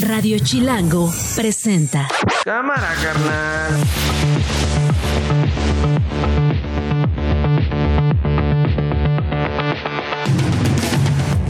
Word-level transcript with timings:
Radio 0.00 0.38
Chilango 0.38 1.10
presenta. 1.34 2.06
Cámara, 2.44 2.92
carnal. 3.02 3.72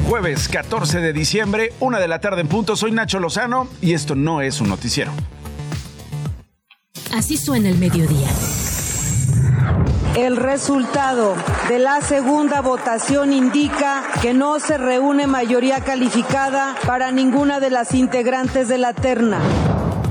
Jueves 0.09 0.49
14 0.49 1.01
de 1.01 1.13
diciembre, 1.13 1.73
una 1.81 1.99
de 1.99 2.07
la 2.07 2.21
tarde 2.21 2.43
en 2.43 2.49
punto. 2.49 2.77
Soy 2.77 2.93
Nacho 2.93 3.19
Lozano 3.19 3.69
y 3.81 3.95
esto 3.95 4.15
no 4.15 4.41
es 4.41 4.61
un 4.61 4.69
noticiero. 4.69 5.13
Así 7.13 7.37
suena 7.37 7.69
el 7.69 7.79
mediodía. 7.79 8.29
El 10.17 10.39
resultado 10.39 11.35
de 11.69 11.79
la 11.79 12.01
segunda 12.01 12.63
votación 12.63 13.35
indica 13.35 14.03
que 14.23 14.33
no 14.33 14.59
se 14.59 14.79
reúne 14.79 15.27
mayoría 15.27 15.81
calificada 15.81 16.75
para 16.87 17.13
ninguna 17.13 17.61
de 17.61 17.69
las 17.69 17.93
integrantes 17.93 18.69
de 18.69 18.79
la 18.79 18.95
terna. 18.95 19.41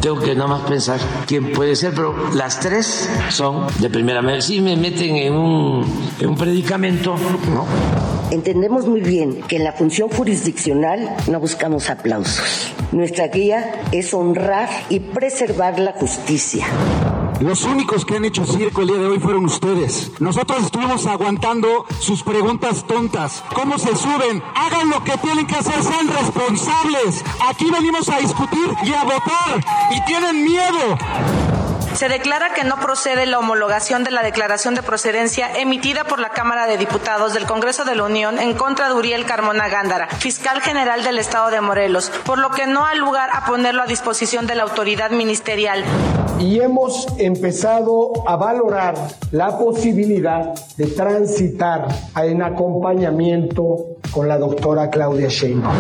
Tengo 0.02 0.20
que 0.20 0.36
nada 0.36 0.48
más 0.48 0.62
pensar 0.70 1.00
quién 1.26 1.52
puede 1.54 1.76
ser, 1.76 1.96
pero 1.96 2.14
las 2.36 2.60
tres 2.60 3.10
son 3.30 3.66
de 3.80 3.90
primera 3.90 4.22
vez. 4.22 4.46
Si 4.46 4.62
me 4.62 4.78
meten 4.78 5.16
en 5.16 5.34
un, 5.34 6.12
en 6.20 6.30
un 6.30 6.38
predicamento, 6.38 7.16
¿no? 7.52 7.66
Entendemos 8.30 8.86
muy 8.86 9.02
bien 9.02 9.42
que 9.48 9.56
en 9.56 9.64
la 9.64 9.74
función 9.74 10.10
jurisdiccional 10.10 11.16
no 11.28 11.40
buscamos 11.40 11.90
aplausos. 11.90 12.72
Nuestra 12.92 13.30
guía 13.30 13.82
es 13.92 14.14
honrar 14.14 14.70
y 14.90 15.00
preservar 15.00 15.80
la 15.80 15.94
justicia. 15.94 16.68
Los 17.42 17.64
únicos 17.64 18.06
que 18.06 18.16
han 18.16 18.26
hecho 18.26 18.46
circo 18.46 18.82
el 18.82 18.88
día 18.88 18.98
de 18.98 19.08
hoy 19.08 19.20
fueron 19.20 19.46
ustedes. 19.46 20.12
Nosotros 20.20 20.64
estuvimos 20.64 21.06
aguantando 21.06 21.86
sus 22.00 22.24
preguntas 22.24 22.86
tontas. 22.88 23.44
¿Cómo 23.54 23.78
se 23.78 23.96
suben? 23.96 24.42
Hagan 24.56 24.90
lo 24.90 25.04
que 25.04 25.18
tienen 25.18 25.46
que 25.46 25.56
hacer, 25.56 25.84
sean 25.84 26.08
responsables. 26.08 27.24
Aquí 27.48 27.70
venimos 27.70 28.08
a 28.10 28.20
discutir 28.20 28.68
y 28.84 28.94
a 28.94 29.04
votar 29.04 29.66
y 29.92 30.06
tienen 30.06 30.44
miedo. 30.44 31.55
Se 31.96 32.10
declara 32.10 32.54
que 32.54 32.66
no 32.66 32.76
procede 32.76 33.26
la 33.26 33.40
homologación 33.40 34.04
de 34.04 34.12
la 34.12 34.22
declaración 34.22 34.76
de 34.76 34.84
procedencia 34.84 35.50
emitida 35.58 36.04
por 36.04 36.20
la 36.20 36.32
Cámara 36.32 36.68
de 36.68 36.78
Diputados 36.78 37.34
del 37.34 37.46
Congreso 37.46 37.86
de 37.86 37.96
la 37.96 38.04
Unión 38.04 38.38
en 38.38 38.54
contra 38.54 38.90
de 38.90 38.96
Uriel 38.96 39.26
Carmona 39.26 39.70
Gándara, 39.70 40.10
fiscal 40.10 40.60
general 40.60 41.06
del 41.06 41.20
Estado 41.20 41.52
de 41.52 41.62
Morelos, 41.62 42.12
por 42.26 42.38
lo 42.38 42.50
que 42.50 42.68
no 42.68 42.86
hay 42.86 42.98
lugar 42.98 43.30
a 43.32 43.46
ponerlo 43.46 43.82
a 43.82 43.86
disposición 43.86 44.46
de 44.46 44.56
la 44.56 44.64
autoridad 44.64 45.12
ministerial. 45.12 45.86
Y 46.38 46.60
hemos 46.60 47.08
empezado 47.18 48.12
a 48.28 48.36
valorar 48.36 48.96
la 49.32 49.58
posibilidad 49.58 50.54
de 50.76 50.88
transitar 50.88 51.88
en 52.22 52.44
acompañamiento 52.44 53.95
con 54.12 54.28
la 54.28 54.38
doctora 54.38 54.90
Claudia 54.90 55.28
Sheinbaum. 55.30 55.76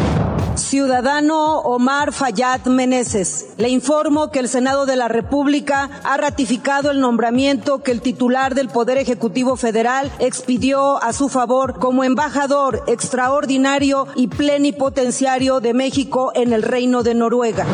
Ciudadano 0.55 1.59
Omar 1.59 2.13
Fayad 2.13 2.65
Meneses, 2.65 3.47
le 3.57 3.69
informo 3.69 4.31
que 4.31 4.39
el 4.39 4.47
Senado 4.47 4.85
de 4.85 4.95
la 4.95 5.09
República 5.09 5.89
ha 6.03 6.17
ratificado 6.17 6.91
el 6.91 7.01
nombramiento 7.01 7.83
que 7.83 7.91
el 7.91 8.01
titular 8.01 8.55
del 8.55 8.69
Poder 8.69 8.97
Ejecutivo 8.97 9.57
Federal 9.57 10.11
expidió 10.19 11.03
a 11.03 11.11
su 11.11 11.27
favor 11.27 11.79
como 11.79 12.03
embajador 12.03 12.83
extraordinario 12.87 14.07
y 14.15 14.27
plenipotenciario 14.27 15.59
de 15.59 15.73
México 15.73 16.31
en 16.35 16.53
el 16.53 16.63
Reino 16.63 17.03
de 17.03 17.15
Noruega. 17.15 17.65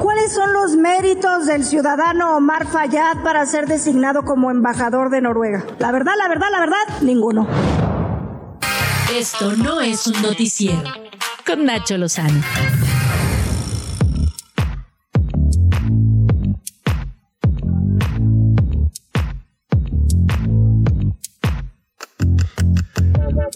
¿Cuáles 0.00 0.32
son 0.32 0.52
los 0.54 0.76
méritos 0.76 1.44
del 1.44 1.62
ciudadano 1.62 2.38
Omar 2.38 2.66
Fayad 2.66 3.22
para 3.22 3.44
ser 3.44 3.66
designado 3.66 4.22
como 4.24 4.50
embajador 4.50 5.10
de 5.10 5.20
Noruega? 5.20 5.66
La 5.78 5.92
verdad, 5.92 6.12
la 6.16 6.26
verdad, 6.28 6.46
la 6.50 6.60
verdad, 6.60 7.02
ninguno. 7.02 7.46
Esto 9.14 9.56
no 9.56 9.80
es 9.80 10.06
un 10.06 10.22
noticiero. 10.22 10.84
Con 11.44 11.64
Nacho 11.64 11.98
Lozano. 11.98 12.40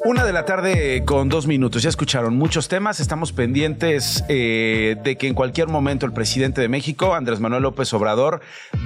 Una 0.05 0.25
de 0.25 0.33
la 0.33 0.45
tarde 0.45 1.05
con 1.05 1.29
dos 1.29 1.47
minutos. 1.47 1.83
Ya 1.85 1.89
escucharon 1.89 2.37
muchos 2.37 2.67
temas. 2.67 2.99
Estamos 2.99 3.33
pendientes 3.33 4.25
eh, 4.29 4.97
de 5.05 5.17
que 5.17 5.29
en 5.29 5.35
cualquier 5.35 5.69
momento 5.69 6.05
el 6.05 6.13
presidente 6.13 6.61
de 6.61 6.69
México, 6.69 7.15
Andrés 7.15 7.39
Manuel 7.39 7.63
López 7.63 7.93
Obrador, 7.95 8.41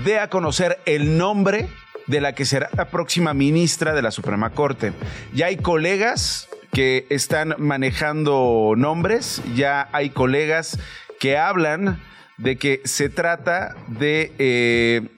dé 0.04 0.18
a 0.18 0.28
conocer 0.28 0.78
el 0.84 1.16
nombre 1.16 1.68
de 2.08 2.20
la 2.20 2.34
que 2.34 2.44
será 2.44 2.68
la 2.76 2.86
próxima 2.86 3.32
ministra 3.34 3.94
de 3.94 4.02
la 4.02 4.10
Suprema 4.10 4.50
Corte. 4.50 4.92
Ya 5.34 5.46
hay 5.46 5.56
colegas 5.56 6.47
que 6.72 7.06
están 7.10 7.54
manejando 7.58 8.74
nombres, 8.76 9.42
ya 9.54 9.88
hay 9.92 10.10
colegas 10.10 10.78
que 11.18 11.36
hablan 11.36 12.00
de 12.36 12.56
que 12.56 12.80
se 12.84 13.08
trata 13.08 13.76
de... 13.88 14.32
Eh, 14.38 15.08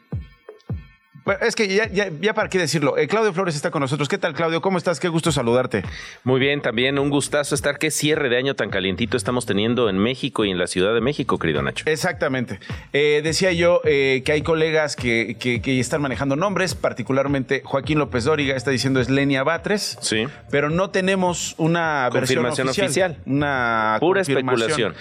es 1.40 1.54
que 1.54 1.68
ya, 1.68 1.88
ya, 1.88 2.10
ya, 2.20 2.34
para 2.34 2.48
qué 2.48 2.58
decirlo. 2.58 2.96
Eh, 2.98 3.06
Claudio 3.08 3.32
Flores 3.32 3.54
está 3.54 3.70
con 3.70 3.80
nosotros. 3.80 4.08
¿Qué 4.08 4.18
tal, 4.18 4.34
Claudio? 4.34 4.60
¿Cómo 4.60 4.78
estás? 4.78 5.00
Qué 5.00 5.08
gusto 5.08 5.32
saludarte. 5.32 5.82
Muy 6.24 6.40
bien, 6.40 6.60
también 6.60 6.98
un 6.98 7.10
gustazo 7.10 7.54
estar. 7.54 7.78
Qué 7.78 7.90
cierre 7.90 8.28
de 8.28 8.36
año 8.36 8.54
tan 8.54 8.70
calientito 8.70 9.16
estamos 9.16 9.46
teniendo 9.46 9.88
en 9.88 9.98
México 9.98 10.44
y 10.44 10.50
en 10.50 10.58
la 10.58 10.66
Ciudad 10.66 10.94
de 10.94 11.00
México, 11.00 11.38
querido 11.38 11.62
Nacho. 11.62 11.84
Exactamente. 11.86 12.58
Eh, 12.92 13.20
decía 13.22 13.52
yo 13.52 13.80
eh, 13.84 14.22
que 14.24 14.32
hay 14.32 14.42
colegas 14.42 14.96
que, 14.96 15.36
que, 15.38 15.60
que, 15.62 15.80
están 15.80 16.02
manejando 16.02 16.36
nombres, 16.36 16.74
particularmente 16.74 17.62
Joaquín 17.64 17.98
López 17.98 18.24
Dóriga 18.24 18.56
está 18.56 18.70
diciendo 18.70 19.00
es 19.00 19.08
Lenia 19.08 19.42
Batres. 19.42 19.98
Sí. 20.00 20.26
Pero 20.50 20.70
no 20.70 20.90
tenemos 20.90 21.54
una 21.58 22.08
confirmación 22.10 22.66
versión 22.66 22.86
oficial. 22.86 23.12
oficial. 23.12 23.34
Una 23.34 23.96
pura 24.00 24.20
especulación. 24.22 24.94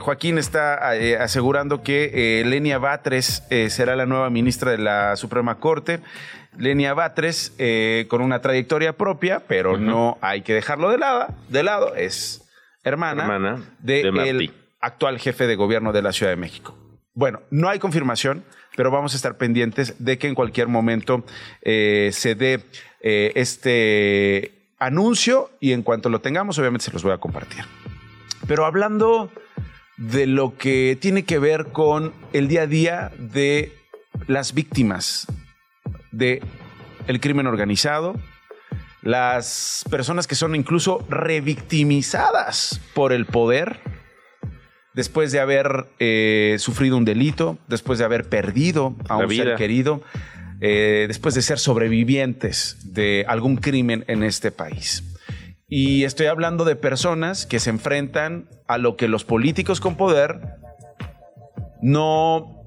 Joaquín 0.00 0.38
está 0.38 0.90
asegurando 1.20 1.82
que 1.82 2.42
Lenia 2.46 2.78
Batres 2.78 3.44
será 3.68 3.96
la 3.96 4.06
nueva 4.06 4.30
ministra 4.30 4.70
de 4.70 4.78
la 4.78 5.16
Suprema 5.22 5.54
Corte. 5.54 6.00
Lenia 6.58 6.92
Batres, 6.92 7.54
eh, 7.58 8.06
con 8.08 8.20
una 8.20 8.40
trayectoria 8.40 8.92
propia, 8.92 9.40
pero 9.46 9.72
uh 9.72 9.76
-huh. 9.76 9.80
no 9.80 10.18
hay 10.20 10.42
que 10.42 10.52
dejarlo 10.52 10.90
de 10.90 10.98
lado, 10.98 11.28
de 11.48 11.62
lado 11.62 11.94
es 11.94 12.42
hermana, 12.84 13.22
hermana 13.22 13.62
del 13.78 14.14
de 14.14 14.50
actual 14.80 15.18
jefe 15.18 15.46
de 15.46 15.56
gobierno 15.56 15.92
de 15.92 16.02
la 16.02 16.12
Ciudad 16.12 16.30
de 16.30 16.36
México. 16.36 16.76
Bueno, 17.14 17.40
no 17.50 17.68
hay 17.68 17.78
confirmación, 17.78 18.44
pero 18.76 18.90
vamos 18.90 19.14
a 19.14 19.16
estar 19.16 19.36
pendientes 19.36 19.94
de 19.98 20.18
que 20.18 20.28
en 20.28 20.34
cualquier 20.34 20.68
momento 20.68 21.24
eh, 21.62 22.10
se 22.12 22.34
dé 22.34 22.64
eh, 23.00 23.32
este 23.34 24.74
anuncio 24.78 25.50
y 25.60 25.72
en 25.72 25.82
cuanto 25.82 26.08
lo 26.08 26.20
tengamos, 26.20 26.58
obviamente 26.58 26.84
se 26.84 26.92
los 26.92 27.02
voy 27.02 27.12
a 27.12 27.18
compartir. 27.18 27.64
Pero 28.46 28.66
hablando 28.66 29.30
de 29.96 30.26
lo 30.26 30.56
que 30.56 30.98
tiene 31.00 31.24
que 31.24 31.38
ver 31.38 31.66
con 31.66 32.12
el 32.32 32.48
día 32.48 32.62
a 32.62 32.66
día 32.66 33.12
de 33.18 33.81
las 34.26 34.54
víctimas 34.54 35.26
de 36.10 36.42
el 37.06 37.20
crimen 37.20 37.46
organizado, 37.46 38.14
las 39.02 39.84
personas 39.90 40.26
que 40.26 40.34
son 40.34 40.54
incluso 40.54 41.04
revictimizadas 41.08 42.80
por 42.94 43.12
el 43.12 43.26
poder 43.26 43.80
después 44.94 45.32
de 45.32 45.40
haber 45.40 45.86
eh, 45.98 46.56
sufrido 46.58 46.96
un 46.96 47.04
delito, 47.04 47.58
después 47.68 47.98
de 47.98 48.04
haber 48.04 48.28
perdido 48.28 48.94
a 49.08 49.16
La 49.16 49.24
un 49.24 49.28
vida. 49.28 49.44
ser 49.44 49.56
querido, 49.56 50.02
eh, 50.60 51.06
después 51.08 51.34
de 51.34 51.42
ser 51.42 51.58
sobrevivientes 51.58 52.92
de 52.92 53.24
algún 53.26 53.56
crimen 53.56 54.04
en 54.06 54.22
este 54.22 54.52
país. 54.52 55.02
Y 55.68 56.04
estoy 56.04 56.26
hablando 56.26 56.64
de 56.64 56.76
personas 56.76 57.46
que 57.46 57.58
se 57.58 57.70
enfrentan 57.70 58.48
a 58.68 58.76
lo 58.76 58.96
que 58.96 59.08
los 59.08 59.24
políticos 59.24 59.80
con 59.80 59.96
poder 59.96 60.38
no 61.80 62.61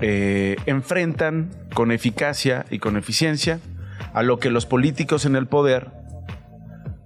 eh, 0.00 0.56
enfrentan 0.66 1.50
con 1.74 1.92
eficacia 1.92 2.66
y 2.70 2.78
con 2.78 2.96
eficiencia 2.96 3.60
a 4.12 4.22
lo 4.22 4.38
que 4.38 4.50
los 4.50 4.66
políticos 4.66 5.24
en 5.24 5.36
el 5.36 5.46
poder 5.46 5.90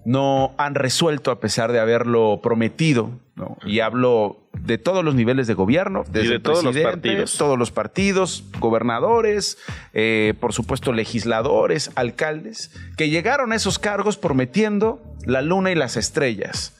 no 0.05 0.55
han 0.57 0.75
resuelto 0.75 1.31
a 1.31 1.41
pesar 1.41 1.73
de 1.73 1.81
haberlo 1.81 2.41
prometido. 2.43 3.11
¿no? 3.35 3.59
Y 3.67 3.81
hablo 3.81 4.49
de 4.53 4.79
todos 4.79 5.05
los 5.05 5.15
niveles 5.15 5.47
de 5.47 5.55
gobierno, 5.55 6.05
desde 6.09 6.29
de 6.29 6.35
el 6.37 6.43
todos 6.43 6.65
los 6.65 6.73
presidente, 6.73 7.09
partidos. 7.09 7.37
todos 7.37 7.59
los 7.59 7.71
partidos, 7.71 8.45
gobernadores, 8.59 9.59
eh, 9.93 10.35
por 10.41 10.53
supuesto 10.53 10.93
legisladores, 10.93 11.91
alcaldes, 11.97 12.71
que 12.97 13.11
llegaron 13.11 13.53
a 13.53 13.57
esos 13.57 13.79
cargos 13.79 14.17
prometiendo 14.17 15.03
la 15.27 15.43
luna 15.43 15.71
y 15.71 15.75
las 15.75 15.97
estrellas. 15.97 16.73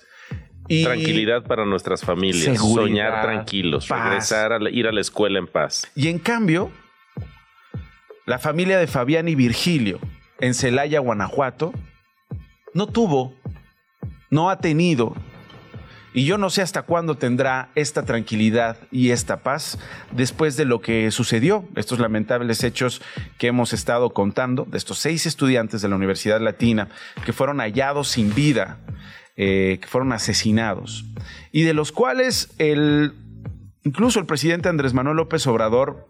Y 0.69 0.85
Tranquilidad 0.85 1.45
para 1.45 1.65
nuestras 1.65 2.03
familias, 2.03 2.59
soñar 2.59 3.23
tranquilos, 3.23 3.87
paz. 3.87 4.05
regresar 4.05 4.53
a 4.53 4.59
la- 4.59 4.71
ir 4.71 4.87
a 4.87 4.93
la 4.93 5.01
escuela 5.01 5.39
en 5.39 5.47
paz. 5.47 5.91
Y 5.95 6.09
en 6.09 6.19
cambio, 6.19 6.71
la 8.27 8.39
familia 8.39 8.79
de 8.79 8.87
Fabián 8.87 9.29
y 9.29 9.35
Virgilio 9.35 10.01
en 10.41 10.55
Celaya, 10.55 11.01
Guanajuato, 11.01 11.73
no 12.75 12.87
tuvo, 12.89 13.35
no 14.31 14.51
ha 14.51 14.59
tenido, 14.59 15.15
y 16.13 16.25
yo 16.25 16.39
no 16.39 16.51
sé 16.51 16.63
hasta 16.63 16.83
cuándo 16.83 17.17
tendrá 17.17 17.69
esta 17.75 18.05
tranquilidad 18.05 18.79
y 18.91 19.11
esta 19.11 19.39
paz 19.43 19.79
después 20.13 20.57
de 20.57 20.65
lo 20.65 20.81
que 20.81 21.11
sucedió, 21.11 21.69
estos 21.77 21.99
lamentables 22.01 22.65
hechos 22.65 23.03
que 23.39 23.47
hemos 23.49 23.73
estado 23.73 24.11
contando, 24.11 24.65
de 24.69 24.79
estos 24.79 24.99
seis 24.99 25.27
estudiantes 25.27 25.83
de 25.83 25.89
la 25.89 25.97
Universidad 25.97 26.41
Latina 26.41 26.89
que 27.25 27.33
fueron 27.33 27.59
hallados 27.61 28.09
sin 28.09 28.35
vida 28.35 28.79
eh, 29.37 29.79
que 29.81 29.87
fueron 29.87 30.13
asesinados 30.13 31.05
y 31.53 31.63
de 31.63 31.75
los 31.75 31.93
cuales 31.93 32.55
el, 32.59 33.15
incluso 33.85 34.19
el 34.19 34.27
presidente 34.27 34.69
Andrés 34.69 34.95
Manuel 34.95 35.17
López 35.17 35.47
Obrador 35.47 36.09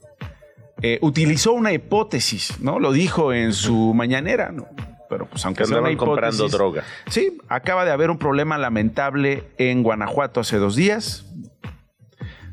eh, 0.83 0.99
utilizó 1.01 1.53
una 1.53 1.73
hipótesis, 1.73 2.61
¿no? 2.61 2.79
Lo 2.79 2.93
dijo 2.93 3.33
en 3.33 3.53
su 3.53 3.95
mañanera, 3.95 4.53
¿no? 4.53 4.67
Pero 5.09 5.27
pues 5.27 5.45
aunque 5.47 5.65
sea 5.65 5.79
una 5.79 5.91
hipótesis, 5.91 6.41
comprando 6.41 6.49
droga. 6.49 6.85
Sí, 7.09 7.39
acaba 7.49 7.85
de 7.85 7.93
haber 7.93 8.11
un 8.11 8.19
problema 8.19 8.59
lamentable 8.59 9.45
en 9.57 9.83
Guanajuato 9.83 10.41
hace 10.41 10.59
dos 10.59 10.77
días 10.77 11.25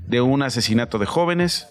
de 0.08 0.22
un 0.22 0.44
asesinato 0.44 1.00
de 1.00 1.06
jóvenes. 1.06 1.68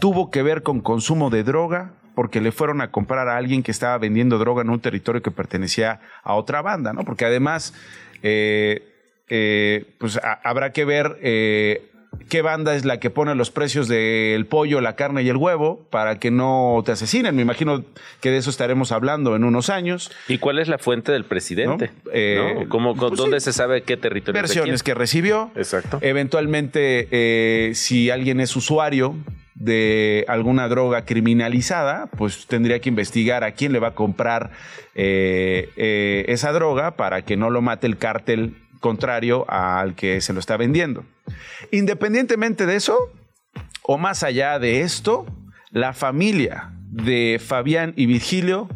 Tuvo 0.00 0.30
que 0.30 0.42
ver 0.42 0.62
con 0.62 0.80
consumo 0.80 1.30
de 1.30 1.42
droga 1.42 1.92
porque 2.14 2.40
le 2.40 2.52
fueron 2.52 2.80
a 2.80 2.90
comprar 2.90 3.28
a 3.28 3.36
alguien 3.36 3.62
que 3.62 3.70
estaba 3.70 3.96
vendiendo 3.98 4.38
droga 4.38 4.62
en 4.62 4.70
un 4.70 4.80
territorio 4.80 5.22
que 5.22 5.30
pertenecía 5.30 6.00
a 6.22 6.34
otra 6.34 6.62
banda, 6.62 6.92
¿no? 6.92 7.04
Porque 7.04 7.24
además, 7.24 7.74
eh, 8.22 8.82
eh, 9.28 9.84
pues 9.98 10.16
a- 10.18 10.40
habrá 10.44 10.72
que 10.72 10.84
ver 10.84 11.18
eh, 11.22 11.88
qué 12.28 12.42
banda 12.42 12.74
es 12.74 12.84
la 12.84 13.00
que 13.00 13.08
pone 13.08 13.34
los 13.34 13.50
precios 13.50 13.88
del 13.88 14.44
pollo, 14.46 14.80
la 14.82 14.94
carne 14.96 15.22
y 15.22 15.28
el 15.30 15.36
huevo 15.38 15.86
para 15.90 16.18
que 16.18 16.30
no 16.30 16.82
te 16.84 16.92
asesinen. 16.92 17.34
Me 17.34 17.42
imagino 17.42 17.84
que 18.20 18.30
de 18.30 18.36
eso 18.36 18.50
estaremos 18.50 18.92
hablando 18.92 19.34
en 19.34 19.44
unos 19.44 19.70
años. 19.70 20.10
¿Y 20.28 20.36
cuál 20.38 20.58
es 20.58 20.68
la 20.68 20.76
fuente 20.78 21.10
del 21.12 21.24
presidente? 21.24 21.90
¿No? 22.04 22.10
Eh, 22.12 22.56
¿No? 22.60 22.68
¿Cómo- 22.68 22.94
pues 22.94 23.12
¿Dónde 23.16 23.40
sí. 23.40 23.44
se 23.46 23.52
sabe 23.54 23.82
qué 23.82 23.96
territorio 23.96 24.40
versiones 24.40 24.82
que 24.82 24.92
recibió. 24.94 25.50
Exacto. 25.56 25.98
Eventualmente, 26.02 27.08
eh, 27.10 27.74
si 27.74 28.10
alguien 28.10 28.40
es 28.40 28.54
usuario 28.56 29.14
de 29.62 30.24
alguna 30.26 30.66
droga 30.66 31.04
criminalizada, 31.04 32.06
pues 32.18 32.46
tendría 32.48 32.80
que 32.80 32.88
investigar 32.88 33.44
a 33.44 33.52
quién 33.52 33.72
le 33.72 33.78
va 33.78 33.88
a 33.88 33.94
comprar 33.94 34.50
eh, 34.96 35.70
eh, 35.76 36.24
esa 36.26 36.50
droga 36.52 36.96
para 36.96 37.22
que 37.22 37.36
no 37.36 37.48
lo 37.48 37.62
mate 37.62 37.86
el 37.86 37.96
cártel 37.96 38.56
contrario 38.80 39.48
al 39.48 39.94
que 39.94 40.20
se 40.20 40.32
lo 40.32 40.40
está 40.40 40.56
vendiendo. 40.56 41.04
Independientemente 41.70 42.66
de 42.66 42.74
eso, 42.74 43.12
o 43.82 43.98
más 43.98 44.24
allá 44.24 44.58
de 44.58 44.80
esto, 44.80 45.26
la 45.70 45.92
familia 45.92 46.72
de 46.90 47.40
Fabián 47.40 47.94
y 47.96 48.06
Virgilio 48.06 48.68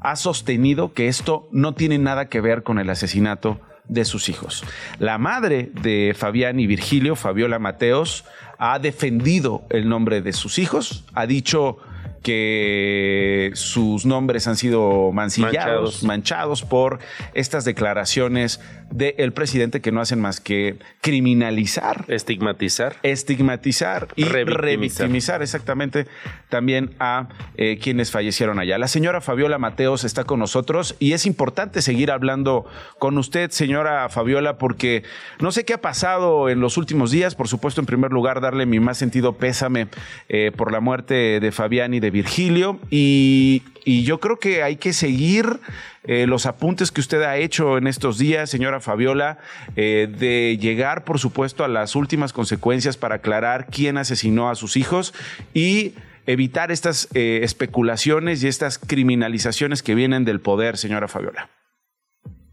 ha 0.00 0.16
sostenido 0.16 0.94
que 0.94 1.08
esto 1.08 1.50
no 1.52 1.74
tiene 1.74 1.98
nada 1.98 2.30
que 2.30 2.40
ver 2.40 2.62
con 2.62 2.78
el 2.78 2.88
asesinato 2.88 3.60
de 3.88 4.06
sus 4.06 4.30
hijos. 4.30 4.64
La 4.98 5.18
madre 5.18 5.70
de 5.82 6.14
Fabián 6.16 6.60
y 6.60 6.66
Virgilio, 6.66 7.14
Fabiola 7.14 7.58
Mateos, 7.58 8.24
ha 8.60 8.78
defendido 8.78 9.62
el 9.70 9.88
nombre 9.88 10.20
de 10.20 10.34
sus 10.34 10.58
hijos, 10.58 11.02
ha 11.14 11.26
dicho 11.26 11.78
que 12.22 13.50
sus 13.54 14.04
nombres 14.04 14.46
han 14.46 14.56
sido 14.56 15.10
mancillados, 15.12 15.54
Manchados. 15.54 16.02
manchados 16.02 16.62
por 16.62 16.98
estas 17.32 17.64
declaraciones 17.64 18.60
del 18.90 19.32
presidente 19.32 19.80
que 19.80 19.92
no 19.92 20.00
hacen 20.00 20.20
más 20.20 20.40
que 20.40 20.76
criminalizar 21.00 22.04
Estigmatizar. 22.08 22.96
estigmatizar 23.02 24.08
y 24.16 24.24
Revictimizar. 24.24 24.60
revictimizar, 24.60 25.42
exactamente 25.42 26.06
también 26.48 26.94
a 26.98 27.28
eh, 27.56 27.78
quienes 27.80 28.10
fallecieron 28.10 28.58
allá. 28.58 28.78
La 28.78 28.88
señora 28.88 29.20
Fabiola 29.20 29.58
Mateos 29.58 30.04
está 30.04 30.24
con 30.24 30.40
nosotros 30.40 30.96
y 30.98 31.12
es 31.12 31.26
importante 31.26 31.82
seguir 31.82 32.10
hablando 32.10 32.66
con 32.98 33.16
usted, 33.18 33.50
señora 33.50 34.08
Fabiola, 34.08 34.58
porque 34.58 35.04
no 35.40 35.52
sé 35.52 35.64
qué 35.64 35.74
ha 35.74 35.80
pasado 35.80 36.48
en 36.48 36.60
los 36.60 36.76
últimos 36.76 37.10
días. 37.10 37.34
Por 37.34 37.48
supuesto, 37.48 37.80
en 37.80 37.86
primer 37.86 38.10
lugar, 38.12 38.40
darle 38.40 38.66
mi 38.66 38.80
más 38.80 38.98
sentido 38.98 39.34
pésame 39.36 39.88
eh, 40.28 40.52
por 40.56 40.72
la 40.72 40.80
muerte 40.80 41.40
de 41.40 41.52
Fabián 41.52 41.94
y 41.94 42.00
de 42.00 42.10
Virgilio 42.10 42.78
y, 42.90 43.62
y 43.84 44.02
yo 44.04 44.18
creo 44.20 44.38
que 44.38 44.62
hay 44.62 44.76
que 44.76 44.92
seguir 44.92 45.60
eh, 46.04 46.26
los 46.26 46.46
apuntes 46.46 46.90
que 46.90 47.00
usted 47.00 47.22
ha 47.22 47.36
hecho 47.36 47.76
en 47.76 47.86
estos 47.86 48.18
días, 48.18 48.48
señora 48.48 48.80
Fabiola, 48.80 49.38
eh, 49.76 50.08
de 50.10 50.56
llegar, 50.58 51.04
por 51.04 51.18
supuesto, 51.18 51.62
a 51.62 51.68
las 51.68 51.94
últimas 51.94 52.32
consecuencias 52.32 52.96
para 52.96 53.16
aclarar 53.16 53.66
quién 53.66 53.98
asesinó 53.98 54.48
a 54.48 54.54
sus 54.54 54.76
hijos 54.76 55.12
y 55.52 55.94
evitar 56.26 56.70
estas 56.70 57.08
eh, 57.14 57.40
especulaciones 57.42 58.42
y 58.42 58.48
estas 58.48 58.78
criminalizaciones 58.78 59.82
que 59.82 59.94
vienen 59.94 60.24
del 60.24 60.40
poder, 60.40 60.76
señora 60.76 61.08
Fabiola. 61.08 61.48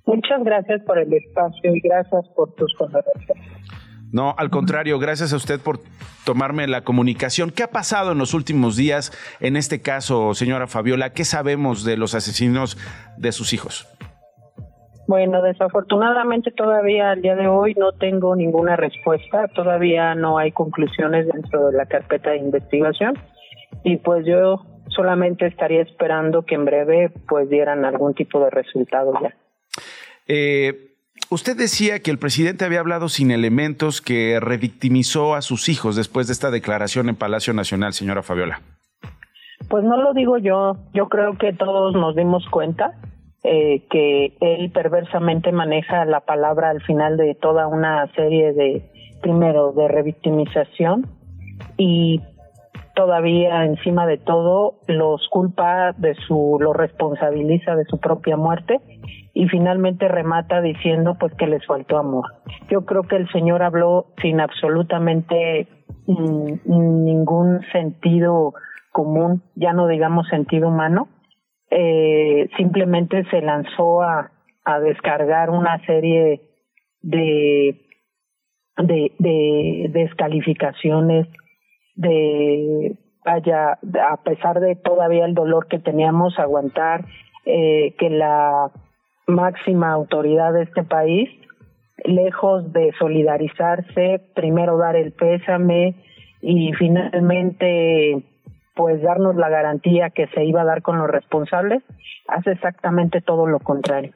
Muchas 0.06 0.44
gracias 0.44 0.82
por 0.86 0.98
el 0.98 1.12
espacio 1.14 1.76
y 1.76 1.80
gracias 1.82 2.28
por 2.36 2.54
tus 2.56 2.74
conversaciones. 2.76 3.46
No, 4.12 4.36
al 4.38 4.50
contrario, 4.50 5.00
gracias 5.00 5.34
a 5.34 5.36
usted 5.36 5.60
por 5.60 5.80
tomarme 6.26 6.68
la 6.68 6.84
comunicación. 6.84 7.52
¿Qué 7.52 7.64
ha 7.64 7.72
pasado 7.72 8.12
en 8.14 8.18
los 8.18 8.34
últimos 8.34 8.76
días 8.78 9.12
en 9.40 9.56
este 9.56 9.82
caso, 9.82 10.34
señora 10.34 10.68
Fabiola? 10.68 11.14
¿Qué 11.14 11.26
sabemos 11.26 11.84
de 11.84 11.98
los 11.98 12.16
asesinos 12.16 12.78
de 13.18 13.32
sus 13.32 13.54
hijos? 13.54 13.88
Bueno, 15.08 15.42
desafortunadamente 15.42 16.52
todavía 16.52 17.12
al 17.12 17.22
día 17.22 17.36
de 17.36 17.48
hoy 17.48 17.74
no 17.76 17.94
tengo 17.94 18.36
ninguna 18.36 18.76
respuesta, 18.76 19.48
todavía 19.56 20.16
no 20.16 20.38
hay 20.38 20.52
conclusiones 20.52 21.28
dentro 21.28 21.68
de 21.68 21.78
la 21.78 21.86
carpeta 21.86 22.32
de 22.32 22.38
investigación 22.38 23.18
y 23.84 23.98
pues 23.98 24.26
yo 24.26 24.66
solamente 24.90 25.48
estaría 25.48 25.82
esperando 25.82 26.44
que 26.44 26.56
en 26.56 26.66
breve 26.66 27.12
pues 27.28 27.50
dieran 27.50 27.86
algún 27.86 28.16
tipo 28.16 28.44
de 28.44 28.50
resultado 28.50 29.14
ya. 29.22 29.34
Eh, 30.28 30.87
usted 31.30 31.58
decía 31.58 32.00
que 32.00 32.12
el 32.12 32.18
presidente 32.18 32.66
había 32.66 32.80
hablado 32.80 33.10
sin 33.10 33.32
elementos, 33.32 34.02
que 34.02 34.40
revictimizó 34.40 35.36
a 35.36 35.42
sus 35.42 35.70
hijos 35.70 35.96
después 35.96 36.28
de 36.28 36.34
esta 36.34 36.52
declaración 36.52 37.10
en 37.10 37.16
Palacio 37.16 37.54
Nacional, 37.54 37.94
señora 37.94 38.24
Fabiola. 38.24 38.62
Pues 39.70 39.84
no 39.84 39.98
lo 40.02 40.14
digo 40.14 40.38
yo, 40.38 40.78
yo 40.94 41.10
creo 41.10 41.38
que 41.38 41.52
todos 41.54 41.94
nos 41.94 42.16
dimos 42.16 42.48
cuenta 42.50 42.94
eh, 43.44 43.84
que 43.90 44.36
él 44.40 44.72
perversamente 44.72 45.52
maneja 45.52 46.06
la 46.06 46.22
palabra 46.22 46.70
al 46.70 46.82
final 46.84 47.18
de 47.18 47.36
toda 47.36 47.68
una 47.68 48.08
serie 48.14 48.54
de, 48.54 48.84
primero, 49.22 49.72
de 49.74 49.88
revictimización 49.88 51.08
y 51.78 52.22
todavía 52.98 53.64
encima 53.64 54.08
de 54.08 54.18
todo 54.18 54.80
los 54.88 55.30
culpa 55.30 55.94
de 55.98 56.16
su, 56.28 56.58
lo 56.60 56.74
responsabiliza 56.74 57.76
de 57.76 57.86
su 57.86 58.00
propia 58.00 58.38
muerte 58.38 58.82
y 59.36 59.48
finalmente 59.50 60.08
remata 60.08 60.62
diciendo 60.62 61.16
pues 61.20 61.32
que 61.36 61.46
les 61.46 61.64
faltó 61.68 62.00
amor. 62.00 62.26
Yo 62.72 62.88
creo 62.88 63.04
que 63.04 63.18
el 63.18 63.30
señor 63.30 63.62
habló 63.62 64.08
sin 64.20 64.40
absolutamente 64.40 65.68
mm, 66.08 67.04
ningún 67.06 67.62
sentido 67.72 68.56
común, 68.92 69.44
ya 69.54 69.74
no 69.74 69.88
digamos 69.88 70.28
sentido 70.30 70.70
humano, 70.70 71.08
eh, 71.70 72.50
simplemente 72.58 73.26
se 73.30 73.42
lanzó 73.44 74.02
a, 74.02 74.32
a 74.66 74.80
descargar 74.80 75.52
una 75.52 75.86
serie 75.86 76.42
de, 77.04 77.80
de 78.80 79.88
descalificaciones, 79.92 81.28
de, 81.98 82.96
vaya, 83.26 83.74
a 83.74 84.18
pesar 84.24 84.60
de 84.60 84.76
todavía 84.76 85.26
el 85.26 85.34
dolor 85.34 85.68
que 85.68 85.80
teníamos, 85.80 86.40
aguantar 86.40 87.06
eh, 87.46 87.96
que 88.00 88.10
la 88.10 88.72
máxima 89.26 89.92
autoridad 89.92 90.54
de 90.54 90.64
este 90.64 90.84
país, 90.84 91.30
lejos 92.06 92.72
de 92.72 92.94
solidarizarse, 92.98 94.22
primero 94.34 94.78
dar 94.78 94.96
el 94.96 95.12
pésame 95.12 95.96
y 96.42 96.72
finalmente 96.74 98.24
pues 98.76 99.02
darnos 99.02 99.36
la 99.36 99.50
garantía 99.50 100.12
que 100.12 100.28
se 100.28 100.46
iba 100.46 100.62
a 100.62 100.66
dar 100.66 100.84
con 100.84 101.00
los 101.00 101.10
responsables, 101.10 101.84
hace 102.28 102.52
exactamente 102.52 103.22
todo 103.22 103.48
lo 103.48 103.60
contrario. 103.60 104.14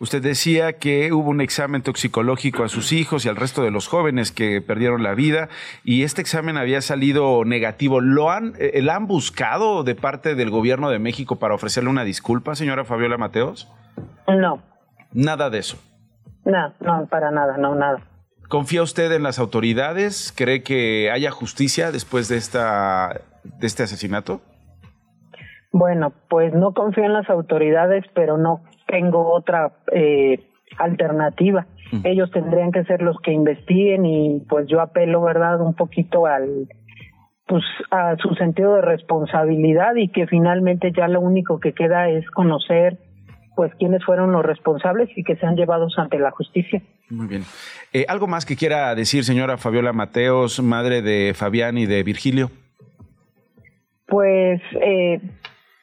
Usted 0.00 0.22
decía 0.22 0.74
que 0.74 1.12
hubo 1.12 1.30
un 1.30 1.40
examen 1.40 1.82
toxicológico 1.82 2.64
a 2.64 2.68
sus 2.68 2.92
hijos 2.92 3.24
y 3.24 3.28
al 3.28 3.36
resto 3.36 3.62
de 3.62 3.70
los 3.70 3.86
jóvenes 3.88 4.32
que 4.32 4.60
perdieron 4.60 5.02
la 5.02 5.14
vida 5.14 5.48
y 5.84 6.02
este 6.02 6.20
examen 6.20 6.56
había 6.56 6.80
salido 6.80 7.44
negativo. 7.44 8.00
¿Lo 8.00 8.30
han, 8.30 8.54
eh, 8.58 8.82
¿la 8.82 8.96
han 8.96 9.06
buscado 9.06 9.84
de 9.84 9.94
parte 9.94 10.34
del 10.34 10.50
gobierno 10.50 10.90
de 10.90 10.98
México 10.98 11.38
para 11.38 11.54
ofrecerle 11.54 11.90
una 11.90 12.04
disculpa, 12.04 12.54
señora 12.54 12.84
Fabiola 12.84 13.16
Mateos? 13.16 13.72
No, 14.26 14.62
Nada 15.12 15.48
de 15.48 15.58
eso. 15.58 15.78
no, 16.44 16.74
no, 16.80 17.06
para 17.06 17.30
nada, 17.30 17.56
no, 17.56 17.74
nada. 17.76 18.00
¿Confía 18.48 18.82
usted 18.82 19.12
en 19.12 19.22
las 19.22 19.38
autoridades? 19.38 20.34
¿Cree 20.36 20.62
que 20.62 21.10
haya 21.10 21.30
justicia 21.30 21.92
después 21.92 22.28
de, 22.28 22.36
esta, 22.36 23.20
de 23.44 23.66
este 23.66 23.84
asesinato? 23.84 24.40
Bueno, 25.72 26.12
pues 26.28 26.52
no 26.52 26.72
confío 26.74 27.04
en 27.04 27.12
las 27.12 27.28
autoridades, 27.30 28.04
pero 28.14 28.36
no 28.36 28.62
tengo 28.86 29.32
otra 29.32 29.72
eh, 29.92 30.40
alternativa. 30.78 31.66
Ellos 32.02 32.30
tendrían 32.32 32.72
que 32.72 32.82
ser 32.84 33.02
los 33.02 33.20
que 33.20 33.30
investiguen 33.30 34.04
y 34.04 34.40
pues 34.48 34.66
yo 34.66 34.80
apelo, 34.80 35.22
¿verdad?, 35.22 35.60
un 35.60 35.74
poquito 35.74 36.26
al 36.26 36.68
pues 37.46 37.62
a 37.90 38.16
su 38.16 38.34
sentido 38.34 38.74
de 38.76 38.82
responsabilidad 38.82 39.94
y 39.96 40.08
que 40.08 40.26
finalmente 40.26 40.92
ya 40.92 41.08
lo 41.08 41.20
único 41.20 41.60
que 41.60 41.72
queda 41.72 42.08
es 42.08 42.28
conocer 42.30 42.98
pues 43.54 43.72
quiénes 43.78 44.04
fueron 44.04 44.32
los 44.32 44.44
responsables 44.44 45.08
y 45.16 45.22
que 45.22 45.36
sean 45.36 45.54
llevados 45.54 45.94
ante 45.98 46.18
la 46.18 46.30
justicia. 46.30 46.82
Muy 47.10 47.26
bien. 47.26 47.42
Eh, 47.92 48.06
¿Algo 48.08 48.26
más 48.26 48.44
que 48.46 48.56
quiera 48.56 48.94
decir, 48.94 49.24
señora 49.24 49.58
Fabiola 49.58 49.92
Mateos, 49.92 50.60
madre 50.62 51.02
de 51.02 51.34
Fabián 51.34 51.78
y 51.78 51.86
de 51.86 52.02
Virgilio? 52.02 52.50
Pues 54.06 54.60
eh, 54.80 55.20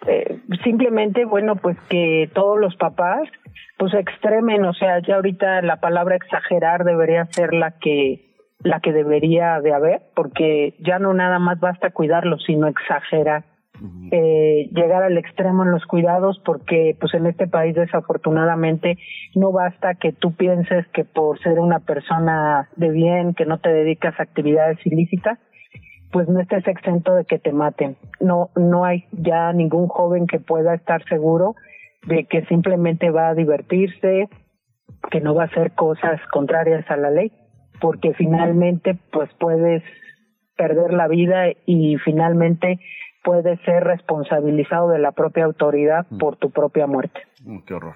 eh, 0.08 0.40
simplemente, 0.64 1.26
bueno, 1.26 1.56
pues 1.56 1.78
que 1.90 2.30
todos 2.34 2.60
los 2.60 2.76
papás 2.76 3.30
pues 3.78 3.94
extremen, 3.96 4.64
o 4.66 4.74
sea, 4.74 5.00
ya 5.00 5.16
ahorita 5.16 5.62
la 5.64 5.78
palabra 5.78 6.16
exagerar 6.16 6.84
debería 6.84 7.26
ser 7.26 7.54
la 7.54 7.72
que 7.80 8.32
la 8.64 8.80
que 8.80 8.94
debería 8.94 9.60
de 9.60 9.74
haber, 9.74 10.02
porque 10.16 10.76
ya 10.80 11.00
no 11.00 11.16
nada 11.16 11.40
más 11.40 11.60
basta 11.60 11.90
cuidarlo, 11.90 12.38
sino 12.38 12.68
exagerar. 12.68 13.44
Eh, 14.12 14.70
llegar 14.76 15.02
al 15.02 15.18
extremo 15.18 15.64
en 15.64 15.72
los 15.72 15.84
cuidados 15.88 16.40
porque 16.46 16.96
pues 17.00 17.16
en 17.16 17.26
este 17.26 17.48
país 17.48 17.74
desafortunadamente 17.74 19.00
no 19.34 19.52
basta 19.52 19.96
que 19.96 20.12
tú 20.12 20.36
pienses 20.36 20.86
que 20.90 21.04
por 21.04 21.40
ser 21.40 21.58
una 21.58 21.80
persona 21.80 22.70
de 22.76 22.92
bien 22.92 23.34
que 23.34 23.48
no 23.48 23.58
te 23.58 23.74
dedicas 23.74 24.14
a 24.20 24.24
actividades 24.24 24.78
ilícitas 24.86 25.40
pues 26.12 26.28
no 26.28 26.40
estés 26.40 26.68
exento 26.68 27.16
de 27.16 27.26
que 27.26 27.40
te 27.40 27.52
maten 27.52 27.98
no 28.20 28.50
no 28.56 28.86
hay 28.86 29.06
ya 29.12 29.54
ningún 29.54 29.88
joven 29.88 30.28
que 30.28 30.40
pueda 30.40 30.74
estar 30.74 31.04
seguro 31.08 31.56
de 32.06 32.26
que 32.26 32.46
simplemente 32.46 33.10
va 33.10 33.30
a 33.30 33.36
divertirse 33.36 34.30
que 35.10 35.22
no 35.22 35.36
va 35.36 35.44
a 35.44 35.48
hacer 35.48 35.72
cosas 35.74 36.20
contrarias 36.32 36.90
a 36.90 36.98
la 36.98 37.10
ley 37.10 37.32
porque 37.80 38.14
finalmente 38.14 38.98
pues 39.12 39.30
puedes 39.40 39.84
perder 40.56 40.94
la 40.94 41.08
vida 41.08 41.48
y 41.66 41.98
finalmente 41.98 42.80
puedes 43.24 43.60
ser 43.62 43.84
responsabilizado 43.84 44.90
de 44.90 45.00
la 45.00 45.12
propia 45.12 45.46
autoridad 45.46 46.06
mm. 46.10 46.18
por 46.18 46.38
tu 46.38 46.52
propia 46.52 46.88
muerte. 46.88 47.22
Mm, 47.44 47.60
qué 47.66 47.74
horror. 47.74 47.96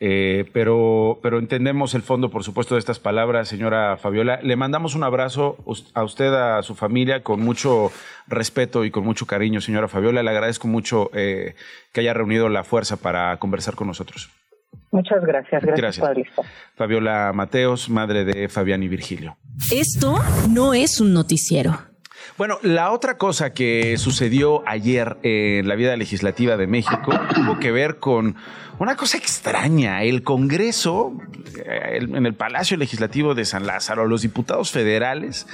Eh, 0.00 0.48
pero, 0.52 1.18
pero 1.22 1.38
entendemos 1.38 1.94
el 1.94 2.02
fondo, 2.02 2.30
por 2.30 2.44
supuesto, 2.44 2.74
de 2.74 2.78
estas 2.78 2.98
palabras, 2.98 3.48
señora 3.48 3.96
Fabiola. 3.96 4.38
Le 4.42 4.56
mandamos 4.56 4.94
un 4.94 5.02
abrazo 5.02 5.56
a 5.94 6.04
usted, 6.04 6.32
a 6.32 6.62
su 6.62 6.74
familia, 6.74 7.22
con 7.22 7.40
mucho 7.40 7.90
respeto 8.28 8.84
y 8.84 8.90
con 8.90 9.04
mucho 9.04 9.26
cariño, 9.26 9.60
señora 9.60 9.88
Fabiola. 9.88 10.22
Le 10.22 10.30
agradezco 10.30 10.68
mucho 10.68 11.10
eh, 11.14 11.54
que 11.92 12.00
haya 12.00 12.14
reunido 12.14 12.48
la 12.48 12.64
fuerza 12.64 12.96
para 12.96 13.36
conversar 13.38 13.74
con 13.74 13.88
nosotros. 13.88 14.30
Muchas 14.90 15.22
gracias. 15.22 15.62
Gracias, 15.62 15.98
gracias. 15.98 16.36
Fabiola 16.76 17.32
Mateos, 17.34 17.90
madre 17.90 18.24
de 18.24 18.48
Fabián 18.48 18.82
y 18.82 18.88
Virgilio. 18.88 19.36
Esto 19.72 20.16
no 20.48 20.74
es 20.74 21.00
un 21.00 21.12
noticiero. 21.12 21.87
Bueno, 22.36 22.58
la 22.62 22.92
otra 22.92 23.16
cosa 23.16 23.52
que 23.52 23.96
sucedió 23.98 24.62
ayer 24.66 25.16
en 25.22 25.66
la 25.68 25.74
vida 25.74 25.96
legislativa 25.96 26.56
de 26.56 26.66
México 26.66 27.12
tuvo 27.34 27.58
que 27.58 27.72
ver 27.72 27.98
con 27.98 28.36
una 28.78 28.96
cosa 28.96 29.18
extraña. 29.18 30.04
El 30.04 30.22
Congreso, 30.22 31.12
eh, 31.56 31.98
en 32.00 32.26
el 32.26 32.34
Palacio 32.34 32.76
Legislativo 32.76 33.34
de 33.34 33.44
San 33.44 33.66
Lázaro, 33.66 34.06
los 34.06 34.22
diputados 34.22 34.70
federales 34.70 35.46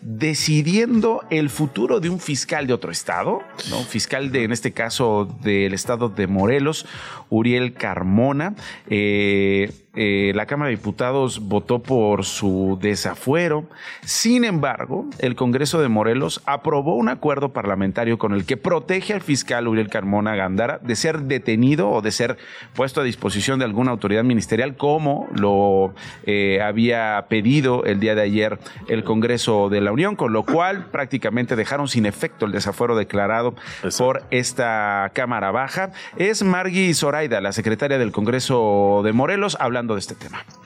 decidiendo 0.00 1.22
el 1.30 1.50
futuro 1.50 2.00
de 2.00 2.08
un 2.08 2.20
fiscal 2.20 2.66
de 2.66 2.72
otro 2.72 2.90
estado, 2.90 3.42
¿no? 3.68 3.80
Fiscal 3.82 4.32
de, 4.32 4.44
en 4.44 4.52
este 4.52 4.72
caso, 4.72 5.28
del 5.42 5.74
estado 5.74 6.08
de 6.08 6.26
Morelos, 6.26 6.86
Uriel 7.28 7.74
Carmona. 7.74 8.54
Eh, 8.88 9.70
eh, 9.96 10.30
la 10.36 10.46
Cámara 10.46 10.70
de 10.70 10.76
Diputados 10.76 11.48
votó 11.48 11.80
por 11.80 12.24
su 12.24 12.78
desafuero. 12.80 13.64
Sin 14.02 14.44
embargo, 14.44 15.06
el 15.18 15.34
Congreso 15.34 15.80
de 15.80 15.88
Morelos 15.88 16.42
aprobó 16.46 16.94
un 16.94 17.08
acuerdo 17.08 17.52
parlamentario 17.52 18.16
con 18.16 18.32
el 18.32 18.46
que 18.46 18.56
protege 18.56 19.14
al 19.14 19.20
fiscal 19.20 19.66
Uriel 19.66 19.88
Carmona 19.88 20.36
Gándara 20.36 20.78
de 20.78 20.94
ser 20.94 21.22
detenido 21.22 21.90
o 21.90 22.02
de 22.02 22.12
ser 22.12 22.38
puesto 22.74 23.00
a 23.00 23.04
disposición 23.04 23.58
de 23.58 23.64
alguna 23.64 23.90
autoridad 23.90 24.22
ministerial, 24.22 24.76
como 24.76 25.26
lo 25.34 25.92
eh, 26.24 26.60
había 26.62 27.26
pedido 27.28 27.84
el 27.84 27.98
día 27.98 28.14
de 28.14 28.22
ayer 28.22 28.60
el 28.86 29.02
Congreso 29.02 29.70
de 29.70 29.80
la 29.80 29.90
Unión, 29.90 30.14
con 30.14 30.32
lo 30.32 30.44
cual 30.44 30.86
prácticamente 30.86 31.56
dejaron 31.56 31.88
sin 31.88 32.06
efecto 32.06 32.46
el 32.46 32.52
desafuero 32.52 32.94
declarado 32.94 33.56
por 33.98 34.22
esta 34.30 35.10
Cámara 35.14 35.50
Baja. 35.50 35.90
Es 36.16 36.44
Margui 36.44 36.94
Zoraida, 36.94 37.40
la 37.40 37.50
secretaria 37.50 37.98
del 37.98 38.12
Congreso 38.12 39.00
de 39.02 39.12
Morelos, 39.12 39.56
hablando 39.58 39.79
este. 39.96 40.16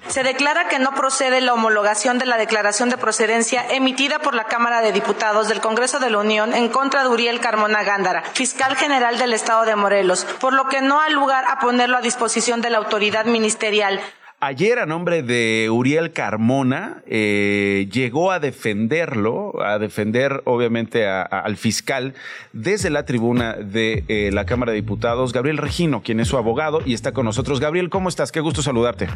Se 0.09 0.23
declara 0.23 0.69
que 0.69 0.79
no 0.79 0.93
procede 0.93 1.41
la 1.41 1.55
homologación 1.55 2.19
de 2.19 2.27
la 2.27 2.37
declaración 2.37 2.89
de 2.91 2.99
procedencia 2.99 3.65
emitida 3.71 4.19
por 4.19 4.35
la 4.35 4.45
Cámara 4.45 4.81
de 4.81 4.93
Diputados 4.93 5.49
del 5.49 5.61
Congreso 5.61 5.99
de 5.99 6.11
la 6.11 6.19
Unión 6.19 6.55
en 6.55 6.69
contra 6.69 7.03
de 7.03 7.09
Uriel 7.09 7.41
Carmona 7.41 7.83
Gándara, 7.83 8.23
fiscal 8.35 8.77
general 8.77 9.19
del 9.19 9.33
Estado 9.33 9.65
de 9.65 9.77
Morelos, 9.77 10.25
por 10.41 10.53
lo 10.53 10.69
que 10.69 10.83
no 10.83 11.01
ha 11.01 11.09
lugar 11.09 11.45
a 11.49 11.59
ponerlo 11.59 11.97
a 11.97 12.03
disposición 12.03 12.61
de 12.61 12.71
la 12.71 12.79
autoridad 12.79 13.25
ministerial. 13.25 14.01
Ayer, 14.47 14.79
a 14.79 14.85
nombre 14.85 15.23
de 15.23 15.71
Uriel 15.73 16.13
Carmona, 16.13 17.03
eh, 17.07 17.89
llegó 17.91 18.31
a 18.31 18.41
defenderlo, 18.41 19.55
a 19.65 19.79
defender 19.79 20.43
obviamente 20.45 21.07
al 21.09 21.57
fiscal 21.57 22.13
desde 22.53 22.91
la 22.91 23.07
tribuna 23.07 23.55
de 23.55 24.05
eh, 24.09 24.29
la 24.35 24.45
Cámara 24.45 24.73
de 24.73 24.77
Diputados, 24.77 25.33
Gabriel 25.33 25.57
Regino, 25.57 26.03
quien 26.03 26.21
es 26.21 26.29
su 26.29 26.37
abogado 26.37 26.83
y 26.85 26.93
está 26.93 27.13
con 27.13 27.25
nosotros. 27.25 27.59
Gabriel, 27.59 27.89
¿cómo 27.89 28.11
estás? 28.11 28.33
Qué 28.33 28.41
gusto 28.41 28.61
saludarte. 28.61 29.09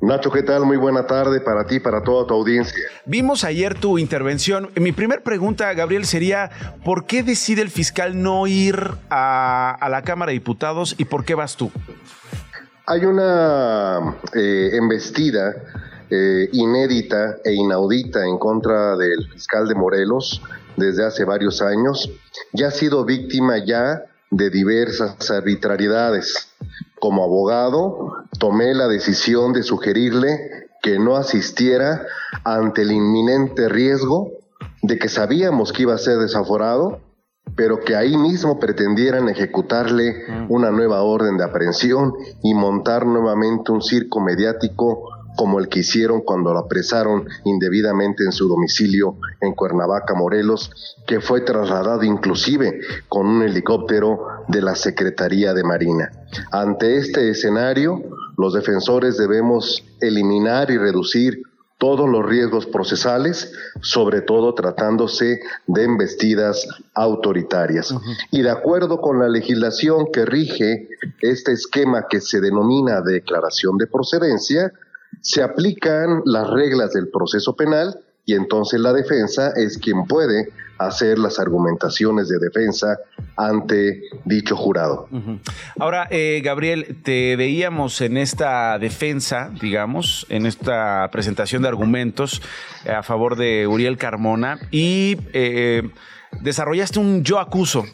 Nacho, 0.00 0.30
¿qué 0.30 0.42
tal? 0.44 0.66
Muy 0.66 0.76
buena 0.76 1.06
tarde 1.06 1.40
para 1.40 1.66
ti, 1.66 1.80
para 1.80 2.02
toda 2.02 2.26
tu 2.26 2.34
audiencia. 2.34 2.84
Vimos 3.06 3.42
ayer 3.42 3.74
tu 3.74 3.98
intervención. 3.98 4.70
Mi 4.76 4.92
primera 4.92 5.22
pregunta, 5.22 5.72
Gabriel, 5.72 6.04
sería, 6.04 6.50
¿por 6.84 7.06
qué 7.06 7.24
decide 7.24 7.62
el 7.62 7.70
fiscal 7.70 8.22
no 8.22 8.46
ir 8.46 8.76
a, 9.10 9.88
la 9.90 10.02
Cámara 10.02 10.30
de 10.30 10.34
Diputados 10.34 10.94
y 10.98 11.06
por 11.06 11.24
qué 11.24 11.34
vas 11.34 11.56
tú? 11.56 11.72
Hay 12.86 13.06
una 13.06 14.18
eh, 14.34 14.70
embestida 14.74 15.54
eh, 16.10 16.50
inédita 16.52 17.36
e 17.42 17.54
inaudita 17.54 18.26
en 18.26 18.36
contra 18.36 18.94
del 18.96 19.26
fiscal 19.32 19.66
de 19.66 19.74
Morelos 19.74 20.42
desde 20.76 21.06
hace 21.06 21.24
varios 21.24 21.62
años. 21.62 22.10
Ya 22.52 22.68
ha 22.68 22.70
sido 22.70 23.06
víctima 23.06 23.56
ya 23.64 24.04
de 24.30 24.50
diversas 24.50 25.30
arbitrariedades. 25.30 26.52
Como 27.00 27.24
abogado, 27.24 28.26
tomé 28.38 28.74
la 28.74 28.86
decisión 28.86 29.54
de 29.54 29.62
sugerirle 29.62 30.68
que 30.82 30.98
no 30.98 31.16
asistiera 31.16 32.06
ante 32.44 32.82
el 32.82 32.92
inminente 32.92 33.70
riesgo 33.70 34.30
de 34.82 34.98
que 34.98 35.08
sabíamos 35.08 35.72
que 35.72 35.82
iba 35.82 35.94
a 35.94 35.98
ser 35.98 36.18
desaforado, 36.18 37.00
pero 37.56 37.80
que 37.80 37.94
ahí 37.94 38.16
mismo 38.16 38.58
pretendieran 38.58 39.28
ejecutarle 39.28 40.24
una 40.48 40.70
nueva 40.70 41.02
orden 41.02 41.36
de 41.36 41.44
aprehensión 41.44 42.12
y 42.42 42.54
montar 42.54 43.06
nuevamente 43.06 43.70
un 43.70 43.82
circo 43.82 44.20
mediático 44.20 45.10
como 45.36 45.58
el 45.58 45.68
que 45.68 45.80
hicieron 45.80 46.22
cuando 46.22 46.52
lo 46.52 46.60
apresaron 46.60 47.26
indebidamente 47.44 48.24
en 48.24 48.32
su 48.32 48.48
domicilio 48.48 49.16
en 49.40 49.54
Cuernavaca, 49.54 50.14
Morelos, 50.14 50.70
que 51.06 51.20
fue 51.20 51.40
trasladado 51.40 52.04
inclusive 52.04 52.80
con 53.08 53.26
un 53.26 53.42
helicóptero 53.42 54.20
de 54.48 54.62
la 54.62 54.74
Secretaría 54.74 55.52
de 55.52 55.64
Marina. 55.64 56.10
Ante 56.52 56.96
este 56.96 57.30
escenario, 57.30 58.02
los 58.36 58.54
defensores 58.54 59.16
debemos 59.16 59.84
eliminar 60.00 60.70
y 60.70 60.78
reducir 60.78 61.42
todos 61.84 62.08
los 62.08 62.24
riesgos 62.24 62.64
procesales, 62.64 63.52
sobre 63.82 64.22
todo 64.22 64.54
tratándose 64.54 65.40
de 65.66 65.84
embestidas 65.84 66.66
autoritarias. 66.94 67.94
Y 68.30 68.40
de 68.40 68.48
acuerdo 68.48 69.02
con 69.02 69.18
la 69.18 69.28
legislación 69.28 70.06
que 70.10 70.24
rige 70.24 70.88
este 71.20 71.52
esquema 71.52 72.06
que 72.08 72.22
se 72.22 72.40
denomina 72.40 73.02
declaración 73.02 73.76
de 73.76 73.86
procedencia, 73.86 74.72
se 75.20 75.42
aplican 75.42 76.22
las 76.24 76.48
reglas 76.48 76.94
del 76.94 77.10
proceso 77.10 77.54
penal 77.54 78.00
y 78.24 78.32
entonces 78.32 78.80
la 78.80 78.94
defensa 78.94 79.52
es 79.54 79.76
quien 79.76 80.06
puede 80.06 80.54
hacer 80.78 81.18
las 81.18 81.38
argumentaciones 81.38 82.28
de 82.28 82.38
defensa 82.38 82.98
ante 83.36 84.02
dicho 84.24 84.56
jurado. 84.56 85.08
Ahora, 85.78 86.06
eh, 86.10 86.40
Gabriel, 86.44 86.98
te 87.02 87.36
veíamos 87.36 88.00
en 88.00 88.16
esta 88.16 88.78
defensa, 88.78 89.50
digamos, 89.60 90.26
en 90.28 90.46
esta 90.46 91.08
presentación 91.10 91.62
de 91.62 91.68
argumentos 91.68 92.42
a 92.88 93.02
favor 93.02 93.36
de 93.36 93.66
Uriel 93.66 93.96
Carmona 93.96 94.58
y 94.70 95.16
eh, 95.32 95.90
desarrollaste 96.42 96.98
un 96.98 97.22
yo 97.22 97.38
acuso 97.38 97.84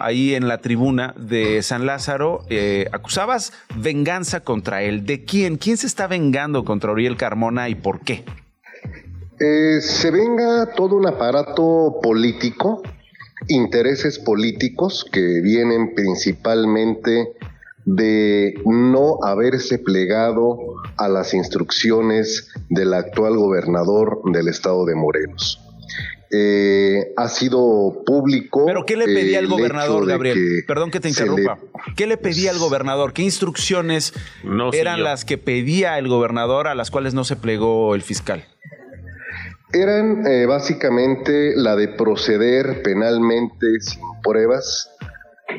Ahí 0.00 0.34
en 0.34 0.48
la 0.48 0.58
tribuna 0.58 1.14
de 1.16 1.62
San 1.62 1.86
Lázaro, 1.86 2.44
eh, 2.50 2.86
acusabas 2.92 3.52
venganza 3.74 4.40
contra 4.40 4.82
él. 4.82 5.06
¿De 5.06 5.24
quién? 5.24 5.56
¿Quién 5.56 5.76
se 5.76 5.86
está 5.86 6.06
vengando 6.06 6.64
contra 6.64 6.92
Uriel 6.92 7.16
Carmona 7.16 7.68
y 7.68 7.74
por 7.74 8.00
qué? 8.00 8.24
Eh, 9.40 9.80
se 9.80 10.10
venga 10.10 10.66
todo 10.76 10.96
un 10.96 11.06
aparato 11.06 11.98
político, 12.02 12.82
intereses 13.48 14.18
políticos 14.18 15.06
que 15.10 15.40
vienen 15.40 15.94
principalmente 15.94 17.32
de 17.86 18.60
no 18.66 19.16
haberse 19.24 19.78
plegado 19.78 20.58
a 20.98 21.08
las 21.08 21.32
instrucciones 21.32 22.52
del 22.68 22.92
actual 22.92 23.38
gobernador 23.38 24.20
del 24.30 24.48
estado 24.48 24.84
de 24.84 24.94
Morelos. 24.94 25.58
Eh, 26.32 27.12
ha 27.16 27.28
sido 27.28 28.02
público. 28.04 28.66
¿Pero 28.66 28.84
qué 28.84 28.96
le 28.96 29.06
pedía 29.06 29.38
al 29.38 29.48
gobernador, 29.48 30.06
Gabriel? 30.06 30.64
Perdón 30.66 30.90
que 30.90 31.00
te 31.00 31.08
interrumpa. 31.08 31.58
¿Qué 31.96 32.06
le 32.06 32.18
pedía 32.18 32.50
al 32.50 32.58
gobernador? 32.58 33.14
¿Qué 33.14 33.22
instrucciones 33.22 34.12
eran 34.72 35.02
las 35.02 35.24
que 35.24 35.38
pedía 35.38 35.98
el 35.98 36.08
gobernador 36.08 36.68
a 36.68 36.74
las 36.74 36.90
cuales 36.90 37.14
no 37.14 37.24
se 37.24 37.36
plegó 37.36 37.94
el 37.94 38.02
fiscal? 38.02 38.44
Eran 39.72 40.26
eh, 40.26 40.46
básicamente 40.46 41.54
la 41.54 41.76
de 41.76 41.88
proceder 41.88 42.82
penalmente 42.82 43.80
sin 43.80 44.02
pruebas 44.20 44.90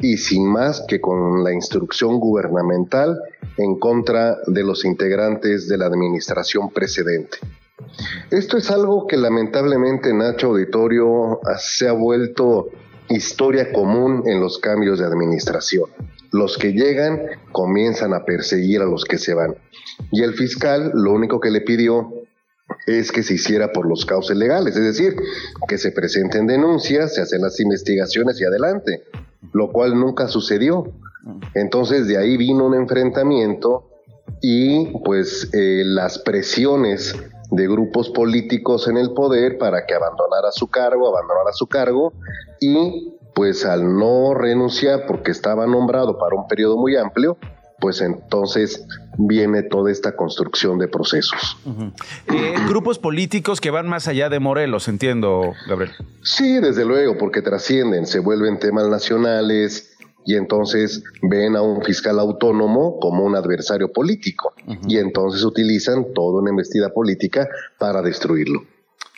y 0.01 0.17
sin 0.17 0.45
más 0.51 0.83
que 0.87 0.99
con 0.99 1.43
la 1.43 1.53
instrucción 1.53 2.19
gubernamental 2.19 3.21
en 3.57 3.79
contra 3.79 4.37
de 4.47 4.63
los 4.63 4.83
integrantes 4.83 5.69
de 5.69 5.77
la 5.77 5.85
administración 5.85 6.71
precedente. 6.71 7.37
Esto 8.29 8.57
es 8.57 8.69
algo 8.69 9.07
que 9.07 9.15
lamentablemente 9.15 10.13
Nacho 10.13 10.47
Auditorio 10.47 11.39
se 11.57 11.87
ha 11.87 11.93
vuelto 11.93 12.69
historia 13.09 13.71
común 13.71 14.23
en 14.25 14.41
los 14.41 14.57
cambios 14.59 14.99
de 14.99 15.05
administración. 15.05 15.89
Los 16.31 16.57
que 16.57 16.73
llegan 16.73 17.21
comienzan 17.51 18.13
a 18.13 18.25
perseguir 18.25 18.81
a 18.81 18.85
los 18.85 19.05
que 19.05 19.17
se 19.17 19.33
van. 19.33 19.55
Y 20.11 20.23
el 20.23 20.33
fiscal 20.33 20.91
lo 20.93 21.13
único 21.13 21.39
que 21.39 21.51
le 21.51 21.61
pidió 21.61 22.20
es 22.87 23.11
que 23.11 23.23
se 23.23 23.35
hiciera 23.35 23.71
por 23.71 23.87
los 23.87 24.05
cauces 24.05 24.35
legales, 24.35 24.75
es 24.75 24.83
decir, 24.83 25.15
que 25.67 25.77
se 25.77 25.91
presenten 25.91 26.47
denuncias, 26.47 27.13
se 27.13 27.21
hacen 27.21 27.41
las 27.41 27.59
investigaciones 27.59 28.39
y 28.41 28.45
adelante, 28.45 29.03
lo 29.53 29.71
cual 29.71 29.99
nunca 29.99 30.27
sucedió. 30.27 30.91
Entonces 31.53 32.07
de 32.07 32.17
ahí 32.17 32.37
vino 32.37 32.65
un 32.65 32.73
enfrentamiento 32.73 33.87
y 34.41 34.97
pues 35.03 35.49
eh, 35.53 35.83
las 35.85 36.19
presiones 36.19 37.15
de 37.51 37.67
grupos 37.67 38.09
políticos 38.09 38.87
en 38.87 38.97
el 38.97 39.11
poder 39.13 39.57
para 39.57 39.85
que 39.85 39.93
abandonara 39.93 40.51
su 40.51 40.67
cargo, 40.67 41.07
abandonara 41.09 41.51
su 41.53 41.67
cargo 41.67 42.13
y 42.59 43.13
pues 43.35 43.65
al 43.65 43.97
no 43.97 44.33
renunciar 44.33 45.05
porque 45.05 45.31
estaba 45.31 45.67
nombrado 45.67 46.17
para 46.17 46.35
un 46.35 46.47
periodo 46.47 46.77
muy 46.77 46.95
amplio, 46.95 47.37
pues 47.81 47.99
entonces 47.99 48.85
viene 49.17 49.63
toda 49.63 49.91
esta 49.91 50.15
construcción 50.15 50.77
de 50.77 50.87
procesos. 50.87 51.57
Eh, 52.27 52.55
grupos 52.69 52.99
políticos 52.99 53.59
que 53.59 53.71
van 53.71 53.89
más 53.89 54.07
allá 54.07 54.29
de 54.29 54.39
Morelos, 54.39 54.87
entiendo, 54.87 55.53
Gabriel. 55.67 55.91
Sí, 56.21 56.59
desde 56.59 56.85
luego, 56.85 57.17
porque 57.17 57.41
trascienden, 57.41 58.05
se 58.05 58.19
vuelven 58.19 58.59
temas 58.59 58.87
nacionales 58.87 59.97
y 60.25 60.35
entonces 60.35 61.03
ven 61.23 61.55
a 61.55 61.63
un 61.63 61.83
fiscal 61.83 62.19
autónomo 62.19 62.99
como 62.99 63.25
un 63.25 63.35
adversario 63.35 63.91
político 63.91 64.53
y 64.87 64.97
entonces 64.97 65.43
utilizan 65.43 66.13
toda 66.13 66.41
una 66.41 66.51
investida 66.51 66.93
política 66.93 67.49
para 67.79 68.03
destruirlo. 68.03 68.63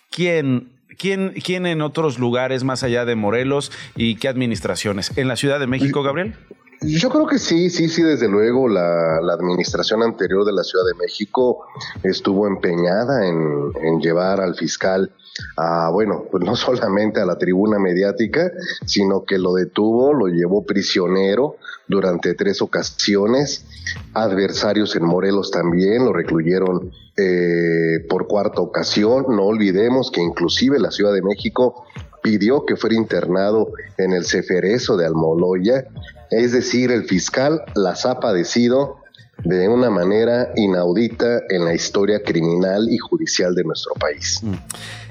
¿Quién 0.10 0.70
¿Quién, 0.98 1.34
¿Quién 1.44 1.66
en 1.66 1.82
otros 1.82 2.20
lugares 2.20 2.64
más 2.64 2.84
allá 2.84 3.04
de 3.04 3.16
Morelos 3.16 3.72
y 3.96 4.16
qué 4.16 4.28
administraciones? 4.28 5.12
¿En 5.18 5.28
la 5.28 5.36
Ciudad 5.36 5.60
de 5.60 5.66
México, 5.66 6.04
Gabriel? 6.04 6.36
Yo 6.86 7.10
creo 7.10 7.26
que 7.26 7.40
sí, 7.40 7.70
sí, 7.70 7.88
sí, 7.88 8.02
desde 8.02 8.28
luego 8.28 8.68
la, 8.68 9.18
administración 9.34 10.04
anterior 10.04 10.46
de 10.46 10.52
la 10.52 10.64
Ciudad 10.64 10.86
de 10.86 10.96
México 10.96 11.66
estuvo 12.04 12.46
empeñada 12.46 13.26
en, 13.28 14.00
llevar 14.02 14.42
al 14.42 14.56
fiscal 14.56 15.12
a, 15.56 15.90
bueno, 15.92 16.26
pues 16.30 16.44
no 16.44 16.56
solamente 16.58 17.22
a 17.22 17.26
la 17.26 17.38
tribuna 17.38 17.80
mediática, 17.80 18.52
sino 18.86 19.24
que 19.24 19.38
lo 19.38 19.54
detuvo, 19.54 20.14
lo 20.14 20.28
llevó 20.28 20.66
prisionero 20.66 21.56
durante 21.88 22.34
tres 22.34 22.62
ocasiones, 22.62 23.66
adversarios 24.14 24.96
en 24.96 25.06
Morelos 25.06 25.52
también, 25.52 26.04
lo 26.06 26.12
recluyeron 26.12 26.92
eh, 27.16 28.06
por 28.10 28.28
cuarta 28.28 28.62
ocasión, 28.62 29.26
no 29.30 29.44
olvidemos 29.44 30.12
que 30.12 30.22
inclusive 30.22 30.80
la 30.80 30.92
Ciudad 30.92 31.14
de 31.14 31.22
México 31.22 31.86
pidió 32.24 32.66
que 32.66 32.76
fuera 32.76 32.96
internado 32.96 33.72
en 34.00 34.14
el 34.14 34.26
Ceferezo 34.26 34.98
de 34.98 35.06
Almoloya, 35.06 35.86
es 36.32 36.52
decir, 36.52 36.92
el 36.92 37.04
fiscal 37.04 37.62
las 37.76 38.08
ha 38.08 38.20
padecido 38.20 38.98
de 39.44 39.68
una 39.68 39.90
manera 39.90 40.52
inaudita 40.56 41.42
en 41.50 41.66
la 41.66 41.74
historia 41.74 42.24
criminal 42.24 42.88
y 42.90 42.98
judicial 42.98 43.54
de 43.54 43.64
nuestro 43.64 43.94
país. 43.96 44.40
Mm. 44.42 44.54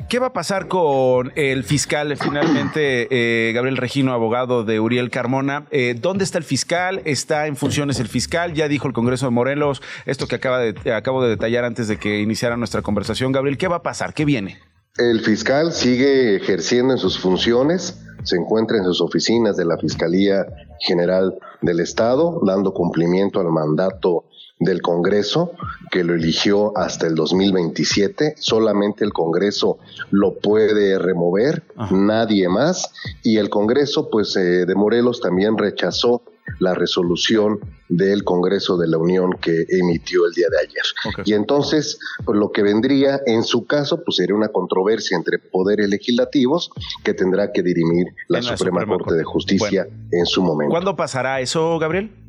¿Qué 0.09 0.19
va 0.19 0.29
a 0.29 0.33
pasar 0.33 0.69
con 0.69 1.33
el 1.37 1.65
fiscal 1.65 2.15
finalmente, 2.19 3.09
eh, 3.11 3.53
Gabriel 3.53 3.79
Regino, 3.79 4.13
abogado 4.13 4.63
de 4.63 4.79
Uriel 4.79 5.11
Carmona? 5.11 5.67
Eh, 5.71 5.95
¿Dónde 5.99 6.25
está 6.25 6.39
el 6.39 6.45
fiscal? 6.45 7.01
¿Está 7.05 7.47
en 7.47 7.57
funciones 7.57 7.99
el 7.99 8.09
fiscal? 8.09 8.53
Ya 8.53 8.69
dijo 8.69 8.87
el 8.87 8.95
Congreso 8.95 9.27
de 9.27 9.31
Morelos 9.31 9.81
esto 10.05 10.27
que 10.27 10.37
acaba 10.37 10.59
de, 10.59 10.93
acabo 10.93 11.23
de 11.23 11.31
detallar 11.31 11.65
antes 11.65 11.89
de 11.89 11.99
que 11.99 12.21
iniciara 12.21 12.57
nuestra 12.57 12.83
conversación. 12.83 13.33
Gabriel, 13.33 13.57
¿qué 13.57 13.69
va 13.69 13.77
a 13.77 13.83
pasar? 13.83 14.13
¿Qué 14.13 14.25
viene? 14.25 14.59
El 14.99 15.21
fiscal 15.23 15.73
sigue 15.73 16.37
ejerciendo 16.37 16.93
en 16.93 16.99
sus 16.99 17.19
funciones, 17.19 17.99
se 18.25 18.37
encuentra 18.37 18.77
en 18.77 18.85
sus 18.85 19.01
oficinas 19.01 19.57
de 19.57 19.65
la 19.65 19.79
Fiscalía 19.79 20.47
General 20.81 21.39
del 21.63 21.81
Estado, 21.81 22.43
dando 22.45 22.75
cumplimiento 22.75 23.41
al 23.41 23.49
mandato 23.49 24.27
del 24.59 24.83
Congreso, 24.83 25.53
que 25.91 26.05
lo 26.05 26.13
eligió 26.13 26.77
hasta 26.77 27.07
el 27.07 27.15
2027. 27.15 28.35
Solamente 28.37 29.03
el 29.03 29.15
Congreso 29.15 29.79
lo 30.11 30.35
puede 30.35 30.99
remover, 30.99 31.63
nadie 31.91 32.51
más. 32.51 32.93
Y 33.23 33.39
el 33.39 33.49
Congreso, 33.49 34.11
pues, 34.11 34.37
eh, 34.37 34.67
de 34.67 34.75
Morelos 34.75 35.23
también 35.23 35.57
rechazó 35.57 36.23
la 36.59 36.75
resolución 36.75 37.61
del 37.89 38.25
Congreso 38.25 38.77
de 38.77 38.89
la 38.89 38.99
Unión 38.99 39.33
que 39.41 39.67
emitió 39.69 40.27
el 40.27 40.33
día 40.33 40.47
de 40.51 40.59
ayer. 40.59 41.25
Y 41.25 41.35
entonces, 41.35 41.99
pues, 42.25 42.39
lo 42.39 42.53
que 42.53 42.63
vendría 42.63 43.21
en 43.27 43.43
su 43.43 43.67
caso, 43.67 44.03
pues 44.05 44.17
sería 44.17 44.35
una 44.35 44.49
controversia 44.49 45.17
entre 45.17 45.39
poderes 45.39 45.89
legislativos 45.89 46.71
que 47.05 47.15
tendrá 47.15 47.53
que 47.53 47.63
dirimir 47.63 48.07
la, 48.29 48.43
Suprema, 48.43 48.87
Corte, 48.87 49.15
de 49.15 49.25
Justicia 49.25 49.87
en 50.11 50.27
su 50.27 50.43
momento. 50.43 50.71
¿Cuándo 50.71 50.97
pasará 50.97 51.41
eso, 51.41 51.79
Gabriel? 51.79 52.23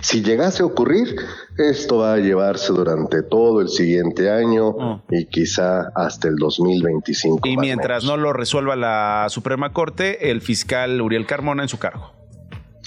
Si 0.00 0.22
llegase 0.22 0.62
a 0.62 0.66
ocurrir, 0.66 1.16
esto 1.56 1.98
va 1.98 2.14
a 2.14 2.18
llevarse 2.18 2.72
durante 2.72 3.22
todo 3.22 3.60
el 3.60 3.68
siguiente 3.68 4.30
año 4.30 4.68
oh. 4.68 5.02
y 5.10 5.26
quizá 5.26 5.90
hasta 5.94 6.28
el 6.28 6.36
2025. 6.36 7.48
Y 7.48 7.56
mientras 7.56 8.04
no 8.04 8.16
lo 8.16 8.32
resuelva 8.32 8.76
la 8.76 9.26
Suprema 9.28 9.72
Corte, 9.72 10.30
el 10.30 10.40
fiscal 10.40 11.00
Uriel 11.00 11.26
Carmona 11.26 11.62
en 11.62 11.68
su 11.68 11.78
cargo. 11.78 12.21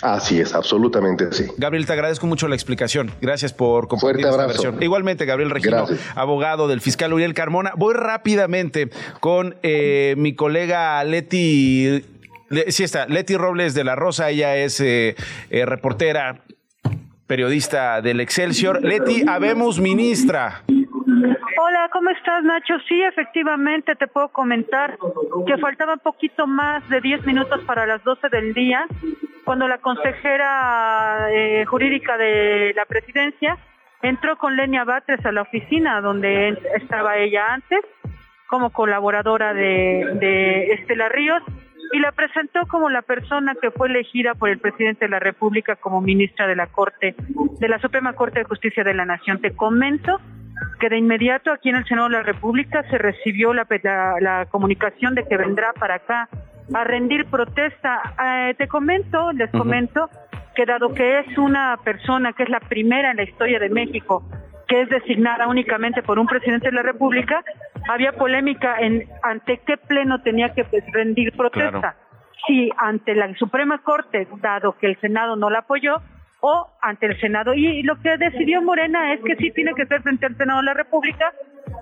Así 0.01 0.39
es, 0.39 0.53
absolutamente 0.53 1.25
así. 1.25 1.45
Gabriel, 1.58 1.86
te 1.86 1.93
agradezco 1.93 2.27
mucho 2.27 2.47
la 2.47 2.55
explicación. 2.55 3.12
Gracias 3.21 3.53
por 3.53 3.88
compartir 3.88 4.25
esta 4.25 4.45
versión. 4.45 4.81
Igualmente, 4.84 5.25
Gabriel 5.25 5.49
Regino, 5.49 5.86
abogado 6.15 6.67
del 6.67 6.81
fiscal 6.81 7.13
Uriel 7.13 7.34
Carmona. 7.34 7.71
Voy 7.77 7.93
rápidamente 7.93 8.89
con 9.19 9.55
eh, 9.63 10.15
mi 10.17 10.36
colega 10.36 11.03
Leti. 11.03 12.03
Sí 12.67 12.84
está, 12.84 13.08
Leti 13.08 13.38
Robles 13.38 13.73
de 13.73 13.84
la 13.84 13.95
Rosa, 13.95 14.29
ella 14.29 14.55
es 14.58 14.79
eh, 14.79 15.15
eh, 15.49 15.65
reportera, 15.65 16.41
periodista 17.25 18.01
del 18.01 18.19
Excelsior. 18.19 18.84
Leti, 18.84 19.23
habemos 19.27 19.79
ministra. 19.79 20.63
Hola, 21.57 21.89
¿cómo 21.91 22.09
estás, 22.09 22.43
Nacho? 22.43 22.75
Sí, 22.87 23.01
efectivamente, 23.01 23.95
te 23.95 24.07
puedo 24.07 24.29
comentar 24.29 24.97
que 25.47 25.57
faltaba 25.57 25.93
un 25.93 25.99
poquito 25.99 26.47
más 26.47 26.87
de 26.89 26.99
10 27.01 27.25
minutos 27.25 27.61
para 27.65 27.85
las 27.85 28.03
12 28.03 28.29
del 28.29 28.53
día 28.53 28.85
cuando 29.43 29.67
la 29.67 29.77
consejera 29.77 31.27
eh, 31.31 31.65
jurídica 31.65 32.17
de 32.17 32.73
la 32.75 32.85
presidencia 32.85 33.57
entró 34.01 34.37
con 34.37 34.55
Lenia 34.55 34.83
Batres 34.83 35.25
a 35.25 35.31
la 35.31 35.43
oficina 35.43 36.01
donde 36.01 36.57
estaba 36.75 37.17
ella 37.17 37.53
antes 37.53 37.79
como 38.47 38.71
colaboradora 38.71 39.53
de, 39.53 40.17
de 40.19 40.73
Estela 40.73 41.09
Ríos 41.09 41.41
y 41.93 41.99
la 41.99 42.11
presentó 42.11 42.67
como 42.67 42.89
la 42.89 43.01
persona 43.01 43.55
que 43.61 43.71
fue 43.71 43.87
elegida 43.87 44.33
por 44.33 44.49
el 44.49 44.59
presidente 44.59 45.05
de 45.05 45.11
la 45.11 45.19
República 45.19 45.75
como 45.75 46.01
ministra 46.01 46.47
de 46.47 46.55
la 46.55 46.67
Corte, 46.67 47.15
de 47.59 47.69
la 47.69 47.79
Suprema 47.79 48.13
Corte 48.13 48.39
de 48.39 48.45
Justicia 48.45 48.83
de 48.83 48.93
la 48.93 49.05
Nación. 49.05 49.39
Te 49.39 49.55
comento 49.55 50.19
que 50.79 50.89
de 50.89 50.97
inmediato 50.97 51.51
aquí 51.51 51.69
en 51.69 51.77
el 51.77 51.85
Senado 51.85 52.09
de 52.09 52.17
la 52.17 52.23
República 52.23 52.83
se 52.89 52.97
recibió 52.97 53.53
la, 53.53 53.67
la 54.19 54.45
comunicación 54.47 55.15
de 55.15 55.25
que 55.25 55.37
vendrá 55.37 55.73
para 55.73 55.95
acá 55.95 56.29
a 56.73 56.83
rendir 56.83 57.25
protesta. 57.25 58.01
Eh, 58.23 58.55
te 58.57 58.67
comento, 58.67 59.31
les 59.33 59.51
comento, 59.51 60.09
que 60.55 60.65
dado 60.65 60.93
que 60.93 61.19
es 61.19 61.37
una 61.37 61.77
persona 61.83 62.33
que 62.33 62.43
es 62.43 62.49
la 62.49 62.59
primera 62.59 63.11
en 63.11 63.17
la 63.17 63.23
historia 63.23 63.59
de 63.59 63.69
México 63.69 64.23
que 64.67 64.81
es 64.81 64.89
designada 64.89 65.47
únicamente 65.47 66.01
por 66.01 66.19
un 66.19 66.27
presidente 66.27 66.69
de 66.69 66.75
la 66.75 66.81
República, 66.81 67.43
había 67.89 68.13
polémica 68.13 68.77
en 68.79 69.07
ante 69.23 69.59
qué 69.65 69.77
pleno 69.77 70.21
tenía 70.21 70.53
que 70.53 70.63
pues, 70.65 70.83
rendir 70.91 71.35
protesta. 71.35 71.95
Si 72.47 72.71
ante 72.77 73.15
la 73.15 73.33
Suprema 73.35 73.81
Corte, 73.81 74.27
dado 74.41 74.77
que 74.77 74.87
el 74.87 74.99
Senado 74.99 75.35
no 75.35 75.49
la 75.49 75.59
apoyó, 75.59 76.01
o 76.47 76.67
ante 76.79 77.08
el 77.08 77.19
Senado. 77.19 77.55
Y 77.55 77.81
lo 77.81 77.99
que 78.01 78.17
decidió 78.17 78.62
Morena 78.62 79.13
es 79.13 79.21
que 79.21 79.36
sí 79.38 79.49
tiene 79.49 79.73
que 79.73 79.88
ser 79.88 80.03
frente 80.03 80.27
al 80.27 80.38
Senado 80.38 80.60
de 80.60 80.65
la 80.65 80.73
República. 80.75 81.34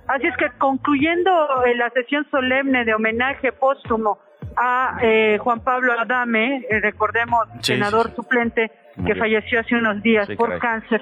Así 0.07 0.25
es 0.25 0.37
que 0.37 0.49
concluyendo 0.57 1.31
la 1.75 1.89
sesión 1.89 2.25
solemne 2.31 2.85
de 2.85 2.93
homenaje 2.93 3.51
póstumo 3.51 4.19
a 4.55 4.99
eh, 5.01 5.37
Juan 5.41 5.61
Pablo 5.65 5.91
Adame, 5.99 6.65
eh, 6.69 6.79
recordemos, 6.79 7.45
senador 7.59 8.15
suplente 8.15 8.71
que 9.05 9.15
falleció 9.15 9.59
hace 9.59 9.75
unos 9.75 10.01
días 10.01 10.29
por 10.37 10.57
cáncer. 10.59 11.01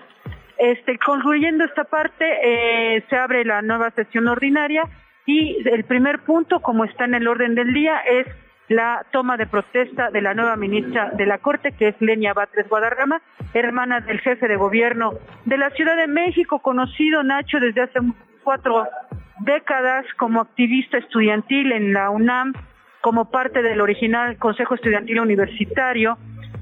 Este, 0.57 0.97
concluyendo 0.97 1.63
esta 1.63 1.83
parte, 1.83 2.25
eh, 2.43 3.03
se 3.09 3.15
abre 3.15 3.45
la 3.45 3.61
nueva 3.61 3.91
sesión 3.91 4.27
ordinaria 4.27 4.83
y 5.27 5.57
el 5.69 5.83
primer 5.83 6.19
punto, 6.23 6.61
como 6.61 6.83
está 6.85 7.05
en 7.05 7.13
el 7.13 7.27
orden 7.27 7.53
del 7.53 7.73
día, 7.73 7.99
es 7.99 8.25
la 8.71 9.05
toma 9.11 9.37
de 9.37 9.45
protesta 9.45 10.09
de 10.09 10.21
la 10.21 10.33
nueva 10.33 10.55
ministra 10.55 11.11
de 11.11 11.25
la 11.25 11.37
Corte, 11.37 11.73
que 11.73 11.89
es 11.89 11.95
Lenia 12.01 12.33
Batres 12.33 12.67
Guadarrama, 12.69 13.21
hermana 13.53 13.99
del 13.99 14.19
jefe 14.21 14.47
de 14.47 14.55
gobierno 14.55 15.13
de 15.45 15.57
la 15.57 15.69
Ciudad 15.71 15.97
de 15.97 16.07
México, 16.07 16.59
conocido 16.59 17.23
Nacho 17.23 17.59
desde 17.59 17.81
hace 17.81 17.99
cuatro 18.43 18.87
décadas 19.39 20.05
como 20.17 20.41
activista 20.41 20.97
estudiantil 20.97 21.71
en 21.71 21.93
la 21.93 22.09
UNAM, 22.09 22.53
como 23.01 23.29
parte 23.29 23.61
del 23.61 23.81
original 23.81 24.37
Consejo 24.37 24.75
Estudiantil 24.75 25.19
Universitario 25.19 26.17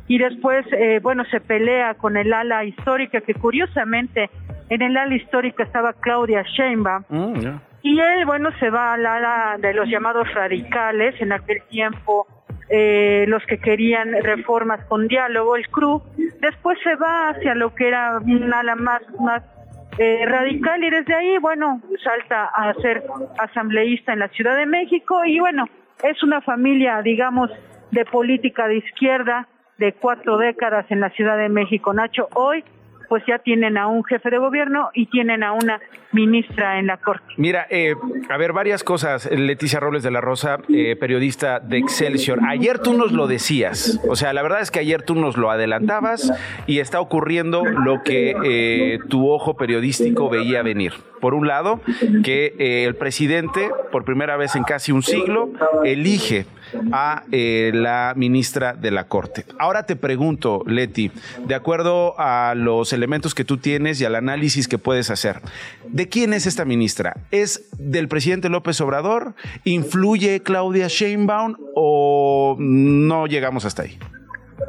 y 0.07 0.17
después, 0.17 0.65
eh, 0.71 0.99
bueno, 1.03 1.23
se 1.25 1.39
pelea 1.39 1.93
con 1.93 2.17
el 2.17 2.33
ala 2.33 2.63
histórica, 2.63 3.21
que 3.21 3.35
curiosamente 3.35 4.29
en 4.69 4.81
el 4.81 4.97
ala 4.97 5.15
histórica 5.15 5.63
estaba 5.63 5.93
Claudia 5.93 6.43
Sheinbaum, 6.43 7.03
Mm, 7.09 7.59
y 7.81 7.99
él, 7.99 8.25
bueno, 8.25 8.49
se 8.59 8.69
va 8.69 8.93
al 8.93 9.05
ala 9.05 9.57
de 9.59 9.73
los 9.73 9.87
llamados 9.87 10.31
radicales, 10.33 11.15
en 11.21 11.31
aquel 11.31 11.61
tiempo 11.69 12.27
eh, 12.69 13.25
los 13.27 13.43
que 13.45 13.57
querían 13.57 14.11
reformas 14.21 14.83
con 14.85 15.07
diálogo, 15.07 15.55
el 15.55 15.67
CRU, 15.69 16.03
después 16.39 16.77
se 16.83 16.95
va 16.95 17.29
hacia 17.29 17.55
lo 17.55 17.73
que 17.73 17.87
era 17.87 18.19
un 18.19 18.53
ala 18.53 18.75
más, 18.75 19.01
más 19.19 19.43
eh, 19.97 20.25
radical 20.25 20.83
y 20.83 20.89
desde 20.89 21.15
ahí, 21.15 21.37
bueno, 21.39 21.81
salta 22.03 22.45
a 22.45 22.73
ser 22.75 23.03
asambleísta 23.37 24.13
en 24.13 24.19
la 24.19 24.27
Ciudad 24.29 24.55
de 24.55 24.65
México 24.65 25.25
y 25.25 25.39
bueno, 25.39 25.67
es 26.03 26.21
una 26.23 26.41
familia, 26.41 27.01
digamos, 27.01 27.49
de 27.91 28.05
política 28.05 28.67
de 28.67 28.77
izquierda 28.77 29.47
de 29.77 29.93
cuatro 29.93 30.37
décadas 30.37 30.85
en 30.89 30.99
la 30.99 31.09
Ciudad 31.09 31.37
de 31.37 31.49
México. 31.49 31.93
Nacho, 31.93 32.27
hoy 32.35 32.63
pues 33.09 33.23
ya 33.27 33.39
tienen 33.39 33.77
a 33.77 33.87
un 33.87 34.03
jefe 34.05 34.29
de 34.29 34.37
gobierno 34.37 34.89
y 34.93 35.07
tienen 35.07 35.43
a 35.43 35.53
una 35.53 35.79
ministra 36.11 36.79
en 36.79 36.87
la 36.87 36.97
Corte. 36.97 37.25
Mira, 37.37 37.67
eh, 37.69 37.95
a 38.29 38.37
ver, 38.37 38.53
varias 38.53 38.83
cosas. 38.83 39.29
Leticia 39.31 39.79
Robles 39.79 40.03
de 40.03 40.11
la 40.11 40.21
Rosa, 40.21 40.59
eh, 40.69 40.95
periodista 40.95 41.59
de 41.59 41.77
Excelsior. 41.77 42.39
Ayer 42.47 42.79
tú 42.79 42.93
nos 42.93 43.11
lo 43.11 43.27
decías. 43.27 43.99
O 44.07 44.15
sea, 44.15 44.33
la 44.33 44.41
verdad 44.41 44.61
es 44.61 44.71
que 44.71 44.79
ayer 44.79 45.01
tú 45.01 45.15
nos 45.15 45.37
lo 45.37 45.51
adelantabas 45.51 46.31
y 46.67 46.79
está 46.79 47.01
ocurriendo 47.01 47.65
lo 47.65 48.03
que 48.03 48.35
eh, 48.43 48.99
tu 49.09 49.29
ojo 49.29 49.55
periodístico 49.55 50.29
veía 50.29 50.61
venir. 50.61 50.93
Por 51.19 51.33
un 51.33 51.47
lado, 51.47 51.81
que 52.23 52.55
eh, 52.59 52.85
el 52.85 52.95
presidente, 52.95 53.69
por 53.91 54.05
primera 54.05 54.37
vez 54.37 54.55
en 54.55 54.63
casi 54.63 54.91
un 54.91 55.03
siglo, 55.03 55.49
elige 55.83 56.45
a 56.91 57.23
eh, 57.32 57.71
la 57.73 58.13
ministra 58.15 58.73
de 58.73 58.91
la 58.91 59.05
Corte. 59.05 59.45
Ahora 59.58 59.84
te 59.86 59.95
pregunto, 59.95 60.63
Leti, 60.65 61.12
de 61.45 61.55
acuerdo 61.55 62.15
a 62.17 62.53
los 62.55 62.93
elementos 62.93 63.34
que 63.36 63.43
tú 63.43 63.58
tienes 63.58 63.99
y 64.01 64.05
al 64.05 64.15
análisis 64.15 64.67
que 64.67 64.77
puedes 64.77 65.10
hacer, 65.10 65.41
¿de 65.88 66.08
quién 66.10 66.34
es 66.34 66.45
esta 66.45 66.65
ministra? 66.65 67.15
¿Es 67.32 67.69
del 67.77 68.08
presidente 68.08 68.49
López 68.49 68.79
Obrador? 68.82 69.34
¿Influye 69.63 70.41
Claudia 70.41 70.88
Sheinbaum 70.88 71.55
o 71.75 72.55
no 72.60 73.27
llegamos 73.27 73.65
hasta 73.65 73.84
ahí? 73.84 73.97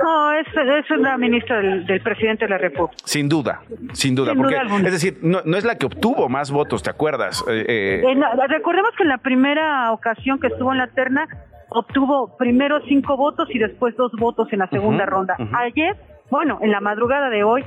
No, 0.03 0.33
es, 0.33 0.47
es 0.47 0.91
una 0.93 1.19
ministra 1.19 1.59
del, 1.59 1.85
del 1.85 2.01
presidente 2.01 2.45
de 2.47 2.51
la 2.51 2.59
República. 2.59 2.97
Sin 3.05 3.29
duda, 3.29 3.61
sin 3.93 4.15
duda, 4.15 4.33
Sin 4.33 4.41
porque 4.41 4.57
duda 4.57 4.77
es 4.87 4.93
decir, 4.93 5.19
no, 5.21 5.41
no 5.45 5.57
es 5.59 5.65
la 5.65 5.77
que 5.77 5.87
obtuvo 5.87 6.29
más 6.29 6.51
votos, 6.51 6.83
¿te 6.83 6.91
acuerdas? 6.91 7.45
Eh, 7.49 7.65
eh, 7.69 8.03
Eh, 8.07 8.15
no, 8.15 8.27
recordemos 8.49 8.93
que 8.97 9.03
en 9.03 9.09
la 9.11 9.19
primera 9.19 9.93
ocasión 9.93 10.39
que 10.39 10.47
estuvo 10.47 10.73
en 10.73 10.79
la 10.79 10.87
terna 10.87 11.29
obtuvo 11.71 12.37
primero 12.37 12.81
cinco 12.87 13.17
votos 13.17 13.49
y 13.51 13.59
después 13.59 13.97
dos 13.97 14.13
votos 14.19 14.53
en 14.53 14.61
la 14.61 14.69
segunda 14.69 15.07
ronda. 15.07 15.37
Ayer, 15.53 15.97
bueno, 16.31 16.59
en 16.61 16.71
la 16.71 16.81
madrugada 16.81 17.31
de 17.31 17.43
hoy, 17.43 17.65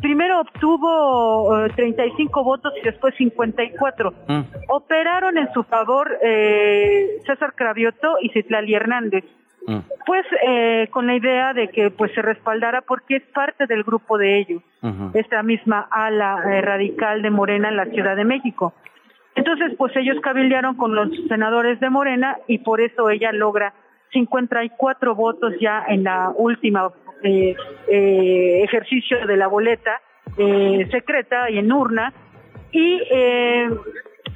primero 0.00 0.40
obtuvo 0.40 1.66
eh, 1.66 1.70
35 1.74 2.44
votos 2.44 2.72
y 2.80 2.84
después 2.84 3.14
54. 3.16 4.12
Mm. 4.28 4.40
Operaron 4.68 5.38
en 5.38 5.52
su 5.52 5.62
favor 5.64 6.18
eh, 6.22 7.18
César 7.26 7.54
Cravioto 7.54 8.16
y 8.20 8.30
Citlali 8.30 8.74
Hernández. 8.74 9.24
Mm. 9.66 9.78
Pues 10.06 10.24
eh, 10.46 10.88
con 10.90 11.06
la 11.06 11.16
idea 11.16 11.52
de 11.52 11.68
que 11.68 11.90
pues 11.90 12.12
se 12.14 12.22
respaldara 12.22 12.80
porque 12.80 13.16
es 13.16 13.22
parte 13.34 13.66
del 13.66 13.84
grupo 13.84 14.16
de 14.16 14.38
ellos 14.38 14.62
esta 15.14 15.42
misma 15.42 15.88
ala 15.90 16.42
eh, 16.46 16.62
radical 16.62 17.22
de 17.22 17.30
Morena 17.30 17.68
en 17.68 17.76
la 17.76 17.86
Ciudad 17.86 18.16
de 18.16 18.24
México. 18.24 18.72
Entonces, 19.34 19.72
pues 19.78 19.94
ellos 19.96 20.18
cabildearon 20.22 20.76
con 20.76 20.94
los 20.94 21.08
senadores 21.28 21.80
de 21.80 21.90
Morena 21.90 22.38
y 22.46 22.58
por 22.58 22.80
eso 22.80 23.10
ella 23.10 23.32
logra 23.32 23.74
54 24.12 25.14
votos 25.14 25.54
ya 25.60 25.84
en 25.88 26.04
la 26.04 26.32
última 26.34 26.90
eh, 27.22 27.54
eh, 27.88 28.62
ejercicio 28.64 29.26
de 29.26 29.36
la 29.36 29.46
boleta 29.46 30.00
eh, 30.36 30.86
secreta 30.90 31.50
y 31.50 31.58
en 31.58 31.72
urna. 31.72 32.12
Y 32.72 33.00
eh, 33.10 33.68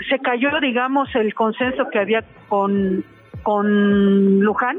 se 0.09 0.19
cayó, 0.21 0.61
digamos, 0.61 1.09
el 1.15 1.35
consenso 1.35 1.89
que 1.91 1.99
había 1.99 2.25
con 2.49 3.05
con 3.45 4.41
Luján, 4.41 4.79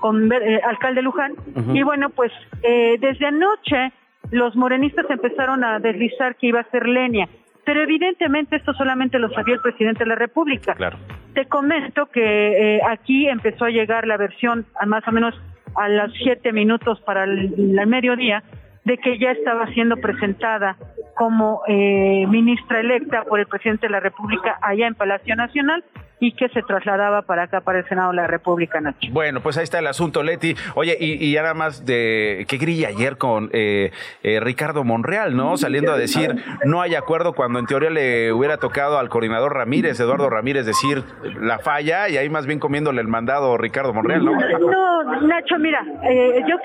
con 0.00 0.32
eh, 0.32 0.60
alcalde 0.64 1.02
Luján, 1.02 1.34
y 1.74 1.82
bueno, 1.82 2.08
pues 2.10 2.32
eh, 2.62 2.96
desde 3.00 3.26
anoche 3.26 3.92
los 4.30 4.56
morenistas 4.56 5.06
empezaron 5.10 5.64
a 5.64 5.78
deslizar 5.80 6.36
que 6.36 6.46
iba 6.46 6.60
a 6.60 6.70
ser 6.70 6.86
Lenia, 6.86 7.28
pero 7.66 7.82
evidentemente 7.82 8.56
esto 8.56 8.72
solamente 8.74 9.18
lo 9.18 9.28
sabía 9.30 9.56
el 9.56 9.60
presidente 9.60 10.04
de 10.04 10.08
la 10.08 10.14
República. 10.14 10.74
Claro. 10.74 10.96
Te 11.34 11.46
comento 11.46 12.06
que 12.06 12.76
eh, 12.76 12.80
aquí 12.88 13.28
empezó 13.28 13.66
a 13.66 13.70
llegar 13.70 14.06
la 14.06 14.16
versión 14.16 14.64
a 14.80 14.86
más 14.86 15.06
o 15.06 15.12
menos 15.12 15.34
a 15.74 15.88
los 15.88 16.12
siete 16.14 16.52
minutos 16.52 17.00
para 17.00 17.24
el, 17.24 17.76
el 17.78 17.86
mediodía 17.86 18.42
de 18.84 18.98
que 18.98 19.18
ya 19.18 19.32
estaba 19.32 19.66
siendo 19.74 19.96
presentada 19.96 20.76
como 21.16 21.62
eh, 21.66 22.24
ministra 22.28 22.78
electa 22.80 23.24
por 23.24 23.40
el 23.40 23.46
presidente 23.46 23.88
de 23.88 23.90
la 23.90 24.00
República 24.00 24.58
allá 24.62 24.86
en 24.86 24.94
Palacio 24.94 25.34
Nacional 25.34 25.82
y 26.18 26.32
que 26.32 26.48
se 26.48 26.62
trasladaba 26.62 27.22
para 27.22 27.44
acá, 27.44 27.60
para 27.60 27.80
el 27.80 27.88
Senado 27.88 28.10
de 28.10 28.16
la 28.16 28.26
República, 28.26 28.80
Nacho. 28.80 29.08
Bueno, 29.10 29.40
pues 29.40 29.58
ahí 29.58 29.64
está 29.64 29.78
el 29.78 29.86
asunto, 29.86 30.22
Leti. 30.22 30.54
Oye, 30.74 30.96
y, 30.98 31.24
y 31.24 31.32
ya 31.32 31.42
nada 31.42 31.54
más 31.54 31.84
de 31.84 32.46
qué 32.48 32.56
grilla 32.56 32.88
ayer 32.88 33.18
con 33.18 33.50
eh, 33.52 33.92
eh, 34.22 34.40
Ricardo 34.40 34.84
Monreal, 34.84 35.36
¿no? 35.36 35.56
Saliendo 35.56 35.92
a 35.92 35.96
decir 35.96 36.36
no 36.64 36.80
hay 36.80 36.94
acuerdo 36.94 37.34
cuando 37.34 37.58
en 37.58 37.66
teoría 37.66 37.90
le 37.90 38.32
hubiera 38.32 38.56
tocado 38.56 38.98
al 38.98 39.08
coordinador 39.08 39.54
Ramírez, 39.54 39.98
Eduardo 40.00 40.30
Ramírez, 40.30 40.64
decir 40.66 41.04
la 41.40 41.58
falla 41.58 42.08
y 42.08 42.16
ahí 42.16 42.28
más 42.28 42.46
bien 42.46 42.58
comiéndole 42.58 43.00
el 43.00 43.08
mandado 43.08 43.56
Ricardo 43.58 43.92
Monreal, 43.92 44.24
¿no? 44.24 44.32
No, 44.32 45.20
Nacho, 45.26 45.58
mira, 45.58 45.84
eh, 46.08 46.42
yo 46.48 46.56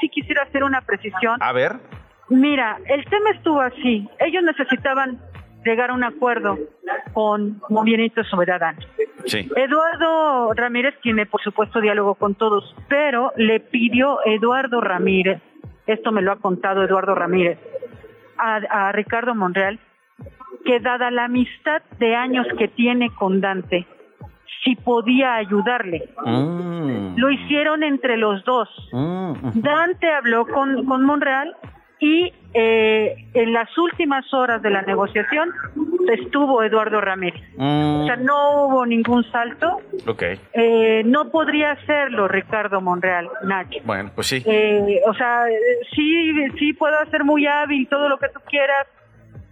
sí 0.00 0.08
quisiera 0.08 0.44
hacer 0.44 0.64
una 0.64 0.80
precisión. 0.82 1.36
A 1.40 1.52
ver. 1.52 1.76
Mira, 2.28 2.78
el 2.86 3.04
tema 3.06 3.30
estuvo 3.30 3.60
así. 3.60 4.08
Ellos 4.20 4.44
necesitaban 4.44 5.18
llegar 5.64 5.90
a 5.90 5.94
un 5.94 6.04
acuerdo 6.04 6.58
con 7.12 7.60
Movimiento 7.68 8.24
Soberano. 8.24 8.78
Sí. 9.26 9.48
Eduardo 9.56 10.54
Ramírez 10.54 10.94
tiene, 11.02 11.26
por 11.26 11.42
supuesto, 11.42 11.80
diálogo 11.80 12.14
con 12.14 12.34
todos, 12.34 12.74
pero 12.88 13.32
le 13.36 13.60
pidió 13.60 14.18
Eduardo 14.24 14.80
Ramírez, 14.80 15.42
esto 15.86 16.12
me 16.12 16.22
lo 16.22 16.32
ha 16.32 16.36
contado 16.36 16.82
Eduardo 16.82 17.14
Ramírez, 17.14 17.58
a, 18.38 18.56
a 18.56 18.92
Ricardo 18.92 19.34
Monreal, 19.34 19.78
que 20.64 20.80
dada 20.80 21.10
la 21.10 21.24
amistad 21.24 21.82
de 21.98 22.14
años 22.16 22.46
que 22.58 22.68
tiene 22.68 23.10
con 23.14 23.40
Dante, 23.40 23.86
si 24.64 24.76
podía 24.76 25.34
ayudarle. 25.36 26.10
Mm. 26.24 27.16
Lo 27.16 27.30
hicieron 27.30 27.82
entre 27.82 28.16
los 28.16 28.44
dos. 28.44 28.68
Dante 29.54 30.10
habló 30.10 30.46
con, 30.46 30.84
con 30.84 31.04
Monreal 31.04 31.56
y 32.00 32.32
eh, 32.54 33.14
en 33.34 33.52
las 33.52 33.76
últimas 33.78 34.32
horas 34.32 34.60
de 34.62 34.70
la 34.70 34.82
negociación 34.82 35.50
estuvo 36.12 36.62
Eduardo 36.62 37.00
Ramírez. 37.00 37.42
Mm. 37.56 38.00
O 38.00 38.06
sea, 38.06 38.16
no 38.16 38.66
hubo 38.66 38.86
ningún 38.86 39.22
salto. 39.30 39.80
Ok. 40.06 40.22
Eh, 40.54 41.02
no 41.04 41.30
podría 41.30 41.72
hacerlo 41.72 42.26
Ricardo 42.26 42.80
Monreal, 42.80 43.28
Nacho. 43.44 43.78
Bueno, 43.84 44.10
pues 44.14 44.26
sí. 44.28 44.42
Eh, 44.46 45.00
o 45.06 45.14
sea, 45.14 45.48
eh, 45.48 45.54
sí, 45.94 46.32
sí 46.58 46.72
puedo 46.72 46.96
ser 47.10 47.24
muy 47.24 47.46
hábil, 47.46 47.86
todo 47.88 48.08
lo 48.08 48.18
que 48.18 48.28
tú 48.28 48.40
quieras, 48.48 48.86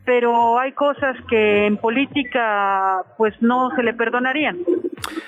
pero 0.04 0.58
hay 0.58 0.72
cosas 0.72 1.16
que 1.28 1.66
en 1.66 1.76
política 1.76 3.02
pues 3.16 3.34
no 3.40 3.70
se 3.76 3.82
le 3.82 3.92
perdonarían. 3.92 4.58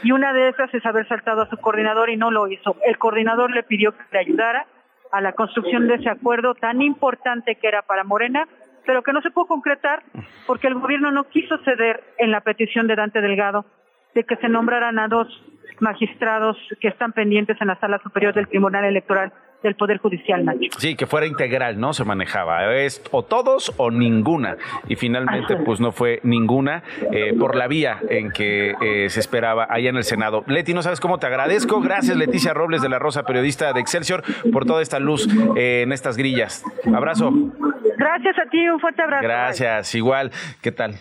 Y 0.02 0.12
una 0.12 0.32
de 0.32 0.48
esas 0.48 0.72
es 0.74 0.84
haber 0.86 1.06
saltado 1.06 1.42
a 1.42 1.50
su 1.50 1.56
coordinador 1.58 2.10
y 2.10 2.16
no 2.16 2.30
lo 2.30 2.48
hizo. 2.48 2.76
El 2.84 2.98
coordinador 2.98 3.52
le 3.52 3.62
pidió 3.62 3.92
que 3.92 4.02
le 4.10 4.18
ayudara 4.20 4.66
a 5.12 5.20
la 5.20 5.32
construcción 5.32 5.88
de 5.88 5.94
ese 5.94 6.08
acuerdo 6.08 6.54
tan 6.54 6.82
importante 6.82 7.56
que 7.56 7.68
era 7.68 7.82
para 7.82 8.04
Morena, 8.04 8.46
pero 8.86 9.02
que 9.02 9.12
no 9.12 9.20
se 9.20 9.30
pudo 9.30 9.46
concretar 9.46 10.02
porque 10.46 10.68
el 10.68 10.74
gobierno 10.74 11.10
no 11.10 11.24
quiso 11.24 11.58
ceder 11.58 12.02
en 12.18 12.30
la 12.30 12.40
petición 12.40 12.86
de 12.86 12.96
Dante 12.96 13.20
Delgado 13.20 13.64
de 14.14 14.24
que 14.24 14.36
se 14.36 14.48
nombraran 14.48 14.98
a 14.98 15.08
dos 15.08 15.28
magistrados 15.80 16.56
que 16.80 16.88
están 16.88 17.12
pendientes 17.12 17.56
en 17.60 17.68
la 17.68 17.78
sala 17.78 17.98
superior 18.02 18.34
del 18.34 18.48
Tribunal 18.48 18.84
Electoral 18.84 19.32
del 19.62 19.74
Poder 19.74 19.98
Judicial, 19.98 20.44
Nacho. 20.44 20.78
Sí, 20.78 20.96
que 20.96 21.06
fuera 21.06 21.26
integral, 21.26 21.78
¿no? 21.78 21.92
Se 21.92 22.04
manejaba. 22.04 22.74
Es 22.74 23.02
o 23.10 23.22
todos 23.22 23.72
o 23.76 23.90
ninguna. 23.90 24.56
Y 24.88 24.96
finalmente, 24.96 25.56
pues 25.56 25.80
no 25.80 25.92
fue 25.92 26.20
ninguna 26.22 26.82
eh, 27.12 27.34
por 27.38 27.56
la 27.56 27.66
vía 27.66 27.98
en 28.08 28.30
que 28.30 28.74
eh, 28.80 29.08
se 29.08 29.20
esperaba 29.20 29.66
allá 29.68 29.90
en 29.90 29.96
el 29.96 30.04
Senado. 30.04 30.44
Leti, 30.46 30.74
no 30.74 30.82
sabes 30.82 31.00
cómo 31.00 31.18
te 31.18 31.26
agradezco. 31.26 31.80
Gracias, 31.80 32.16
Leticia 32.16 32.54
Robles 32.54 32.82
de 32.82 32.88
la 32.88 32.98
Rosa, 32.98 33.24
periodista 33.24 33.72
de 33.72 33.80
Excelsior, 33.80 34.22
por 34.52 34.64
toda 34.64 34.82
esta 34.82 34.98
luz 34.98 35.28
eh, 35.56 35.82
en 35.82 35.92
estas 35.92 36.16
grillas. 36.16 36.64
Abrazo. 36.94 37.32
Gracias 37.96 38.38
a 38.38 38.48
ti, 38.50 38.68
un 38.68 38.80
fuerte 38.80 39.02
abrazo. 39.02 39.24
Gracias, 39.24 39.94
igual. 39.94 40.30
¿Qué 40.62 40.72
tal? 40.72 40.94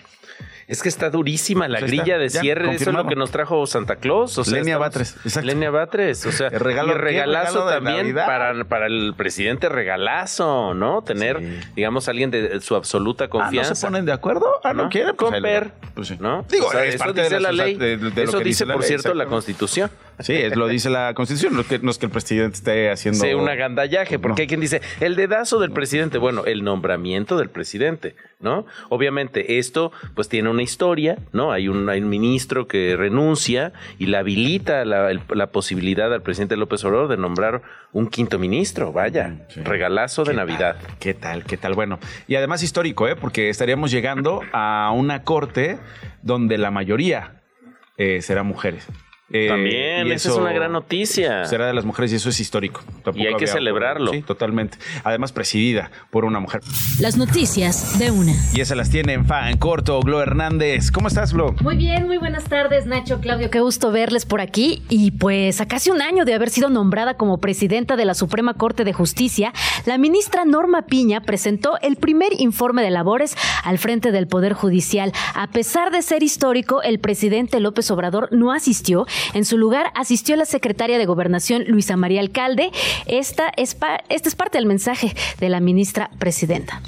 Es 0.69 0.83
que 0.83 0.87
está 0.89 1.09
durísima 1.09 1.67
la 1.67 1.79
Pues 1.79 1.89
grilla 1.89 2.03
está, 2.03 2.17
de 2.19 2.29
cierre. 2.29 2.75
Eso 2.75 2.91
es 2.91 2.95
lo 2.95 3.07
que 3.07 3.15
nos 3.15 3.31
trajo 3.31 3.65
Santa 3.65 3.95
Claus. 3.95 4.37
O 4.37 4.43
sea, 4.43 4.53
Lenia 4.53 4.75
estamos- 4.75 4.87
Batres, 4.87 5.15
exacto. 5.25 5.47
Lenia 5.47 5.71
Batres. 5.71 6.25
O 6.27 6.31
sea, 6.31 6.47
El 6.49 6.59
regalo- 6.59 6.91
y 6.91 6.97
regalazo 6.97 7.65
¿qué 7.65 7.71
regalo 7.71 7.87
de 7.89 7.95
también 7.97 8.15
para, 8.15 8.63
para 8.65 8.85
el 8.85 9.13
presidente 9.17 9.67
regalazo, 9.67 10.75
¿no? 10.75 11.01
Tener, 11.01 11.41
digamos, 11.75 12.07
alguien 12.07 12.29
de 12.29 12.61
su 12.61 12.75
absoluta 12.75 13.27
confianza. 13.29 13.71
¿no 13.71 13.75
se 13.75 13.85
ponen 13.87 14.05
de 14.05 14.11
acuerdo? 14.13 14.45
Ah, 14.63 14.73
¿no 14.73 14.89
quieren? 14.89 15.15
Pues 15.15 15.31
Comper, 15.31 15.71
pues 15.95 16.07
sí. 16.09 16.17
¿no? 16.19 16.45
Digo, 16.49 16.67
O 16.67 16.71
sea, 16.71 16.85
es 16.85 16.95
eso 16.95 17.03
parte 17.03 17.21
de 17.21 17.27
dice 17.29 17.39
la 17.39 17.51
ley. 17.51 17.75
de- 17.75 18.23
eso 18.23 18.39
dice, 18.39 18.65
por 18.67 18.79
ley, 18.79 18.87
cierto, 18.87 19.13
la. 19.15 19.25
Constitución. 19.25 19.89
Sí, 20.19 20.33
es, 20.33 20.55
lo 20.55 20.67
dice 20.67 20.89
la 20.89 21.13
Constitución, 21.13 21.53
no 21.53 21.61
es, 21.61 21.67
que, 21.67 21.79
no 21.79 21.91
es 21.91 21.97
que 21.97 22.05
el 22.07 22.11
presidente 22.11 22.55
esté 22.55 22.91
haciendo... 22.91 23.19
Sí, 23.23 23.33
un 23.33 23.47
agandallaje, 23.47 24.19
porque 24.19 24.41
hay 24.41 24.47
quien 24.47 24.59
dice, 24.59 24.81
el 24.99 25.15
dedazo 25.15 25.59
del 25.59 25.71
presidente, 25.71 26.17
bueno, 26.17 26.45
el 26.45 26.63
nombramiento 26.63 27.37
del 27.37 27.49
presidente, 27.49 28.15
¿no? 28.39 28.65
Obviamente 28.89 29.59
esto 29.59 29.91
pues 30.15 30.27
tiene 30.27 30.49
una 30.49 30.61
historia, 30.61 31.17
¿no? 31.31 31.51
Hay 31.53 31.69
un, 31.69 31.87
hay 31.89 32.01
un 32.01 32.09
ministro 32.09 32.67
que 32.67 32.95
renuncia 32.97 33.71
y 33.97 34.07
le 34.07 34.17
habilita 34.17 34.83
la, 34.83 35.09
el- 35.09 35.21
la 35.33 35.47
posibilidad 35.47 36.13
al 36.13 36.21
presidente 36.21 36.57
López 36.57 36.83
Obrador 36.83 37.07
de 37.07 37.17
nombrar 37.17 37.61
un 37.93 38.07
quinto 38.07 38.37
ministro, 38.39 38.91
vaya, 38.91 39.47
regalazo 39.55 40.23
de 40.25 40.33
Navidad. 40.33 40.75
¿Qué 40.99 41.13
tal? 41.13 41.43
¿Qué 41.45 41.55
tal? 41.57 41.73
Bueno, 41.75 41.97
y 42.27 42.35
además 42.35 42.61
histórico, 42.61 43.07
¿eh? 43.07 43.15
Porque 43.15 43.49
estaríamos 43.49 43.89
llegando 43.89 44.41
a 44.51 44.91
una 44.93 45.23
corte 45.23 45.79
donde 46.21 46.57
la 46.57 46.71
mayoría 46.71 47.41
eh, 47.97 48.21
serán 48.21 48.45
mujeres. 48.47 48.85
Eh, 49.31 49.47
También, 49.47 50.07
y 50.07 50.11
esa 50.11 50.29
es 50.29 50.35
una 50.35 50.51
gran 50.51 50.71
noticia. 50.71 51.45
Será 51.45 51.67
de 51.67 51.73
las 51.73 51.85
mujeres 51.85 52.11
y 52.11 52.15
eso 52.15 52.29
es 52.29 52.39
histórico. 52.39 52.81
Tampoco 53.03 53.17
Y 53.17 53.27
hay 53.27 53.33
que 53.35 53.43
había- 53.45 53.53
celebrarlo. 53.53 54.11
Sí, 54.11 54.21
totalmente. 54.23 54.77
Además, 55.03 55.31
presidida 55.31 55.91
por 56.09 56.25
una 56.25 56.39
mujer. 56.39 56.61
Las 56.99 57.15
noticias 57.17 57.99
de 57.99 58.09
una. 58.11 58.33
Y 58.55 58.61
esas 58.61 58.75
las 58.75 58.89
tiene 58.89 59.13
en 59.13 59.25
fa, 59.25 59.51
en 59.51 59.57
corto, 59.57 59.99
Glo 60.01 60.21
Hernández. 60.21 60.89
¿Cómo 60.91 61.07
estás, 61.07 61.33
Glo? 61.33 61.53
Muy 61.61 61.77
bien, 61.77 62.07
muy 62.07 62.17
buenas 62.17 62.45
tardes, 62.45 62.87
Nacho, 62.87 63.19
Claudio. 63.19 63.51
Qué 63.51 63.59
gusto 63.59 63.91
verles 63.91 64.25
por 64.25 64.41
aquí. 64.41 64.81
Y 64.89 65.11
pues 65.11 65.61
a 65.61 65.67
casi 65.67 65.91
un 65.91 66.01
año 66.01 66.25
de 66.25 66.33
haber 66.33 66.49
sido 66.49 66.69
nombrada 66.69 67.13
como 67.15 67.37
presidenta 67.39 67.95
de 67.95 68.05
la 68.05 68.15
Suprema 68.15 68.55
Corte 68.55 68.83
de 68.83 68.93
Justicia, 68.93 69.53
la 69.85 69.97
ministra 69.99 70.43
Norma 70.45 70.87
Piña 70.87 71.21
presentó 71.21 71.77
el 71.81 71.97
primer 71.97 72.29
informe 72.39 72.81
de 72.81 72.89
labores 72.89 73.35
al 73.63 73.77
frente 73.77 74.11
del 74.11 74.27
Poder 74.27 74.53
Judicial. 74.53 75.11
A 75.35 75.47
pesar 75.47 75.91
de 75.91 76.01
ser 76.01 76.23
histórico, 76.23 76.81
el 76.81 76.99
presidente 76.99 77.59
López 77.59 77.91
Obrador 77.91 78.29
no 78.31 78.51
asistió. 78.51 79.05
En 79.33 79.45
su 79.45 79.57
lugar 79.57 79.91
asistió 79.95 80.35
la 80.35 80.45
secretaria 80.45 80.97
de 80.97 81.05
Gobernación, 81.05 81.63
Luisa 81.67 81.97
María 81.97 82.21
Alcalde. 82.21 82.71
Esta 83.05 83.51
es, 83.57 83.77
es 84.09 84.35
parte 84.35 84.57
del 84.57 84.67
mensaje 84.67 85.13
de 85.39 85.49
la 85.49 85.59
ministra 85.59 86.09
presidenta. 86.19 86.81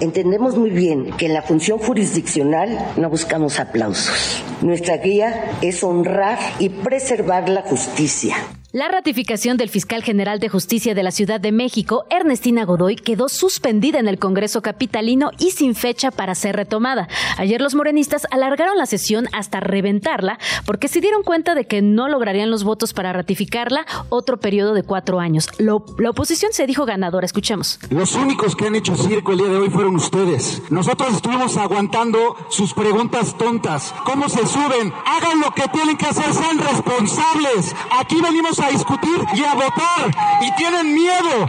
Entendemos 0.00 0.56
muy 0.56 0.70
bien 0.70 1.12
que 1.12 1.26
en 1.26 1.34
la 1.34 1.42
función 1.42 1.78
jurisdiccional 1.78 2.76
no 2.96 3.10
buscamos 3.10 3.60
aplausos. 3.60 4.42
Nuestra 4.62 4.96
guía 4.96 5.58
es 5.60 5.84
honrar 5.84 6.38
y 6.58 6.70
preservar 6.70 7.48
la 7.48 7.62
justicia. 7.62 8.36
La 8.72 8.88
ratificación 8.88 9.58
del 9.58 9.68
fiscal 9.68 10.02
general 10.02 10.40
de 10.40 10.48
justicia 10.48 10.94
de 10.94 11.02
la 11.02 11.10
Ciudad 11.10 11.38
de 11.38 11.52
México, 11.52 12.06
Ernestina 12.08 12.64
Godoy, 12.64 12.96
quedó 12.96 13.28
suspendida 13.28 13.98
en 13.98 14.08
el 14.08 14.18
Congreso 14.18 14.62
capitalino 14.62 15.30
y 15.38 15.50
sin 15.50 15.74
fecha 15.74 16.10
para 16.10 16.34
ser 16.34 16.56
retomada. 16.56 17.06
Ayer 17.36 17.60
los 17.60 17.74
morenistas 17.74 18.26
alargaron 18.30 18.78
la 18.78 18.86
sesión 18.86 19.28
hasta 19.34 19.60
reventarla 19.60 20.38
porque 20.64 20.88
se 20.88 21.02
dieron 21.02 21.22
cuenta 21.22 21.54
de 21.54 21.66
que 21.66 21.82
no 21.82 22.08
lograrían 22.08 22.50
los 22.50 22.64
votos 22.64 22.94
para 22.94 23.12
ratificarla 23.12 23.84
otro 24.08 24.40
periodo 24.40 24.72
de 24.72 24.84
cuatro 24.84 25.20
años. 25.20 25.50
Lo- 25.58 25.84
la 25.98 26.08
oposición 26.08 26.54
se 26.54 26.66
dijo 26.66 26.86
ganadora. 26.86 27.26
Escuchemos. 27.26 27.78
Los 27.90 28.14
únicos 28.14 28.56
que 28.56 28.68
han 28.68 28.74
hecho 28.74 28.96
circo 28.96 29.32
el 29.32 29.38
día 29.38 29.48
de 29.48 29.56
hoy 29.58 29.68
fueron 29.68 29.96
ustedes. 29.96 30.62
Nosotros 30.70 31.12
estuvimos 31.12 31.58
aguantando 31.58 32.36
sus 32.48 32.72
preguntas 32.72 33.36
tontas. 33.36 33.94
¿Cómo 34.06 34.30
se 34.30 34.46
suben? 34.46 34.94
Hagan 35.04 35.40
lo 35.40 35.50
que 35.50 35.68
tienen 35.68 35.98
que 35.98 36.06
hacer, 36.06 36.32
sean 36.32 36.56
responsables. 36.58 37.76
Aquí 38.00 38.18
venimos 38.22 38.60
a 38.62 38.68
discutir 38.68 39.26
y 39.34 39.44
a 39.44 39.54
votar. 39.54 40.10
Y 40.40 40.52
tienen 40.52 40.94
miedo. 40.94 41.48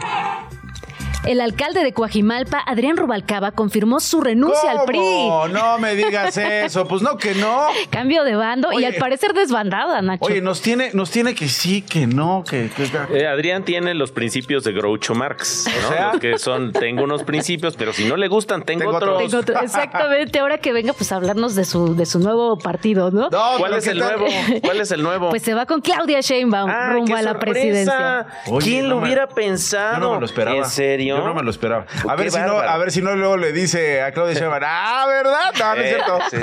El 1.25 1.39
alcalde 1.39 1.83
de 1.85 1.93
Coajimalpa, 1.93 2.59
Adrián 2.65 2.97
Rubalcaba, 2.97 3.51
confirmó 3.51 4.01
su 4.01 4.19
renuncia 4.19 4.71
al 4.71 4.83
PRI. 4.85 4.97
¿Cómo? 4.97 5.47
No 5.47 5.77
me 5.79 5.95
digas 5.95 6.35
eso. 6.35 6.85
Pues 6.85 7.01
no, 7.01 7.15
que 7.15 7.33
no. 7.33 7.67
Cambio 7.89 8.25
de 8.25 8.35
bando 8.35 8.73
y 8.73 8.83
al 8.83 8.95
parecer 8.95 9.33
desbandada, 9.33 10.01
Nacho. 10.01 10.25
Oye, 10.25 10.41
nos 10.41 10.61
tiene, 10.61 10.89
nos 10.93 11.11
tiene 11.11 11.33
que 11.33 11.47
sí, 11.47 11.81
que 11.81 12.07
no, 12.07 12.43
que... 12.47 12.69
que- 12.75 12.89
Eh, 13.17 13.25
Adrián 13.25 13.63
tiene 13.63 13.93
los 13.93 14.11
principios 14.11 14.65
de 14.65 14.73
Groucho 14.73 15.15
Marx, 15.15 15.65
¿no? 15.81 15.87
O 15.87 15.91
sea- 15.93 16.11
Los 16.11 16.19
que 16.21 16.37
son, 16.37 16.73
tengo 16.73 17.03
unos 17.05 17.23
principios, 17.23 17.75
pero 17.77 17.93
si 17.93 18.03
no 18.03 18.17
le 18.17 18.27
gustan, 18.27 18.63
tengo, 18.63 18.81
Tengo 18.81 18.97
otros. 18.97 19.17
Tengo 19.23 19.37
otro- 19.39 19.61
exactamente, 19.61 20.39
ahora 20.39 20.57
que 20.57 20.73
venga, 20.73 20.91
pues 20.91 21.13
a 21.13 21.15
hablarnos 21.15 21.55
de 21.55 21.63
su, 21.63 21.95
de 21.95 22.05
su 22.05 22.19
nuevo 22.19 22.57
partido, 22.57 23.11
¿no? 23.11 23.29
No, 23.29 23.43
¿Cuál 23.59 23.75
es 23.75 23.85
¿qué 23.85 23.91
el 23.91 23.99
tal? 23.99 24.19
nuevo? 24.19 24.33
¿Cuál 24.61 24.81
es 24.81 24.91
el 24.91 25.01
nuevo? 25.01 25.29
Pues 25.29 25.41
se 25.41 25.53
va 25.53 25.65
con 25.65 25.79
Claudia 25.79 26.19
Sheinbaum 26.19 26.69
Ah, 26.69 26.89
rumbo 26.91 27.05
qué 27.05 27.13
a 27.13 27.21
la 27.21 27.31
sorpresa. 27.31 27.53
presidencia. 27.53 28.27
Oye, 28.47 28.65
¿Quién 28.65 28.89
lo 28.89 28.95
no 28.95 29.01
me- 29.01 29.07
hubiera 29.07 29.27
pensado? 29.29 29.93
Yo 29.93 29.99
no 30.01 30.13
me 30.15 30.19
lo 30.19 30.25
esperaba. 30.25 30.57
¿En 30.57 30.65
serio? 30.65 31.12
Yo 31.17 31.25
no 31.25 31.33
me 31.33 31.43
lo 31.43 31.49
esperaba. 31.51 31.85
A 32.07 32.15
ver 32.15 32.31
si 32.31 32.39
no, 32.39 32.57
a 32.59 32.77
ver 32.77 32.91
si 32.91 33.01
no 33.01 33.15
luego 33.15 33.37
le 33.37 33.51
dice 33.51 34.01
a 34.01 34.11
Claudia 34.11 34.33
Sheinbaum, 34.33 34.63
ah, 34.65 35.05
¿verdad? 35.07 35.51
No, 35.59 35.75
no 35.75 35.81
es 35.81 35.85
Eh, 35.85 35.89
cierto. 35.95 36.19
sí. 36.31 36.37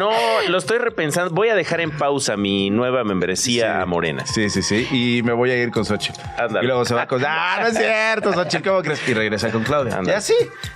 No, 0.00 0.10
lo 0.48 0.58
estoy 0.58 0.78
repensando. 0.78 1.34
Voy 1.34 1.48
a 1.48 1.54
dejar 1.54 1.80
en 1.80 1.90
pausa 1.90 2.36
mi 2.36 2.70
nueva 2.70 3.04
membresía 3.04 3.74
Sí. 3.76 3.82
a 3.82 3.86
Morena. 3.86 4.26
Sí, 4.26 4.50
sí, 4.50 4.62
sí. 4.62 4.86
Y 4.90 5.22
me 5.22 5.32
voy 5.32 5.50
a 5.50 5.56
ir 5.62 5.70
con 5.70 5.84
Xochitl. 5.84 6.20
Ándale. 6.36 6.64
Y 6.64 6.66
luego 6.66 6.84
se 6.84 6.94
va 6.94 7.06
con. 7.06 7.22
¡Ah, 7.26 7.58
no 7.60 7.66
es 7.68 7.76
cierto, 7.78 8.32
Xochitl! 8.32 8.68
¿Cómo 8.68 8.82
crees? 8.82 9.06
Y 9.08 9.14
regresa 9.14 9.50
con 9.50 9.62
Claudia. 9.64 9.94
Ándale. 9.96 10.12
Y 10.12 10.14
así. 10.16 10.34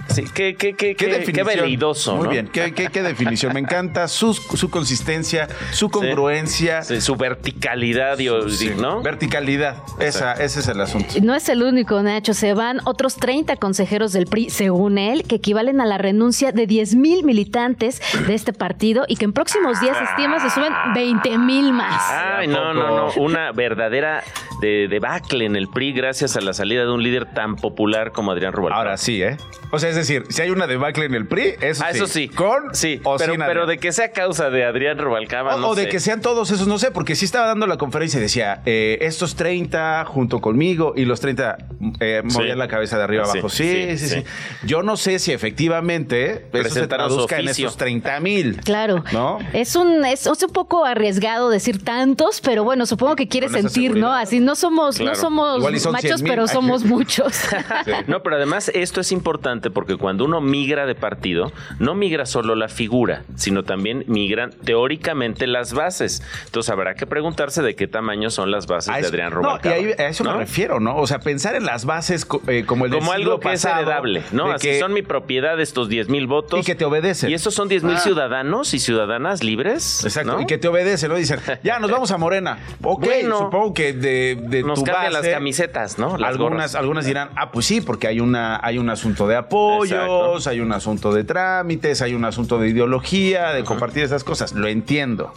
Sí, 0.09 0.25
qué, 0.35 0.55
qué, 0.57 0.75
qué, 0.75 0.95
¿Qué, 0.95 0.97
qué, 0.97 1.07
definición? 1.07 1.35
qué 1.49 1.57
veleidoso, 1.57 2.17
Muy 2.17 2.25
¿no? 2.25 2.31
bien. 2.31 2.49
¿Qué, 2.49 2.73
qué, 2.75 2.89
qué 2.89 3.03
definición? 3.03 3.53
Me 3.55 3.61
encanta 3.61 4.09
su, 4.09 4.35
su 4.35 4.69
consistencia, 4.71 5.49
su 5.73 5.89
congruencia, 5.91 6.83
Sí, 6.83 7.01
su 7.01 7.17
verticalidad, 7.17 8.19
y- 8.19 8.29
sí, 8.51 8.73
¿no? 8.77 9.03
verticalidad. 9.03 9.77
Esa, 10.01 10.33
ese 10.35 10.61
es 10.61 10.69
el 10.69 10.81
asunto. 10.81 11.15
No 11.23 11.35
es 11.35 11.49
el 11.49 11.63
único, 11.63 12.03
Nacho. 12.03 12.35
Se 12.35 12.53
van 12.55 12.81
otros 12.85 13.17
30 13.33 13.57
consejeros 13.57 14.13
del 14.13 14.27
PRI, 14.27 14.51
según 14.51 14.99
él, 14.99 15.23
que 15.27 15.37
equivalen 15.37 15.81
a 15.81 15.87
la 15.87 15.97
renuncia 15.97 16.53
de 16.53 16.67
10 16.67 16.97
mil 16.97 17.25
militantes 17.25 17.99
de 18.27 18.35
este 18.35 18.53
partido 18.53 19.07
y 19.09 19.17
que 19.17 19.25
en 19.25 19.33
próximos 19.33 19.81
días 19.81 19.97
se 19.97 20.05
estima 20.05 20.39
se 20.39 20.51
suben 20.51 20.71
20 20.95 21.39
mil 21.39 21.73
más. 21.73 22.03
Ay, 22.11 22.47
no, 22.47 22.75
no, 22.75 22.95
no. 22.95 23.13
Una 23.17 23.51
verdadera 23.53 24.23
de 24.61 24.87
debacle 24.87 25.47
en 25.47 25.57
el 25.57 25.69
PRI 25.69 25.93
gracias 25.95 26.37
a 26.37 26.43
la 26.43 26.53
salida 26.53 26.83
de 26.85 26.91
un 26.91 27.03
líder 27.03 27.25
tan 27.33 27.57
popular 27.57 28.13
como 28.13 28.33
Adrián 28.33 28.53
Rubalcaba. 28.53 28.83
Ahora 28.83 28.97
sí, 28.99 29.23
¿eh? 29.23 29.39
O 29.71 29.79
sea, 29.79 29.89
es 29.89 29.97
decir, 29.97 30.25
si 30.29 30.43
hay 30.43 30.51
una 30.51 30.67
debacle 30.67 31.07
en 31.07 31.15
el 31.15 31.27
PRI, 31.27 31.55
eso 31.63 31.83
Ah, 31.87 31.93
sí. 31.93 31.97
eso 31.97 32.07
sí. 32.07 32.29
¿Con 32.29 32.75
Sí, 32.75 33.01
o 33.03 33.17
pero, 33.17 33.33
sin 33.33 33.41
pero 33.47 33.65
de 33.67 33.79
que 33.79 33.93
sea 33.93 34.13
causa 34.13 34.51
de 34.51 34.67
Adrián 34.67 34.99
Rubalcaba, 34.99 35.57
O, 35.57 35.59
no 35.59 35.69
o 35.71 35.75
de 35.75 35.85
sé. 35.85 35.89
que 35.89 36.01
sean 36.01 36.21
todos 36.21 36.51
esos, 36.51 36.69
no 36.69 36.79
sé, 36.79 36.91
porque 36.91 37.15
sí 37.17 37.25
estaba 37.25 37.47
dando 37.47 37.67
la 37.67 37.79
conferencia 37.79 38.19
y 38.19 38.21
decía, 38.21 38.61
eh, 38.67 38.99
estos 39.01 39.35
30 39.37 40.05
junto 40.05 40.43
conmigo 40.43 40.93
y 40.95 41.07
los 41.07 41.21
30 41.21 41.57
eh, 42.01 42.21
movían 42.23 42.53
Sí. 42.53 42.59
la 42.59 42.69
cabeza 42.69 42.99
de 42.99 43.05
arriba 43.05 43.22
Sí, 43.25 43.31
abajo. 43.39 43.49
Sí 43.49 43.65
sí, 43.65 43.99
sí, 43.99 44.09
sí, 44.09 44.15
sí. 44.21 44.25
Yo 44.65 44.83
no 44.83 44.97
sé 44.97 45.19
si 45.19 45.33
efectivamente 45.33 46.47
eso 46.53 46.71
se 46.71 46.87
traduzca 46.87 47.39
en 47.39 47.49
esos 47.49 47.77
30 47.77 48.21
mil. 48.21 48.57
Claro. 48.65 49.05
¿No? 49.13 49.39
Es 49.53 49.77
un, 49.77 50.05
es, 50.05 50.27
es 50.27 50.43
un 50.43 50.51
poco 50.53 50.85
arriesgado 50.85 51.51
decir 51.51 51.83
tantos, 51.83 52.41
pero 52.41 52.65
bueno, 52.65 52.87
supongo 52.87 53.17
que 53.17 53.29
quiere 53.29 53.49
sentir, 53.49 53.97
¿no? 53.97 54.13
Así 54.13 54.41
no 54.41 54.55
somos, 54.55 54.97
Claro. 54.97 55.13
no 55.13 55.21
somos 55.21 55.61
machos, 55.61 56.01
100,000. 56.21 56.29
pero 56.29 56.47
somos 56.49 56.85
muchos. 56.85 57.41
No, 58.07 58.23
pero 58.23 58.37
además 58.37 58.71
esto 58.75 59.01
es 59.01 59.13
importante 59.13 59.71
porque 59.71 59.97
cuando 59.97 60.25
uno 60.25 60.41
migra 60.41 60.87
de 60.87 60.95
partido, 60.95 61.53
no 61.79 61.95
migra 61.95 62.27
solo 62.27 62.55
la 62.55 62.69
figura, 62.69 63.23
sino 63.37 63.63
también 63.63 64.05
migran 64.07 64.51
teóricamente 64.65 65.47
las 65.47 65.73
bases. 65.73 66.23
Entonces 66.47 66.71
habrá 66.71 66.95
que 66.95 67.07
preguntarse 67.07 67.63
de 67.63 67.75
qué 67.77 67.87
tamaño 67.87 68.31
son 68.31 68.51
las 68.51 68.67
bases 68.67 68.91
A 68.91 68.95
de 68.95 69.01
eso- 69.01 69.09
Adrián 69.11 69.31
no, 69.31 69.41
y 69.41 69.43
Rubalcaba. 69.43 69.75
ahí 69.77 69.85
a 69.99 70.09
eso 70.09 70.25
¿no? 70.25 70.33
me 70.33 70.39
refiero, 70.39 70.81
¿no? 70.81 70.97
O 70.97 71.07
sea, 71.07 71.21
pensar 71.21 71.55
en 71.55 71.65
las 71.65 71.85
bases 71.85 72.27
eh, 72.49 72.65
como 72.67 72.85
el 72.87 72.91
del 72.91 73.01
Como 73.13 73.25
algo 73.33 73.41
que 73.41 73.53
es 73.53 73.65
heredable, 73.65 74.23
¿no? 74.33 74.51
Así 74.53 74.69
que- 74.69 74.79
son 74.81 74.93
mi 74.93 75.03
propiedad 75.03 75.61
estos 75.61 75.89
10 75.89 76.09
mil 76.09 76.27
votos. 76.27 76.61
Y 76.61 76.63
que 76.65 76.75
te 76.75 76.85
obedecen. 76.85 77.31
Y 77.31 77.35
estos 77.35 77.55
son 77.55 77.69
10 77.69 77.83
mil 77.85 77.97
Ah. 77.97 78.01
ciudadanos 78.01 78.75
y 78.75 78.79
ciudadanas 78.79 79.43
libres. 79.43 80.05
Exacto, 80.05 80.33
¿no? 80.35 80.41
y 80.41 80.47
que 80.47 80.59
te 80.59 80.69
obedecen, 80.69 81.09
¿no? 81.11 81.17
Dicen, 81.17 81.41
ya 81.63 81.79
nos 81.79 81.91
vamos 81.91 82.11
a 82.11 82.19
Morena. 82.19 82.59
Ok, 82.83 83.05
Bueno. 83.05 83.39
supongo 83.39 83.75
que 83.75 83.93
de, 83.93 84.37
de 84.41 84.63
Nos 84.63 84.79
tu 84.79 84.85
cambian 84.85 85.13
base, 85.13 85.27
las 85.29 85.35
camisetas, 85.35 85.99
¿no? 85.99 86.17
Las 86.19 86.31
algunas, 86.31 86.51
gorras. 86.73 86.75
algunas 86.75 87.07
dirán, 87.07 87.31
ah, 87.37 87.51
pues 87.51 87.67
sí, 87.67 87.81
porque 87.81 88.07
hay 88.07 88.21
una, 88.21 88.61
hay 88.63 88.79
un 88.79 88.89
asunto 88.91 89.27
de 89.29 89.37
apoyos, 89.37 89.93
Exacto. 89.93 90.51
hay 90.51 90.61
un 90.61 90.73
asunto 90.73 91.13
de 91.13 91.25
trámites, 91.25 92.03
hay 92.03 92.15
un 92.15 92.25
asunto 92.25 92.59
de 92.59 92.69
ideología, 92.69 93.53
de 93.53 93.65
compartir 93.65 94.03
esas 94.05 94.25
cosas. 94.25 94.53
Lo 94.53 94.69
entiendo. 94.69 95.33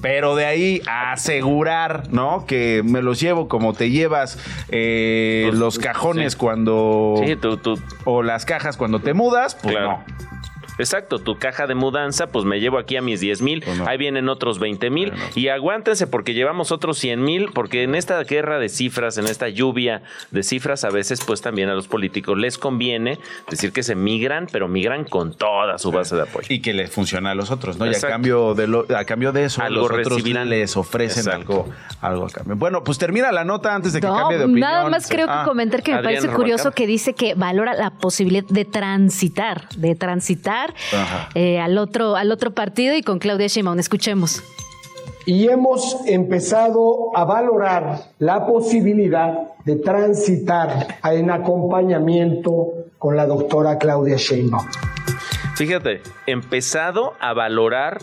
Pero 0.00 0.34
de 0.34 0.46
ahí 0.46 0.82
a 0.88 1.12
asegurar, 1.12 2.08
¿no? 2.10 2.44
Que 2.46 2.82
me 2.84 3.02
los 3.02 3.20
llevo 3.20 3.46
como 3.46 3.72
te 3.72 3.90
llevas 3.90 4.36
eh, 4.68 5.44
Pues, 5.48 5.58
los 5.58 5.78
cajones 5.78 6.32
sí. 6.32 6.38
cuando. 6.38 6.72
Sí, 7.24 7.36
tú, 7.36 7.56
tú, 7.56 7.78
O 8.04 8.22
las 8.22 8.44
cajas 8.44 8.76
cuando 8.76 9.00
te 9.00 9.14
mudas, 9.14 9.54
pues 9.54 9.74
Claro. 9.74 9.98
no. 10.06 10.51
Exacto, 10.78 11.18
tu 11.18 11.38
caja 11.38 11.66
de 11.66 11.74
mudanza, 11.74 12.28
pues 12.28 12.44
me 12.44 12.58
llevo 12.60 12.78
aquí 12.78 12.96
a 12.96 13.02
mis 13.02 13.20
10 13.20 13.42
mil, 13.42 13.62
Pues 13.62 13.78
no. 13.78 13.86
ahí 13.86 13.98
vienen 13.98 14.28
otros 14.28 14.58
20 14.58 14.90
mil 14.90 15.10
Bueno. 15.10 15.24
y 15.34 15.48
aguántense 15.48 16.06
porque 16.06 16.34
llevamos 16.34 16.72
otros 16.72 16.98
100 16.98 17.22
mil, 17.22 17.50
porque 17.52 17.82
en 17.82 17.94
esta 17.94 18.22
guerra 18.24 18.58
de 18.58 18.68
cifras, 18.68 19.18
en 19.18 19.26
esta 19.26 19.48
lluvia 19.48 20.02
de 20.30 20.42
cifras, 20.42 20.84
a 20.84 20.90
veces 20.90 21.22
pues 21.24 21.40
también 21.42 21.68
a 21.68 21.74
los 21.74 21.88
políticos 21.88 22.38
les 22.38 22.58
conviene 22.58 23.18
decir 23.50 23.72
que 23.72 23.82
se 23.82 23.94
migran, 23.94 24.48
pero 24.50 24.68
migran 24.68 25.04
con 25.04 25.34
toda 25.34 25.78
su 25.78 25.92
base 25.92 26.16
de 26.16 26.22
apoyo. 26.22 26.46
Y 26.50 26.60
que 26.60 26.72
le 26.72 26.86
funciona 26.88 27.32
a 27.32 27.34
los 27.34 27.50
otros, 27.50 27.76
¿no? 27.78 27.84
Y 27.86 27.88
a 27.88 27.92
Exacto. 27.92 28.14
cambio 28.14 28.54
de 28.54 28.66
lo- 28.66 28.86
a 28.96 29.04
cambio 29.04 29.32
de 29.32 29.44
eso, 29.44 29.62
Algo 29.62 29.82
los 29.82 29.90
otros 29.90 30.08
recibirán. 30.08 30.48
les 30.48 30.76
ofrecen 30.76 31.24
Exacto. 31.26 31.52
algo, 31.52 31.68
algo 32.00 32.26
a 32.26 32.30
cambio. 32.30 32.56
Bueno, 32.56 32.82
pues 32.82 32.98
termina 32.98 33.30
la 33.32 33.44
nota 33.44 33.74
antes 33.74 33.92
de 33.92 34.00
que 34.00 34.06
No, 34.06 34.16
cambie 34.16 34.38
de 34.38 34.44
opinión. 34.44 34.60
nada 34.60 34.88
más 34.88 35.08
creo 35.08 35.26
que 35.26 35.32
Ah, 35.32 35.44
comentar 35.46 35.82
que 35.82 35.92
me 35.92 35.98
Adrián 35.98 36.14
parece 36.22 36.34
curioso 36.34 36.64
Rubalcaba. 36.64 36.74
que 36.74 36.86
dice 36.86 37.14
que 37.14 37.34
valora 37.34 37.74
la 37.74 37.90
posibilidad 37.90 38.44
de 38.48 38.64
transitar, 38.64 39.68
de 39.76 39.94
transitar 39.94 40.61
Eh, 41.34 41.58
al 41.58 41.78
otro 41.78 42.16
al 42.16 42.30
otro 42.32 42.52
partido 42.52 42.94
y 42.94 43.02
con 43.02 43.18
Claudia 43.18 43.46
Sheinbaum. 43.46 43.78
Escuchemos. 43.78 44.42
y 45.24 45.48
hemos 45.48 45.98
empezado 46.06 47.16
a 47.16 47.24
valorar 47.24 48.10
la 48.18 48.44
posibilidad 48.44 49.52
de 49.64 49.76
transitar 49.76 50.98
en 51.04 51.30
acompañamiento 51.30 52.72
con 52.98 53.16
la 53.16 53.26
doctora 53.26 53.78
Claudia 53.78 54.16
Sheinbaum. 54.16 54.66
Fíjate, 55.54 56.02
empezado 56.26 57.14
a 57.20 57.34
valorar 57.34 57.98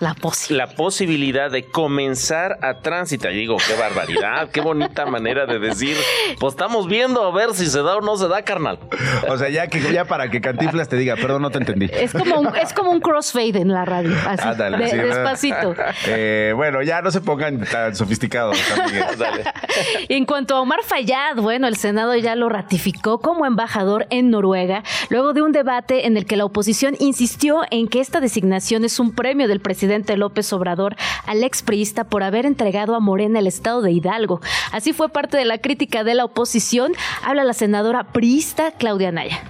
la, 0.00 0.16
la 0.48 0.66
posibilidad 0.68 1.50
de 1.50 1.64
comenzar 1.66 2.58
a 2.62 2.80
transitar. 2.80 3.32
Digo, 3.32 3.56
qué 3.66 3.74
barbaridad, 3.74 4.48
qué 4.50 4.60
bonita 4.60 5.06
manera 5.06 5.46
de 5.46 5.58
decir. 5.58 5.96
Pues 6.40 6.54
estamos 6.54 6.88
viendo 6.88 7.22
a 7.22 7.30
ver 7.30 7.54
si 7.54 7.66
se 7.66 7.82
da 7.82 7.96
o 7.96 8.00
no 8.00 8.16
se 8.16 8.26
da, 8.28 8.42
carnal. 8.42 8.78
O 9.28 9.36
sea, 9.36 9.48
ya 9.48 9.66
que 9.68 9.80
ya 9.92 10.04
para 10.04 10.30
que 10.30 10.40
Cantiflas 10.40 10.88
te 10.88 10.96
diga, 10.96 11.16
perdón, 11.16 11.42
no 11.42 11.50
te 11.50 11.58
entendí. 11.58 11.90
Es 11.92 12.12
como 12.12 12.40
un, 12.40 12.56
es 12.56 12.72
como 12.72 12.90
un 12.90 13.00
crossfade 13.00 13.60
en 13.60 13.68
la 13.68 13.84
radio, 13.84 14.16
así, 14.26 14.48
despacito. 14.96 15.74
Eh, 16.06 16.52
bueno, 16.56 16.82
ya 16.82 17.02
no 17.02 17.10
se 17.10 17.20
pongan 17.20 17.60
tan 17.64 17.94
sofisticados. 17.94 18.58
en 20.08 20.24
cuanto 20.24 20.56
a 20.56 20.60
Omar 20.60 20.80
Fayad, 20.84 21.36
bueno, 21.36 21.68
el 21.68 21.76
Senado 21.76 22.16
ya 22.16 22.34
lo 22.34 22.48
ratificó 22.48 23.20
como 23.20 23.46
embajador 23.46 24.06
en 24.10 24.30
Noruega, 24.30 24.82
luego 25.10 25.32
de 25.32 25.42
un 25.42 25.52
debate 25.52 26.06
en 26.06 26.16
el 26.16 26.26
que 26.26 26.36
la 26.36 26.44
oposición 26.44 26.96
insistió 26.98 27.60
en 27.70 27.88
que 27.88 28.00
esta 28.00 28.20
designación 28.20 28.84
es 28.84 28.98
un 28.98 29.14
premio 29.14 29.48
del 29.48 29.60
presidente 29.60 29.81
López 30.16 30.52
Obrador 30.52 30.96
al 31.26 31.42
expriista 31.44 32.04
por 32.04 32.22
haber 32.22 32.46
entregado 32.46 32.94
a 32.94 33.00
Morena 33.00 33.38
el 33.38 33.46
estado 33.46 33.82
de 33.82 33.92
Hidalgo. 33.92 34.40
Así 34.72 34.92
fue 34.92 35.08
parte 35.08 35.36
de 35.36 35.44
la 35.44 35.58
crítica 35.58 36.04
de 36.04 36.14
la 36.14 36.24
oposición. 36.24 36.92
Habla 37.24 37.44
la 37.44 37.54
senadora 37.54 38.04
priista 38.12 38.72
Claudia 38.72 39.12
Naya. 39.12 39.42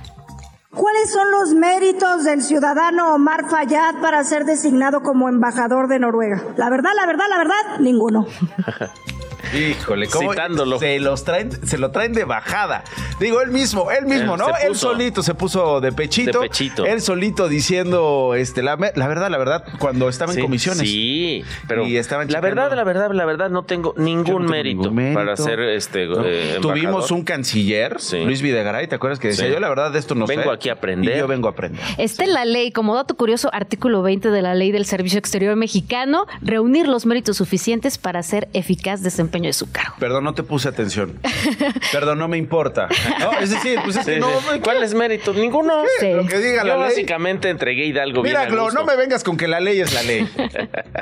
¿Cuáles 0.75 1.13
son 1.13 1.31
los 1.31 1.53
méritos 1.53 2.25
del 2.25 2.43
ciudadano 2.43 3.15
Omar 3.15 3.51
Fayad 3.51 4.01
para 4.01 4.25
ser 4.25 4.45
designado 4.45 5.03
como 5.03 5.29
embajador 5.29 5.87
de 5.87 5.99
Noruega? 5.99 6.43
La 6.57 6.71
verdad, 6.71 6.93
la 6.97 7.07
verdad, 7.07 7.27
la 7.29 7.39
verdad, 7.39 7.79
ninguno. 7.79 8.27
Híjole, 9.55 10.09
¿cómo 10.09 10.33
Se 10.79 10.99
los 10.99 11.25
traen, 11.25 11.67
se 11.67 11.79
lo 11.79 11.91
traen 11.91 12.13
de 12.13 12.25
bajada. 12.25 12.85
Digo, 13.21 13.41
él 13.41 13.51
mismo, 13.51 13.91
él 13.91 14.07
mismo, 14.07 14.37
¿no? 14.37 14.47
él 14.63 14.75
solito 14.75 15.23
se 15.23 15.35
puso 15.35 15.81
de 15.81 15.93
pechito. 15.93 16.41
De 16.41 16.49
pechito. 16.49 16.87
Él 16.87 17.01
solito 17.01 17.49
diciendo, 17.49 18.35
este, 18.35 18.63
la, 18.63 18.77
verdad, 18.77 19.31
la 19.31 19.39
verdad, 19.39 19.65
cuando 19.79 20.09
estaba 20.09 20.33
en 20.33 20.41
comisiones. 20.41 20.89
Sí, 20.89 21.45
pero 21.69 21.87
y 21.87 21.97
estaban 21.97 22.31
la 22.31 22.41
verdad, 22.41 22.73
la 22.75 22.85
verdad, 22.85 23.11
la 23.13 23.25
verdad, 23.25 23.51
no 23.51 23.65
tengo 23.65 23.95
ningún, 23.97 24.47
mérito, 24.47 24.93
para 25.15 25.37
ser 25.37 25.61
este. 25.61 26.09
Eh, 26.25 26.59
Tuvimos 26.61 27.11
un 27.11 27.25
canciller, 27.25 27.97
Luis 28.25 28.43
Videgaray, 28.43 28.87
¿te 28.87 28.95
acuerdas 28.95 29.19
que 29.19 29.29
decía 29.29 29.49
yo 29.49 29.61
la 29.61 29.69
verdad 29.69 29.93
de 29.93 29.99
esto 29.99 30.15
no 30.15 30.27
vengo 30.27 30.51
aquí 30.51 30.69
a 30.69 30.75
aprender. 30.75 31.17
Y 31.17 31.19
yo 31.19 31.27
vengo 31.27 31.49
a 31.49 31.53
aprender. 31.53 31.81
Está 31.99 32.25
en 32.25 32.33
la 32.33 32.45
ley, 32.45 32.73
como 32.73 32.95
dato 32.95 33.17
curioso, 33.17 33.51
artículo 33.53 34.03
20 34.03 34.31
de 34.31 34.43
la 34.43 34.55
ley 34.55 34.73
del 34.73 34.87
Servicio 34.87 35.19
Exterior 35.19 35.57
Mexicano, 35.57 36.27
reunir 36.41 36.89
los 36.89 37.07
méritos 37.07 37.37
suficientes 37.37 37.99
para 37.99 38.23
ser 38.23 38.49
eficaz 38.53 39.03
desempeño 39.03 39.32
de 39.41 39.53
su 39.53 39.71
cargo. 39.71 39.97
Perdón, 39.99 40.25
no 40.25 40.35
te 40.35 40.43
puse 40.43 40.69
atención. 40.69 41.19
Perdón, 41.93 42.19
no 42.19 42.29
me 42.29 42.37
importa. 42.37 42.89
No, 43.19 43.33
es 43.41 43.51
decir, 43.51 43.81
pues 43.83 43.97
es 43.97 44.05
que 44.07 44.19
no. 44.19 44.29
¿Cuáles 44.63 44.95
méritos? 44.95 45.35
Ninguno. 45.35 45.83
Lo 45.83 46.27
que 46.27 46.39
diga 46.39 46.65
Yo 46.65 46.79
básicamente 46.79 47.49
entregué 47.49 47.87
Hidalgo 47.87 48.23
Mira, 48.23 48.47
Glo, 48.47 48.71
no 48.71 48.85
me 48.85 48.97
vengas 48.97 49.25
con 49.25 49.37
que 49.37 49.49
la 49.49 49.61
ley 49.61 49.81
es 49.81 49.93
la 49.95 50.03
ley. 50.03 50.29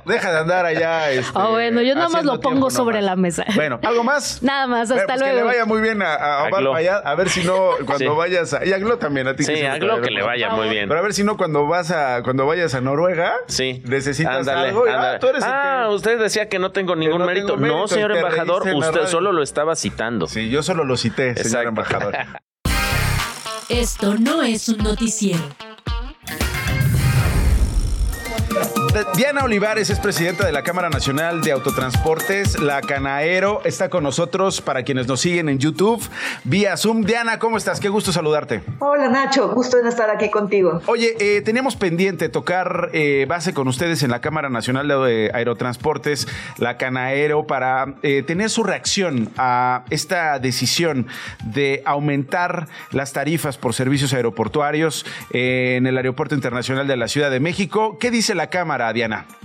Deja 0.06 0.32
de 0.32 0.38
andar 0.38 0.64
allá. 0.64 1.10
Este, 1.10 1.32
ah, 1.34 1.48
bueno, 1.50 1.82
yo 1.82 1.94
nada 1.94 2.08
más 2.08 2.24
lo 2.24 2.40
pongo 2.40 2.70
sobre 2.70 3.02
la 3.02 3.16
mesa. 3.16 3.44
Bueno, 3.54 3.80
¿algo 3.82 4.04
más? 4.04 4.42
Nada 4.50 4.66
más, 4.66 4.90
hasta 4.90 5.16
luego. 5.16 5.18
Pues 5.18 5.30
que 5.30 5.36
le 5.36 5.42
vaya 5.42 5.64
muy 5.64 5.80
bien 5.80 6.02
a, 6.02 6.14
a, 6.14 6.48
a, 6.48 7.10
a 7.10 7.14
ver 7.14 7.28
si 7.28 7.42
no, 7.44 7.70
cuando 7.86 8.16
vayas 8.16 8.54
a. 8.54 8.64
Y 8.64 8.72
a 8.72 8.78
Glo 8.78 8.98
también, 8.98 9.26
a 9.28 9.34
ti. 9.34 9.44
Sí, 9.44 9.62
a 9.62 9.78
Glo 9.78 10.00
que 10.00 10.10
le 10.10 10.22
vaya 10.22 10.50
muy 10.50 10.68
bien. 10.68 10.88
Pero 10.88 11.00
a 11.00 11.02
ver 11.02 11.12
si 11.14 11.24
no, 11.24 11.36
cuando 11.36 11.66
vas 11.66 11.90
a, 11.90 12.22
cuando 12.22 12.46
vayas 12.46 12.74
a 12.74 12.80
Noruega, 12.80 13.34
sí. 13.46 13.82
necesitas 13.86 14.46
algo. 14.48 14.84
Ah, 14.88 15.18
ah 15.42 15.88
usted 15.90 16.18
decía 16.18 16.48
que 16.48 16.58
no 16.58 16.72
tengo 16.72 16.96
ningún 16.96 17.24
mérito. 17.24 17.56
No, 17.56 17.88
señor 17.88 18.19
embajador, 18.20 18.68
Usted 18.74 19.06
solo 19.06 19.32
lo 19.32 19.42
estaba 19.42 19.76
citando. 19.76 20.26
Sí, 20.26 20.48
yo 20.50 20.62
solo 20.62 20.84
lo 20.84 20.96
cité, 20.96 21.34
señor 21.42 21.66
embajador. 21.66 22.14
Esto 23.68 24.16
no 24.18 24.42
es 24.42 24.68
un 24.68 24.78
noticiero. 24.78 25.40
Diana 29.14 29.44
Olivares 29.44 29.88
es 29.88 30.00
presidenta 30.00 30.44
de 30.44 30.50
la 30.50 30.64
Cámara 30.64 30.90
Nacional 30.90 31.42
de 31.42 31.52
Autotransportes, 31.52 32.58
la 32.58 32.80
Canaero, 32.80 33.60
está 33.64 33.88
con 33.88 34.02
nosotros 34.02 34.60
para 34.60 34.82
quienes 34.82 35.06
nos 35.06 35.20
siguen 35.20 35.48
en 35.48 35.60
YouTube 35.60 36.02
vía 36.42 36.76
Zoom. 36.76 37.02
Diana, 37.02 37.38
¿cómo 37.38 37.56
estás? 37.56 37.78
Qué 37.78 37.88
gusto 37.88 38.10
saludarte. 38.10 38.62
Hola 38.80 39.08
Nacho, 39.08 39.50
gusto 39.54 39.78
en 39.78 39.86
estar 39.86 40.10
aquí 40.10 40.28
contigo. 40.28 40.82
Oye, 40.86 41.14
eh, 41.20 41.40
teníamos 41.42 41.76
pendiente 41.76 42.28
tocar 42.28 42.90
eh, 42.92 43.26
base 43.28 43.54
con 43.54 43.68
ustedes 43.68 44.02
en 44.02 44.10
la 44.10 44.20
Cámara 44.20 44.50
Nacional 44.50 44.88
de 44.88 45.30
Aerotransportes, 45.32 46.26
la 46.58 46.76
Canaero, 46.76 47.46
para 47.46 47.94
eh, 48.02 48.24
tener 48.24 48.50
su 48.50 48.64
reacción 48.64 49.30
a 49.36 49.84
esta 49.90 50.40
decisión 50.40 51.06
de 51.44 51.82
aumentar 51.84 52.66
las 52.90 53.12
tarifas 53.12 53.56
por 53.56 53.72
servicios 53.72 54.12
aeroportuarios 54.14 55.06
en 55.30 55.86
el 55.86 55.96
Aeropuerto 55.96 56.34
Internacional 56.34 56.88
de 56.88 56.96
la 56.96 57.06
Ciudad 57.06 57.30
de 57.30 57.38
México. 57.38 57.96
¿Qué 58.00 58.10
dice 58.10 58.34
la 58.34 58.50
Cámara? 58.50 58.79
Diana. 58.92 59.39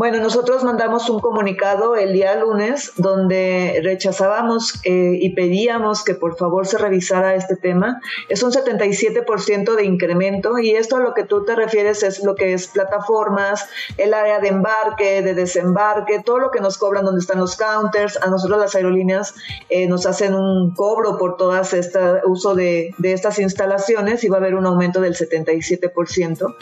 Bueno, 0.00 0.18
nosotros 0.18 0.64
mandamos 0.64 1.10
un 1.10 1.20
comunicado 1.20 1.94
el 1.94 2.14
día 2.14 2.34
lunes 2.34 2.92
donde 2.96 3.82
rechazábamos 3.84 4.80
eh, 4.84 5.18
y 5.20 5.34
pedíamos 5.34 6.04
que 6.04 6.14
por 6.14 6.38
favor 6.38 6.66
se 6.66 6.78
revisara 6.78 7.34
este 7.34 7.54
tema. 7.54 8.00
Es 8.30 8.42
un 8.42 8.50
77% 8.50 9.74
de 9.74 9.84
incremento 9.84 10.58
y 10.58 10.70
esto 10.70 10.96
a 10.96 11.00
lo 11.00 11.12
que 11.12 11.24
tú 11.24 11.44
te 11.44 11.54
refieres 11.54 12.02
es 12.02 12.24
lo 12.24 12.34
que 12.34 12.54
es 12.54 12.68
plataformas, 12.68 13.68
el 13.98 14.14
área 14.14 14.38
de 14.38 14.48
embarque, 14.48 15.20
de 15.20 15.34
desembarque, 15.34 16.22
todo 16.24 16.38
lo 16.38 16.50
que 16.50 16.60
nos 16.60 16.78
cobran 16.78 17.04
donde 17.04 17.20
están 17.20 17.38
los 17.38 17.54
counters. 17.56 18.16
A 18.22 18.30
nosotros 18.30 18.58
las 18.58 18.74
aerolíneas 18.74 19.34
eh, 19.68 19.86
nos 19.86 20.06
hacen 20.06 20.32
un 20.32 20.72
cobro 20.72 21.18
por 21.18 21.36
todo 21.36 21.54
este 21.60 22.00
uso 22.24 22.54
de, 22.54 22.94
de, 22.96 23.12
estas 23.12 23.38
instalaciones 23.38 24.24
y 24.24 24.30
va 24.30 24.38
a 24.38 24.40
haber 24.40 24.54
un 24.54 24.64
aumento 24.64 25.02
del 25.02 25.14
77%. 25.14 26.56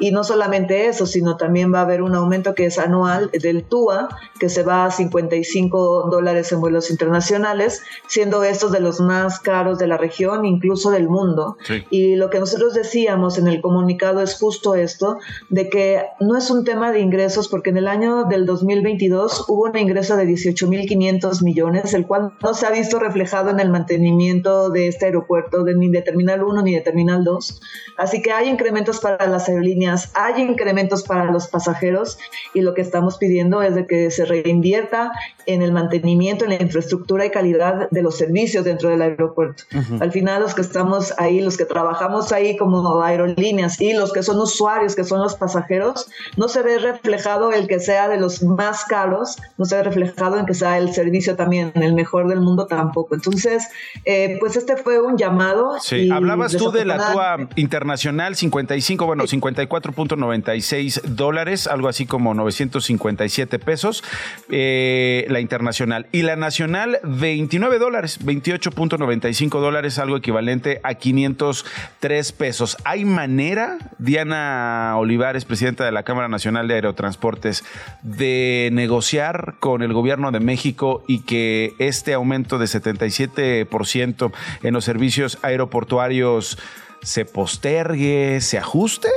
Y 0.00 0.10
no 0.10 0.24
solamente 0.24 0.88
eso, 0.88 1.06
sino 1.06 1.36
también 1.36 1.72
va 1.72 1.78
a 1.78 1.82
haber 1.82 2.02
un 2.02 2.16
aumento 2.16 2.52
que 2.52 2.66
es 2.66 2.79
anual 2.80 3.30
del 3.30 3.64
TUA, 3.64 4.08
que 4.38 4.48
se 4.48 4.62
va 4.62 4.86
a 4.86 4.90
55 4.90 6.08
dólares 6.10 6.52
en 6.52 6.60
vuelos 6.60 6.90
internacionales, 6.90 7.82
siendo 8.08 8.42
estos 8.44 8.72
de 8.72 8.80
los 8.80 9.00
más 9.00 9.40
caros 9.40 9.78
de 9.78 9.86
la 9.86 9.96
región, 9.96 10.44
incluso 10.44 10.90
del 10.90 11.08
mundo. 11.08 11.56
Y 11.90 12.16
lo 12.16 12.30
que 12.30 12.40
nosotros 12.40 12.74
decíamos 12.74 13.38
en 13.38 13.48
el 13.48 13.60
comunicado 13.60 14.20
es 14.20 14.34
justo 14.38 14.74
esto, 14.74 15.18
de 15.48 15.68
que 15.68 16.02
no 16.20 16.36
es 16.36 16.50
un 16.50 16.64
tema 16.64 16.92
de 16.92 17.00
ingresos, 17.00 17.48
porque 17.48 17.70
en 17.70 17.76
el 17.76 17.88
año 17.88 18.24
del 18.24 18.46
2022 18.46 19.46
hubo 19.48 19.64
un 19.64 19.76
ingreso 19.76 20.16
de 20.16 20.24
18.500 20.24 21.42
millones, 21.42 21.94
el 21.94 22.06
cual 22.06 22.32
no 22.42 22.54
se 22.54 22.66
ha 22.66 22.70
visto 22.70 22.98
reflejado 22.98 23.50
en 23.50 23.60
el 23.60 23.70
mantenimiento 23.70 24.70
de 24.70 24.88
este 24.88 25.06
aeropuerto, 25.06 25.64
de, 25.64 25.74
ni 25.74 25.90
de 25.90 26.02
Terminal 26.02 26.42
1 26.42 26.62
ni 26.62 26.74
de 26.74 26.80
Terminal 26.80 27.24
2. 27.24 27.60
Así 27.96 28.22
que 28.22 28.32
hay 28.32 28.48
incrementos 28.48 29.00
para 29.00 29.26
las 29.26 29.48
aerolíneas, 29.48 30.10
hay 30.14 30.42
incrementos 30.42 31.02
para 31.02 31.30
los 31.30 31.48
pasajeros 31.48 32.18
y 32.54 32.59
lo 32.62 32.74
que 32.74 32.82
estamos 32.82 33.18
pidiendo 33.18 33.62
es 33.62 33.74
de 33.74 33.86
que 33.86 34.10
se 34.10 34.24
reinvierta 34.24 35.12
en 35.46 35.62
el 35.62 35.72
mantenimiento, 35.72 36.44
en 36.44 36.50
la 36.50 36.62
infraestructura 36.62 37.26
y 37.26 37.30
calidad 37.30 37.88
de 37.90 38.02
los 38.02 38.16
servicios 38.16 38.64
dentro 38.64 38.88
del 38.88 39.02
aeropuerto. 39.02 39.64
Al 40.00 40.12
final 40.12 40.42
los 40.42 40.54
que 40.54 40.60
estamos 40.60 41.14
ahí, 41.18 41.40
los 41.40 41.56
que 41.56 41.64
trabajamos 41.64 42.32
ahí 42.32 42.56
como 42.56 43.02
aerolíneas 43.02 43.80
y 43.80 43.92
los 43.92 44.12
que 44.12 44.22
son 44.22 44.38
usuarios, 44.38 44.94
que 44.94 45.04
son 45.04 45.20
los 45.20 45.34
pasajeros, 45.34 46.08
no 46.36 46.48
se 46.48 46.62
ve 46.62 46.78
reflejado 46.78 47.52
el 47.52 47.66
que 47.66 47.80
sea 47.80 48.08
de 48.08 48.18
los 48.18 48.42
más 48.42 48.84
caros, 48.84 49.36
no 49.58 49.64
se 49.64 49.76
ve 49.76 49.82
reflejado 49.84 50.38
en 50.38 50.46
que 50.46 50.54
sea 50.54 50.78
el 50.78 50.92
servicio 50.92 51.36
también 51.36 51.72
el 51.74 51.94
mejor 51.94 52.28
del 52.28 52.40
mundo 52.40 52.66
tampoco. 52.66 53.14
Entonces, 53.14 53.68
eh, 54.04 54.36
pues 54.40 54.56
este 54.56 54.76
fue 54.76 55.00
un 55.00 55.16
llamado. 55.16 55.76
Sí, 55.80 56.10
hablabas 56.10 56.56
tú 56.56 56.70
de 56.70 56.84
la 56.84 57.12
TUA 57.12 57.48
internacional 57.56 58.36
55, 58.36 59.06
bueno, 59.06 59.24
54.96 59.24 61.02
dólares, 61.02 61.66
algo 61.66 61.88
así 61.88 62.06
como 62.06 62.34
900 62.34 62.49
157 62.52 63.58
pesos, 63.58 64.04
eh, 64.50 65.26
la 65.28 65.40
internacional. 65.40 66.06
Y 66.12 66.22
la 66.22 66.36
nacional, 66.36 66.98
29 67.02 67.78
dólares, 67.78 68.18
28.95 68.24 69.60
dólares, 69.60 69.98
algo 69.98 70.16
equivalente 70.16 70.80
a 70.82 70.94
503 70.94 72.32
pesos. 72.32 72.76
¿Hay 72.84 73.04
manera, 73.04 73.78
Diana 73.98 74.94
Olivares, 74.96 75.44
presidenta 75.44 75.84
de 75.84 75.92
la 75.92 76.02
Cámara 76.02 76.28
Nacional 76.28 76.68
de 76.68 76.74
Aerotransportes, 76.74 77.64
de 78.02 78.70
negociar 78.72 79.56
con 79.60 79.82
el 79.82 79.92
gobierno 79.92 80.30
de 80.32 80.40
México 80.40 81.04
y 81.06 81.20
que 81.20 81.74
este 81.78 82.14
aumento 82.14 82.58
de 82.58 82.66
77% 82.66 84.32
en 84.62 84.74
los 84.74 84.84
servicios 84.84 85.38
aeroportuarios 85.42 86.58
se 87.02 87.24
postergue, 87.24 88.40
se 88.40 88.58
ajuste? 88.58 89.08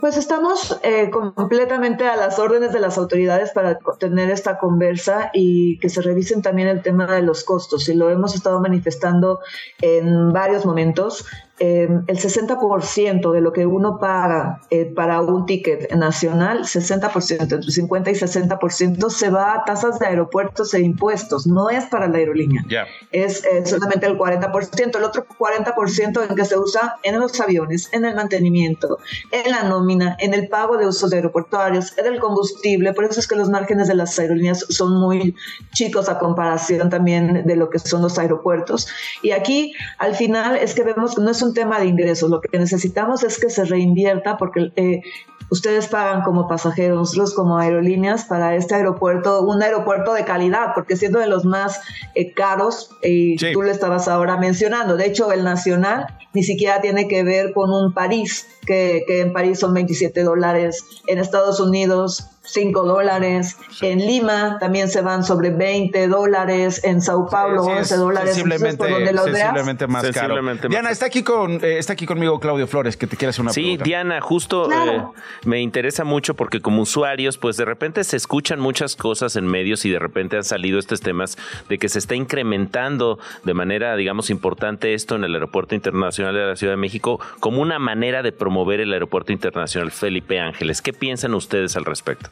Pues 0.00 0.16
estamos 0.16 0.80
eh, 0.82 1.10
completamente 1.10 2.06
a 2.06 2.16
las 2.16 2.38
órdenes 2.38 2.72
de 2.72 2.80
las 2.80 2.96
autoridades 2.96 3.50
para 3.50 3.78
tener 3.98 4.30
esta 4.30 4.58
conversa 4.58 5.30
y 5.34 5.78
que 5.78 5.90
se 5.90 6.00
revisen 6.00 6.40
también 6.40 6.68
el 6.68 6.80
tema 6.80 7.06
de 7.06 7.20
los 7.20 7.44
costos. 7.44 7.86
Y 7.90 7.94
lo 7.94 8.08
hemos 8.08 8.34
estado 8.34 8.60
manifestando 8.60 9.40
en 9.82 10.32
varios 10.32 10.64
momentos 10.64 11.26
eh, 11.62 11.86
el 12.06 12.18
60% 12.18 13.32
de 13.32 13.40
lo 13.42 13.52
que 13.52 13.66
uno 13.66 13.98
paga 13.98 14.62
eh, 14.70 14.86
para 14.86 15.20
un 15.20 15.44
ticket 15.44 15.92
nacional, 15.94 16.60
60%, 16.60 17.42
entre 17.42 17.62
50 17.62 18.10
y 18.10 18.14
60% 18.14 19.10
se 19.10 19.28
va 19.28 19.52
a 19.52 19.64
tasas 19.64 19.98
de 19.98 20.06
aeropuertos 20.06 20.72
e 20.72 20.80
impuestos, 20.80 21.46
no 21.46 21.68
es 21.68 21.84
para 21.84 22.08
la 22.08 22.16
aerolínea. 22.16 22.64
Es 23.12 23.44
eh, 23.44 23.66
solamente 23.66 24.06
el 24.06 24.16
40%, 24.16 24.96
el 24.96 25.04
otro 25.04 25.26
40% 25.38 26.30
en 26.30 26.34
que 26.34 26.46
se 26.46 26.58
usa 26.58 26.96
en 27.02 27.20
los 27.20 27.38
aviones, 27.38 27.90
en 27.92 28.06
el 28.06 28.14
mantenimiento, 28.14 28.98
en 29.30 29.50
la 29.50 29.62
nómina, 29.64 30.16
en 30.18 30.32
el 30.32 30.48
pago 30.48 30.78
de 30.78 30.86
usos 30.86 31.12
aeroportuarios, 31.12 31.96
en 31.98 32.06
el 32.06 32.20
combustible, 32.20 32.94
por 32.94 33.04
eso 33.04 33.20
es 33.20 33.28
que 33.28 33.36
los 33.36 33.50
márgenes 33.50 33.86
de 33.88 33.96
las 33.96 34.18
aerolíneas 34.18 34.64
son 34.70 34.98
muy 34.98 35.36
chicos 35.74 36.08
a 36.08 36.18
comparación 36.18 36.88
también 36.88 37.44
de 37.44 37.56
lo 37.56 37.68
que 37.68 37.78
son 37.78 38.00
los 38.00 38.18
aeropuertos. 38.18 38.88
Y 39.22 39.32
aquí 39.32 39.74
al 39.98 40.14
final 40.14 40.56
es 40.56 40.74
que 40.74 40.84
vemos 40.84 41.14
que 41.14 41.20
no 41.20 41.30
es 41.30 41.42
un 41.42 41.49
tema 41.54 41.78
de 41.78 41.86
ingresos, 41.86 42.30
lo 42.30 42.40
que 42.40 42.58
necesitamos 42.58 43.22
es 43.24 43.38
que 43.38 43.50
se 43.50 43.64
reinvierta 43.64 44.36
porque 44.36 44.72
eh, 44.76 45.02
ustedes 45.50 45.88
pagan 45.88 46.22
como 46.22 46.48
pasajeros, 46.48 46.98
nosotros 46.98 47.34
como 47.34 47.58
aerolíneas 47.58 48.24
para 48.24 48.54
este 48.54 48.76
aeropuerto, 48.76 49.42
un 49.42 49.62
aeropuerto 49.62 50.14
de 50.14 50.24
calidad, 50.24 50.72
porque 50.74 50.96
siendo 50.96 51.18
de 51.18 51.26
los 51.26 51.44
más 51.44 51.80
eh, 52.14 52.32
caros, 52.32 52.90
y 53.02 53.36
tú 53.52 53.62
lo 53.62 53.70
estabas 53.70 54.08
ahora 54.08 54.36
mencionando, 54.36 54.96
de 54.96 55.06
hecho 55.06 55.32
el 55.32 55.44
nacional 55.44 56.06
ni 56.32 56.44
siquiera 56.44 56.80
tiene 56.80 57.08
que 57.08 57.24
ver 57.24 57.52
con 57.52 57.72
un 57.72 57.92
París, 57.92 58.46
que, 58.64 59.02
que 59.06 59.20
en 59.20 59.32
París 59.32 59.58
son 59.58 59.74
27 59.74 60.22
dólares, 60.22 60.84
en 61.08 61.18
Estados 61.18 61.58
Unidos 61.58 62.29
5 62.42 62.84
dólares. 62.84 63.56
En 63.80 63.98
Lima 63.98 64.58
también 64.58 64.88
se 64.88 65.02
van 65.02 65.24
sobre 65.24 65.50
20 65.50 66.08
dólares. 66.08 66.82
En 66.84 67.00
Sao 67.00 67.28
Paulo, 67.28 67.62
11 67.62 67.96
dólares. 67.96 68.34
Sensiblemente, 68.34 69.86
más 69.86 70.10
caro. 70.10 70.40
Diana, 70.68 70.90
está 70.90 71.06
aquí, 71.06 71.22
con, 71.22 71.62
eh, 71.64 71.78
está 71.78 71.92
aquí 71.92 72.06
conmigo 72.06 72.40
Claudio 72.40 72.66
Flores, 72.66 72.96
que 72.96 73.06
te 73.06 73.16
quiere 73.16 73.30
hacer 73.30 73.42
una 73.42 73.52
pregunta. 73.52 73.84
Sí, 73.84 73.88
Diana, 73.88 74.20
justo 74.20 74.70
eh, 74.70 75.02
me 75.44 75.60
interesa 75.60 76.04
mucho 76.04 76.34
porque 76.34 76.60
como 76.60 76.82
usuarios, 76.82 77.38
pues 77.38 77.56
de 77.56 77.64
repente 77.64 78.04
se 78.04 78.16
escuchan 78.16 78.58
muchas 78.58 78.96
cosas 78.96 79.36
en 79.36 79.46
medios 79.46 79.84
y 79.84 79.90
de 79.90 79.98
repente 79.98 80.36
han 80.36 80.44
salido 80.44 80.78
estos 80.78 81.00
temas 81.00 81.36
de 81.68 81.78
que 81.78 81.88
se 81.88 81.98
está 81.98 82.14
incrementando 82.14 83.18
de 83.44 83.54
manera, 83.54 83.94
digamos, 83.96 84.30
importante 84.30 84.94
esto 84.94 85.16
en 85.16 85.24
el 85.24 85.34
Aeropuerto 85.34 85.74
Internacional 85.74 86.34
de 86.34 86.46
la 86.46 86.56
Ciudad 86.56 86.72
de 86.72 86.78
México 86.78 87.20
como 87.40 87.60
una 87.60 87.78
manera 87.78 88.22
de 88.22 88.32
promover 88.32 88.80
el 88.80 88.92
Aeropuerto 88.92 89.32
Internacional 89.32 89.90
Felipe 89.90 90.40
Ángeles. 90.40 90.82
¿Qué 90.82 90.92
piensan 90.92 91.34
ustedes 91.34 91.76
al 91.76 91.84
respecto? 91.84 92.30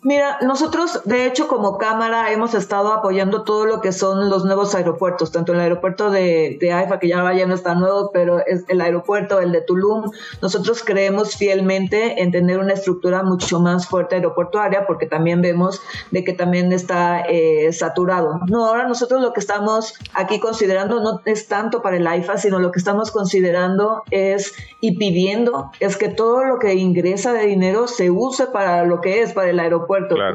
Mira, 0.00 0.38
nosotros 0.42 1.00
de 1.06 1.26
hecho 1.26 1.48
como 1.48 1.76
Cámara 1.76 2.30
hemos 2.30 2.54
estado 2.54 2.92
apoyando 2.92 3.42
todo 3.42 3.66
lo 3.66 3.80
que 3.80 3.90
son 3.90 4.30
los 4.30 4.44
nuevos 4.44 4.76
aeropuertos, 4.76 5.32
tanto 5.32 5.52
el 5.52 5.58
aeropuerto 5.58 6.12
de, 6.12 6.56
de 6.60 6.72
AIFA, 6.72 7.00
que 7.00 7.08
ya, 7.08 7.32
ya 7.32 7.46
no 7.46 7.54
está 7.56 7.74
nuevo, 7.74 8.12
pero 8.12 8.38
es 8.46 8.64
el 8.68 8.80
aeropuerto, 8.80 9.40
el 9.40 9.50
de 9.50 9.60
Tulum. 9.60 10.12
Nosotros 10.40 10.84
creemos 10.84 11.34
fielmente 11.34 12.22
en 12.22 12.30
tener 12.30 12.60
una 12.60 12.74
estructura 12.74 13.24
mucho 13.24 13.58
más 13.58 13.88
fuerte 13.88 14.14
aeroportuaria, 14.14 14.86
porque 14.86 15.06
también 15.06 15.42
vemos 15.42 15.82
de 16.12 16.22
que 16.22 16.32
también 16.32 16.72
está 16.72 17.22
eh, 17.22 17.72
saturado. 17.72 18.38
No, 18.46 18.66
ahora 18.66 18.86
nosotros 18.86 19.20
lo 19.20 19.32
que 19.32 19.40
estamos 19.40 19.94
aquí 20.14 20.38
considerando 20.38 21.00
no 21.00 21.22
es 21.24 21.48
tanto 21.48 21.82
para 21.82 21.96
el 21.96 22.06
AIFA, 22.06 22.38
sino 22.38 22.60
lo 22.60 22.70
que 22.70 22.78
estamos 22.78 23.10
considerando 23.10 24.04
es 24.12 24.54
y 24.80 24.96
pidiendo 24.96 25.72
es 25.80 25.96
que 25.96 26.08
todo 26.08 26.44
lo 26.44 26.60
que 26.60 26.74
ingresa 26.74 27.32
de 27.32 27.46
dinero 27.46 27.88
se 27.88 28.12
use 28.12 28.46
para 28.46 28.84
lo 28.84 29.00
que 29.00 29.22
es, 29.22 29.32
para 29.32 29.50
el 29.50 29.58
aeropuerto 29.58 29.87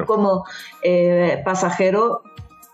como 0.06 0.44
eh, 0.82 1.40
pasajero, 1.44 2.22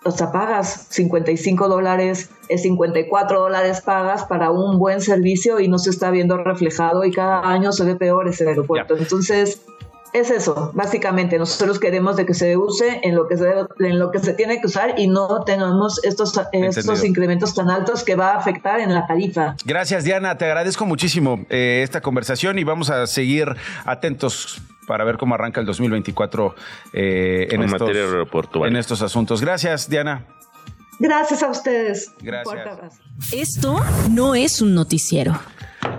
o 0.05 0.11
sea, 0.11 0.33
pagas 0.33 0.87
55 0.91 1.69
dólares, 1.69 2.31
54 2.49 3.41
dólares 3.41 3.83
pagas 3.83 4.25
para 4.25 4.51
un 4.51 4.79
buen 4.79 5.01
servicio 5.01 5.61
y 5.61 5.69
no 5.69 5.79
se 5.79 5.91
está 5.91 6.11
viendo 6.11 6.39
reflejado 6.39 7.05
y 7.05 7.13
cada 7.13 7.49
año 7.49 7.71
se 7.73 7.85
ve 7.85 7.97
peor 7.97 8.29
ese 8.29 8.49
aeropuerto. 8.49 8.97
Entonces, 8.97 9.61
es 10.13 10.31
eso, 10.31 10.73
básicamente. 10.75 11.39
Nosotros 11.39 11.79
queremos 11.79 12.17
de 12.17 12.27
que 12.27 12.35
se 12.35 12.57
use 12.57 13.01
en 13.03 13.15
lo 13.15 13.29
que 13.29 13.37
se, 13.37 13.49
en 13.79 13.99
lo 13.99 14.11
que 14.11 14.19
se 14.19 14.35
tiene 14.35 14.61
que 14.61 14.67
usar 14.67 14.99
y 14.99 15.07
no 15.07 15.45
tengamos 15.45 16.03
estos, 16.05 16.41
estos 16.53 17.05
incrementos 17.05 17.55
tan 17.55 17.71
altos 17.71 18.03
que 18.03 18.17
va 18.17 18.33
a 18.33 18.39
afectar 18.39 18.81
en 18.81 18.93
la 18.93 19.07
tarifa. 19.07 19.55
Gracias, 19.65 20.05
Diana. 20.05 20.37
Te 20.37 20.47
agradezco 20.47 20.85
muchísimo 20.85 21.45
eh, 21.49 21.83
esta 21.85 22.01
conversación 22.01 22.59
y 22.59 22.65
vamos 22.65 22.91
a 22.91 23.07
seguir 23.07 23.55
atentos 23.85 24.61
para 24.91 25.05
ver 25.05 25.19
cómo 25.19 25.37
arranca 25.37 25.61
el 25.61 25.67
2024 25.67 26.53
eh, 26.93 27.47
en, 27.49 27.63
estos, 27.63 27.81
materia 27.81 28.03
en 28.67 28.75
estos 28.75 29.03
asuntos. 29.03 29.41
Gracias, 29.41 29.89
Diana. 29.89 30.27
Gracias 30.99 31.45
a 31.45 31.49
ustedes. 31.49 32.13
Gracias. 32.21 32.99
Esto 33.33 33.79
no 34.11 34.35
es 34.35 34.61
un 34.61 34.75
noticiero. 34.75 35.39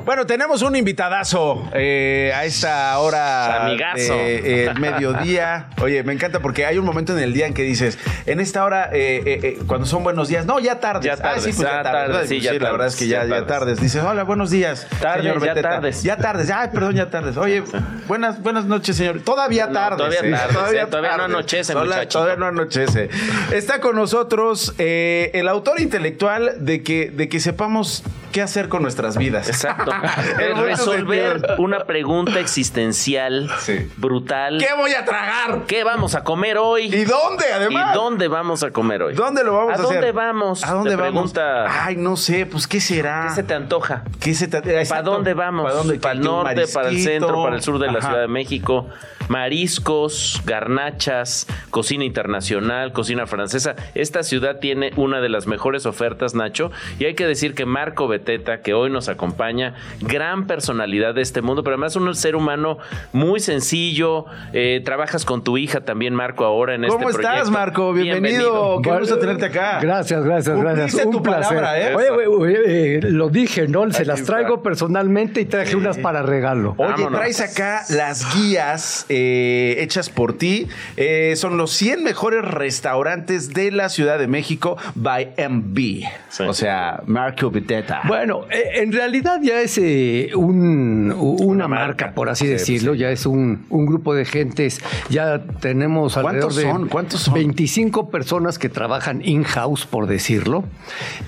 Bueno, 0.05 0.25
tenemos 0.25 0.61
un 0.61 0.75
invitadazo 0.75 1.69
eh, 1.73 2.31
a 2.35 2.45
esta 2.45 2.97
hora 2.99 3.65
Amigazo. 3.65 4.13
de 4.13 4.65
eh, 4.65 4.73
mediodía. 4.79 5.69
Oye, 5.81 6.03
me 6.03 6.13
encanta 6.13 6.39
porque 6.39 6.65
hay 6.65 6.77
un 6.77 6.85
momento 6.85 7.15
en 7.17 7.23
el 7.23 7.33
día 7.33 7.47
en 7.47 7.53
que 7.53 7.63
dices, 7.63 7.97
en 8.25 8.39
esta 8.39 8.63
hora, 8.65 8.89
eh, 8.93 9.59
cuando 9.67 9.85
son 9.85 10.03
buenos 10.03 10.27
días, 10.27 10.45
no, 10.45 10.59
ya 10.59 10.79
tardes. 10.79 11.05
Ya 11.05 11.17
tardes, 11.17 11.43
ah, 11.43 11.45
sí, 11.45 11.53
pues 11.55 11.67
ya, 11.67 11.83
tardes. 11.83 12.29
Sí, 12.29 12.41
ya 12.41 12.53
la 12.53 12.71
verdad 12.71 12.87
es 12.87 12.95
que 12.95 13.07
ya, 13.07 13.25
ya, 13.25 13.45
tardes. 13.45 13.79
Dices, 13.79 14.03
hola, 14.03 14.23
buenos 14.23 14.49
días. 14.49 14.87
Tardes, 14.99 15.23
señor 15.23 15.45
ya 15.45 15.61
tardes. 15.61 16.03
Ya 16.03 16.17
tardes. 16.17 16.49
Ay, 16.51 16.69
perdón, 16.73 16.95
ya 16.95 17.09
tardes. 17.09 17.37
Oye, 17.37 17.63
buenas, 18.07 18.41
buenas 18.41 18.65
noches, 18.65 18.95
señor. 18.95 19.21
Todavía 19.21 19.67
No, 19.67 19.73
tardes. 19.73 19.97
todavía 19.97 20.47
tardes, 20.47 20.89
todavía 20.89 21.17
no 21.17 21.23
anochece, 21.23 21.73
Hola, 21.73 21.83
muchachito. 21.85 22.19
Todavía 22.19 22.35
no 22.37 22.45
anochece. 22.47 23.09
Está 23.51 23.79
con 23.79 23.95
nosotros 23.95 24.73
el 24.77 25.47
autor 25.47 25.79
intelectual 25.79 26.65
de 26.65 26.83
que, 26.83 27.11
de 27.11 27.29
que 27.29 27.39
sepamos 27.39 28.03
qué 28.31 28.41
hacer 28.41 28.67
con 28.69 28.81
nuestras 28.81 29.17
vidas. 29.17 29.47
Exacto. 29.49 29.91
El 30.39 30.53
buen 30.53 30.65
resolver 30.65 31.55
una 31.57 31.83
pregunta 31.85 32.39
existencial 32.39 33.49
brutal. 33.97 34.57
¿Qué 34.59 34.73
voy 34.77 34.93
a 34.93 35.05
tragar? 35.05 35.65
¿Qué 35.67 35.83
vamos 35.83 36.15
a 36.15 36.23
comer 36.23 36.57
hoy? 36.57 36.83
¿Y 36.85 37.03
dónde, 37.05 37.45
además? 37.53 37.91
¿Y 37.93 37.97
dónde 37.97 38.27
vamos 38.27 38.63
a 38.63 38.71
comer 38.71 39.03
hoy? 39.03 39.13
¿Dónde 39.13 39.43
lo 39.43 39.53
vamos 39.55 39.73
a, 39.73 39.81
¿A 39.81 39.83
hacer? 39.85 39.95
dónde 39.97 40.11
vamos? 40.11 40.63
¿A 40.63 40.71
dónde 40.73 40.89
Te 40.91 40.95
vamos? 40.95 41.31
pregunta- 41.33 41.85
Ay, 41.85 41.95
no 41.97 42.15
sé, 42.17 42.45
pues 42.45 42.67
¿qué 42.67 42.79
será? 42.79 43.25
¿Qué 43.29 43.35
se 43.35 43.43
te 43.43 43.53
antoja? 43.53 44.03
¿Qué 44.19 44.33
se 44.33 44.47
te- 44.47 44.61
¿Para 44.85 45.01
dónde 45.01 45.33
vamos? 45.33 45.63
¿Para 45.63 45.75
dónde? 45.75 45.99
¿Para 45.99 46.13
el 46.13 46.19
¿Qué- 46.19 46.23
qué, 46.23 46.29
un 46.29 46.35
norte, 46.35 46.67
para 46.73 46.89
el 46.89 46.99
centro, 46.99 47.43
para 47.43 47.55
el 47.55 47.61
sur 47.61 47.77
de 47.79 47.91
la. 47.91 48.01
Ciudad 48.01 48.21
de 48.21 48.27
México? 48.27 48.87
Mariscos, 49.29 50.41
garnachas, 50.45 51.47
cocina 51.69 52.03
internacional, 52.03 52.93
cocina 52.93 53.27
francesa. 53.27 53.75
Esta 53.95 54.23
ciudad 54.23 54.59
tiene 54.59 54.91
una 54.97 55.19
de 55.19 55.29
las 55.29 55.47
mejores 55.47 55.85
ofertas, 55.85 56.35
Nacho. 56.35 56.71
Y 56.99 57.05
hay 57.05 57.15
que 57.15 57.25
decir 57.25 57.53
que 57.55 57.65
Marco 57.65 58.07
Beteta, 58.21 58.61
que 58.61 58.73
hoy 58.73 58.89
nos 58.91 59.09
acompaña, 59.09 59.73
gran 60.01 60.45
personalidad 60.45 61.15
de 61.15 61.21
este 61.21 61.41
mundo, 61.41 61.63
pero 61.63 61.73
además 61.75 61.95
un 61.95 62.13
ser 62.15 62.35
humano 62.35 62.77
muy 63.13 63.39
sencillo. 63.39 64.25
Eh, 64.53 64.81
trabajas 64.85 65.25
con 65.25 65.43
tu 65.43 65.57
hija 65.57 65.81
también, 65.81 66.13
Marco, 66.13 66.45
ahora 66.45 66.75
en 66.75 66.81
¿Cómo 66.83 67.09
este 67.09 67.13
proyecto. 67.13 67.33
estás, 67.33 67.49
Marco? 67.49 67.93
Bienvenido. 67.93 68.79
Qué 68.83 68.91
gusto 68.91 69.17
tenerte 69.17 69.45
acá. 69.45 69.79
Gracias, 69.81 70.23
gracias, 70.23 70.59
gracias. 70.59 71.05
Un 71.05 71.11
tu 71.11 71.23
placer. 71.23 71.57
palabra, 71.57 71.79
¿eh? 71.91 71.95
Oye, 71.95 72.09
oye, 72.09 72.27
oye, 72.27 72.97
eh, 72.97 73.01
lo 73.01 73.29
dije, 73.29 73.67
¿no? 73.67 73.89
Se 73.91 74.05
las 74.05 74.19
está. 74.21 74.33
traigo 74.33 74.61
personalmente 74.61 75.41
y 75.41 75.45
traje 75.45 75.75
unas 75.75 75.97
para 75.97 76.21
regalo. 76.21 76.75
Oye, 76.77 76.91
Vámonos. 76.91 77.19
traes 77.19 77.41
acá 77.41 77.83
las 77.89 78.35
guías 78.35 79.05
eh, 79.09 79.77
hechas 79.79 80.09
por 80.09 80.37
ti. 80.37 80.67
Eh, 80.97 81.33
son 81.35 81.57
los 81.57 81.71
100 81.71 82.03
mejores 82.03 82.43
restaurantes 82.45 83.53
de 83.53 83.71
la 83.71 83.89
Ciudad 83.89 84.19
de 84.19 84.27
México 84.27 84.77
by 84.95 85.33
MB. 85.49 86.03
O 86.47 86.53
sea, 86.53 87.01
Marco 87.05 87.49
Beteta. 87.49 88.01
Bueno, 88.11 88.41
eh, 88.51 88.81
en 88.81 88.91
realidad 88.91 89.39
ya 89.41 89.61
es 89.61 89.77
eh, 89.77 90.31
un- 90.35 91.13
una, 91.17 91.69
marca, 91.69 92.11
por 92.13 92.27
así 92.27 92.43
Sí, 92.45 92.51
decirlo, 92.51 92.93
ya 92.93 93.09
es 93.09 93.25
un, 93.25 93.65
un 93.69 93.85
grupo 93.85 94.13
de 94.13 94.25
gentes, 94.25 94.81
ya 95.09 95.41
tenemos 95.61 96.17
alrededor 96.17 96.41
¿Cuántos 96.41 96.55
de 96.57 96.63
son? 96.63 96.87
¿Cuántos 96.89 97.21
son? 97.21 97.33
25 97.35 98.09
personas 98.09 98.59
que 98.59 98.67
trabajan 98.67 99.21
in-house, 99.23 99.85
por 99.85 100.07
decirlo, 100.07 100.65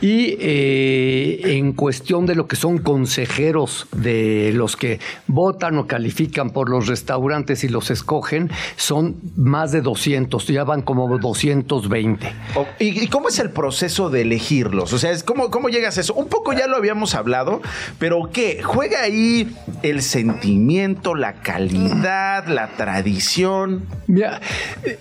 y 0.01 0.35
eh, 0.41 1.55
en 1.57 1.71
cuestión 1.71 2.25
de 2.25 2.35
lo 2.35 2.47
que 2.47 2.57
son 2.57 2.79
consejeros 2.79 3.87
de 3.95 4.51
los 4.53 4.75
que 4.75 4.99
votan 5.27 5.77
o 5.77 5.87
califican 5.87 6.49
por 6.49 6.69
los 6.69 6.87
restaurantes 6.87 7.63
y 7.63 7.69
los 7.69 7.91
escogen, 7.91 8.49
son 8.75 9.15
más 9.37 9.71
de 9.71 9.79
200, 9.79 10.45
ya 10.47 10.65
van 10.65 10.81
como 10.81 11.07
220. 11.17 12.27
O- 12.55 12.65
¿Y, 12.77 13.03
y 13.05 13.07
cómo 13.07 13.29
es 13.29 13.39
el 13.39 13.51
proceso 13.51 14.09
de 14.09 14.23
elegirlos? 14.23 14.91
O 14.91 14.97
sea, 14.97 15.11
es 15.11 15.23
¿cómo, 15.23 15.49
¿cómo 15.49 15.69
llegas 15.69 15.97
a 15.97 16.01
eso? 16.01 16.13
Un 16.15 16.27
poco 16.27 16.51
ya 16.51 16.67
lo 16.67 16.72
habíamos 16.75 17.15
hablado, 17.15 17.61
pero 17.99 18.29
¿qué? 18.31 18.61
¿Juega 18.63 19.01
ahí 19.01 19.55
el 19.81 20.01
sentimiento, 20.01 21.15
la 21.15 21.33
calidad, 21.33 22.47
la 22.47 22.67
tradición? 22.69 23.85
Mira, 24.07 24.41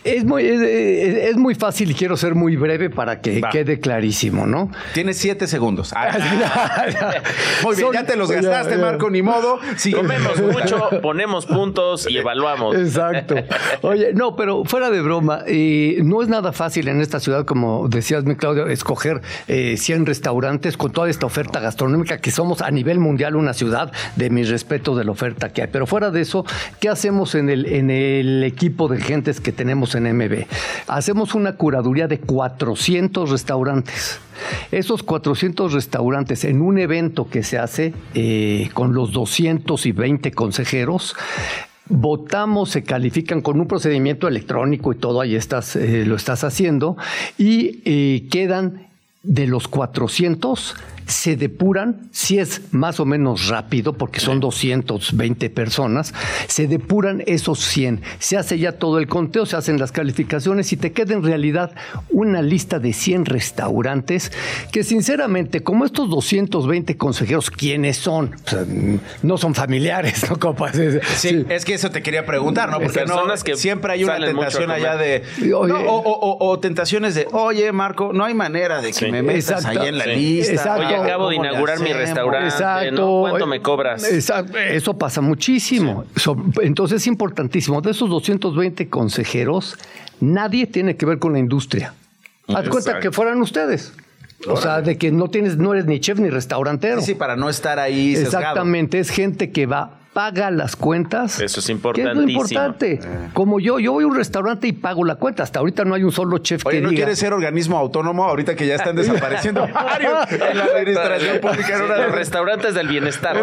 es 0.04 0.24
muy, 0.24 0.44
es, 0.46 1.36
muy 1.36 1.54
fácil 1.54 1.90
y 1.90 1.94
quiero 1.94 2.16
ser 2.16 2.34
muy 2.34 2.56
breve 2.56 2.88
para 2.90 3.20
que 3.20 3.40
Va. 3.40 3.50
quede 3.50 3.80
clarísimo, 3.80 4.46
¿no? 4.46 4.70
Tienes 4.94 5.18
siete 5.18 5.46
segundos. 5.46 5.92
Ah, 5.94 6.10
Muy 7.62 7.76
bien, 7.76 7.86
Son- 7.86 7.94
ya 7.94 8.04
te 8.04 8.16
los 8.16 8.30
gastaste, 8.30 8.76
ya. 8.76 8.80
Marco, 8.80 9.10
ni 9.10 9.22
modo. 9.22 9.58
Comemos 9.94 10.40
mucho, 10.40 10.88
ponemos 11.02 11.46
puntos 11.46 12.06
y 12.08 12.18
evaluamos. 12.18 12.76
Exacto. 12.76 13.34
Oye, 13.82 14.12
no, 14.14 14.36
pero 14.36 14.64
fuera 14.64 14.90
de 14.90 15.00
broma, 15.00 15.42
eh, 15.46 15.98
no 16.04 16.22
es 16.22 16.28
nada 16.28 16.52
fácil 16.52 16.88
en 16.88 17.00
esta 17.00 17.20
ciudad, 17.20 17.44
como 17.44 17.88
decías, 17.88 18.24
mi 18.24 18.36
Claudio, 18.36 18.66
escoger 18.68 19.20
eh, 19.48 19.76
100 19.76 20.06
restaurantes 20.06 20.76
con 20.76 20.92
toda 20.92 21.08
esta 21.10 21.26
oferta 21.26 21.60
gastronómica, 21.62 22.18
que 22.18 22.30
somos 22.30 22.60
a 22.60 22.70
nivel 22.70 22.98
mundial 22.98 23.36
una 23.36 23.54
ciudad 23.54 23.90
de 24.16 24.28
mi 24.28 24.44
respeto 24.44 24.94
de 24.94 25.04
la 25.04 25.12
oferta 25.12 25.48
que 25.50 25.62
hay. 25.62 25.68
Pero 25.72 25.86
fuera 25.86 26.10
de 26.10 26.20
eso, 26.20 26.44
¿qué 26.80 26.90
hacemos 26.90 27.34
en 27.34 27.48
el, 27.48 27.64
en 27.64 27.90
el 27.90 28.44
equipo 28.44 28.88
de 28.88 29.00
gentes 29.00 29.40
que 29.40 29.52
tenemos 29.52 29.94
en 29.94 30.14
MB? 30.14 30.44
Hacemos 30.88 31.34
una 31.34 31.56
curaduría 31.56 32.08
de 32.08 32.18
400 32.18 33.30
restaurantes. 33.30 34.20
Esos 34.70 35.02
400 35.02 35.72
restaurantes 35.72 36.44
en 36.44 36.60
un 36.60 36.78
evento 36.78 37.28
que 37.28 37.42
se 37.42 37.58
hace 37.58 37.94
eh, 38.14 38.68
con 38.74 38.94
los 38.94 39.12
220 39.12 40.32
consejeros, 40.32 41.14
votamos, 41.88 42.70
se 42.70 42.82
califican 42.82 43.40
con 43.42 43.60
un 43.60 43.66
procedimiento 43.66 44.28
electrónico 44.28 44.92
y 44.92 44.96
todo, 44.96 45.20
ahí 45.20 45.36
estás, 45.36 45.76
eh, 45.76 46.04
lo 46.06 46.16
estás 46.16 46.44
haciendo, 46.44 46.96
y 47.38 47.82
eh, 47.84 48.28
quedan 48.30 48.91
de 49.22 49.46
los 49.46 49.68
400 49.68 50.74
se 51.06 51.36
depuran, 51.36 52.08
si 52.10 52.38
es 52.38 52.72
más 52.72 53.00
o 53.00 53.04
menos 53.04 53.48
rápido, 53.48 53.92
porque 53.94 54.20
son 54.20 54.40
220 54.40 55.50
personas, 55.50 56.14
se 56.48 56.66
depuran 56.66 57.22
esos 57.26 57.60
100. 57.60 58.02
Se 58.18 58.36
hace 58.36 58.58
ya 58.58 58.72
todo 58.72 58.98
el 58.98 59.06
conteo, 59.08 59.46
se 59.46 59.56
hacen 59.56 59.78
las 59.78 59.92
calificaciones 59.92 60.72
y 60.72 60.76
te 60.76 60.92
queda 60.92 61.14
en 61.14 61.22
realidad 61.22 61.74
una 62.10 62.42
lista 62.42 62.78
de 62.78 62.92
100 62.92 63.26
restaurantes 63.26 64.32
que 64.70 64.84
sinceramente, 64.84 65.62
como 65.62 65.84
estos 65.84 66.08
220 66.08 66.96
consejeros, 66.96 67.50
¿quiénes 67.50 67.96
son? 67.96 68.34
no 69.22 69.38
son 69.38 69.54
familiares, 69.54 70.24
¿no? 70.30 70.38
sí, 71.16 71.44
es 71.48 71.64
que 71.64 71.74
eso 71.74 71.90
te 71.90 72.02
quería 72.02 72.24
preguntar, 72.24 72.70
¿no? 72.70 72.80
Porque 72.80 73.04
no, 73.04 73.22
que 73.44 73.56
siempre 73.56 73.92
hay 73.92 74.04
una 74.04 74.18
tentación 74.18 74.70
allá 74.70 74.96
de... 74.96 75.22
o, 75.54 76.58
tentaciones 76.60 77.14
de, 77.14 77.26
oye, 77.32 77.72
Marco, 77.72 78.12
no 78.12 78.24
hay 78.24 78.34
manera 78.34 78.80
de 78.80 78.92
que 78.92 79.11
me 79.12 79.22
metas 79.22 79.64
ahí 79.64 79.88
en 79.88 79.98
la 79.98 80.06
lista. 80.06 80.52
Exacto 80.52 80.86
acabo 80.96 81.28
de 81.28 81.36
inaugurar 81.36 81.80
mi 81.80 81.92
restaurante. 81.92 82.48
Exacto. 82.48 83.20
¿Cuánto 83.20 83.46
me 83.46 83.60
cobras? 83.60 84.02
Eso 84.04 84.98
pasa 84.98 85.20
muchísimo. 85.20 86.04
Entonces 86.60 87.02
es 87.02 87.06
importantísimo. 87.06 87.80
De 87.80 87.90
esos 87.90 88.08
220 88.10 88.88
consejeros, 88.88 89.76
nadie 90.20 90.66
tiene 90.66 90.96
que 90.96 91.06
ver 91.06 91.18
con 91.18 91.32
la 91.32 91.38
industria. 91.38 91.94
Haz 92.48 92.68
cuenta 92.68 92.98
que 93.00 93.12
fueran 93.12 93.40
ustedes. 93.40 93.92
O 94.48 94.56
sea, 94.56 94.82
de 94.82 94.98
que 94.98 95.12
no 95.12 95.28
tienes, 95.28 95.56
no 95.56 95.72
eres 95.72 95.86
ni 95.86 96.00
chef 96.00 96.18
ni 96.18 96.28
restaurantero. 96.28 97.00
Sí, 97.00 97.14
para 97.14 97.36
no 97.36 97.48
estar 97.48 97.78
ahí. 97.78 98.16
Exactamente, 98.16 98.98
es 98.98 99.10
gente 99.10 99.52
que 99.52 99.66
va 99.66 100.00
paga 100.12 100.50
las 100.50 100.76
cuentas. 100.76 101.40
Eso 101.40 101.60
es 101.60 101.68
importantísimo. 101.70 102.20
es 102.20 102.26
lo 102.26 102.30
importante. 102.30 103.00
Como 103.32 103.60
yo, 103.60 103.78
yo 103.78 103.92
voy 103.92 104.04
a 104.04 104.06
un 104.06 104.16
restaurante 104.16 104.66
y 104.66 104.72
pago 104.72 105.04
la 105.04 105.14
cuenta. 105.16 105.42
Hasta 105.42 105.60
ahorita 105.60 105.84
no 105.84 105.94
hay 105.94 106.04
un 106.04 106.12
solo 106.12 106.38
chef 106.38 106.66
Oye, 106.66 106.78
que 106.78 106.82
¿no 106.82 106.90
diga. 106.90 107.00
quieres 107.00 107.18
ser 107.18 107.32
organismo 107.32 107.78
autónomo 107.78 108.24
ahorita 108.24 108.54
que 108.54 108.66
ya 108.66 108.74
están 108.74 108.94
desapareciendo 108.96 109.66
varios 109.74 110.32
en 110.32 110.58
la 110.58 110.64
administración 110.64 111.40
pública? 111.40 111.78
Los 111.78 112.12
restaurantes 112.12 112.74
del 112.74 112.88
bienestar. 112.88 113.36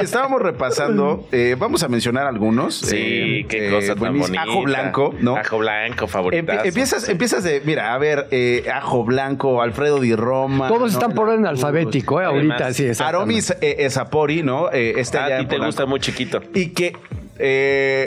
estábamos 0.00 0.42
repasando, 0.42 1.26
eh, 1.30 1.56
vamos 1.58 1.82
a 1.82 1.88
mencionar 1.88 2.26
algunos. 2.26 2.74
Sí, 2.74 2.96
eh, 2.96 3.46
qué 3.48 3.70
cosa 3.70 3.92
eh, 3.92 3.96
tan 3.96 4.18
bonita. 4.18 4.42
Ajo 4.42 4.62
blanco, 4.62 5.14
¿no? 5.20 5.36
Ajo 5.36 5.58
blanco, 5.58 6.06
favorito. 6.08 6.52
empiezas, 6.64 7.08
empiezas 7.08 7.44
de, 7.44 7.62
mira, 7.64 7.94
a 7.94 7.98
ver, 7.98 8.26
eh, 8.30 8.68
Ajo 8.74 9.04
blanco, 9.04 9.62
Alfredo 9.62 10.00
Di 10.00 10.16
Roma. 10.16 10.68
Todos 10.68 10.92
están 10.92 11.12
por 11.12 11.28
orden 11.28 11.46
alfabético, 11.46 12.20
¿eh? 12.20 12.24
Ahorita, 12.24 12.72
sí, 12.72 12.90
Aromis 12.98 13.54
Esapori, 13.60 14.42
¿no? 14.42 14.70
este 14.70 15.18
a 15.18 15.43
te 15.46 15.58
gusta 15.58 15.86
muy 15.86 16.00
chiquito. 16.00 16.40
Y 16.54 16.68
que 16.70 16.94
eh, 17.38 18.06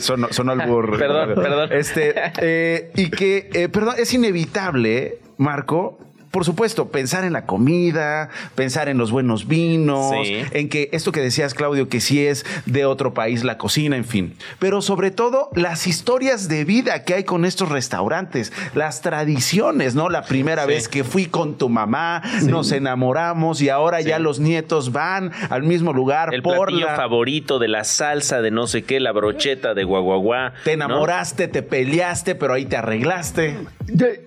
son, 0.00 0.26
son 0.32 0.50
albur. 0.50 0.98
perdón, 0.98 1.34
perdón. 1.34 1.72
Este, 1.72 2.14
eh, 2.40 2.90
y 2.96 3.10
que, 3.10 3.48
eh, 3.52 3.68
perdón, 3.68 3.94
es 3.98 4.12
inevitable, 4.12 5.18
Marco, 5.38 5.98
por 6.30 6.44
supuesto, 6.44 6.88
pensar 6.90 7.24
en 7.24 7.32
la 7.32 7.44
comida, 7.44 8.28
pensar 8.54 8.88
en 8.88 8.98
los 8.98 9.10
buenos 9.10 9.48
vinos, 9.48 10.14
en 10.24 10.68
que 10.68 10.88
esto 10.92 11.10
que 11.10 11.20
decías, 11.20 11.54
Claudio, 11.54 11.88
que 11.88 12.00
sí 12.00 12.24
es 12.24 12.46
de 12.66 12.84
otro 12.84 13.14
país 13.14 13.42
la 13.42 13.58
cocina, 13.58 13.96
en 13.96 14.04
fin. 14.04 14.36
Pero 14.60 14.80
sobre 14.80 15.10
todo, 15.10 15.50
las 15.54 15.88
historias 15.88 16.48
de 16.48 16.64
vida 16.64 17.02
que 17.02 17.14
hay 17.14 17.24
con 17.24 17.44
estos 17.44 17.68
restaurantes, 17.68 18.52
las 18.74 19.00
tradiciones, 19.00 19.96
¿no? 19.96 20.08
La 20.08 20.22
primera 20.22 20.66
vez 20.66 20.88
que 20.88 21.02
fui 21.02 21.26
con 21.26 21.58
tu 21.58 21.68
mamá, 21.68 22.22
nos 22.44 22.70
enamoramos 22.70 23.60
y 23.60 23.68
ahora 23.68 24.00
ya 24.00 24.20
los 24.20 24.38
nietos 24.38 24.92
van 24.92 25.32
al 25.48 25.64
mismo 25.64 25.92
lugar. 25.92 26.32
El 26.32 26.42
por 26.42 26.68
platillo 26.68 26.86
favorito 26.94 27.58
de 27.58 27.68
la 27.68 27.82
salsa 27.82 28.40
de 28.40 28.52
no 28.52 28.68
sé 28.68 28.84
qué, 28.84 29.00
la 29.00 29.10
brocheta 29.10 29.74
de 29.74 29.82
guaguaguá. 29.82 30.52
Te 30.64 30.72
enamoraste, 30.72 31.48
te 31.48 31.62
peleaste, 31.62 32.36
pero 32.36 32.54
ahí 32.54 32.66
te 32.66 32.76
arreglaste. 32.76 33.56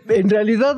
en 0.10 0.30
realidad 0.30 0.78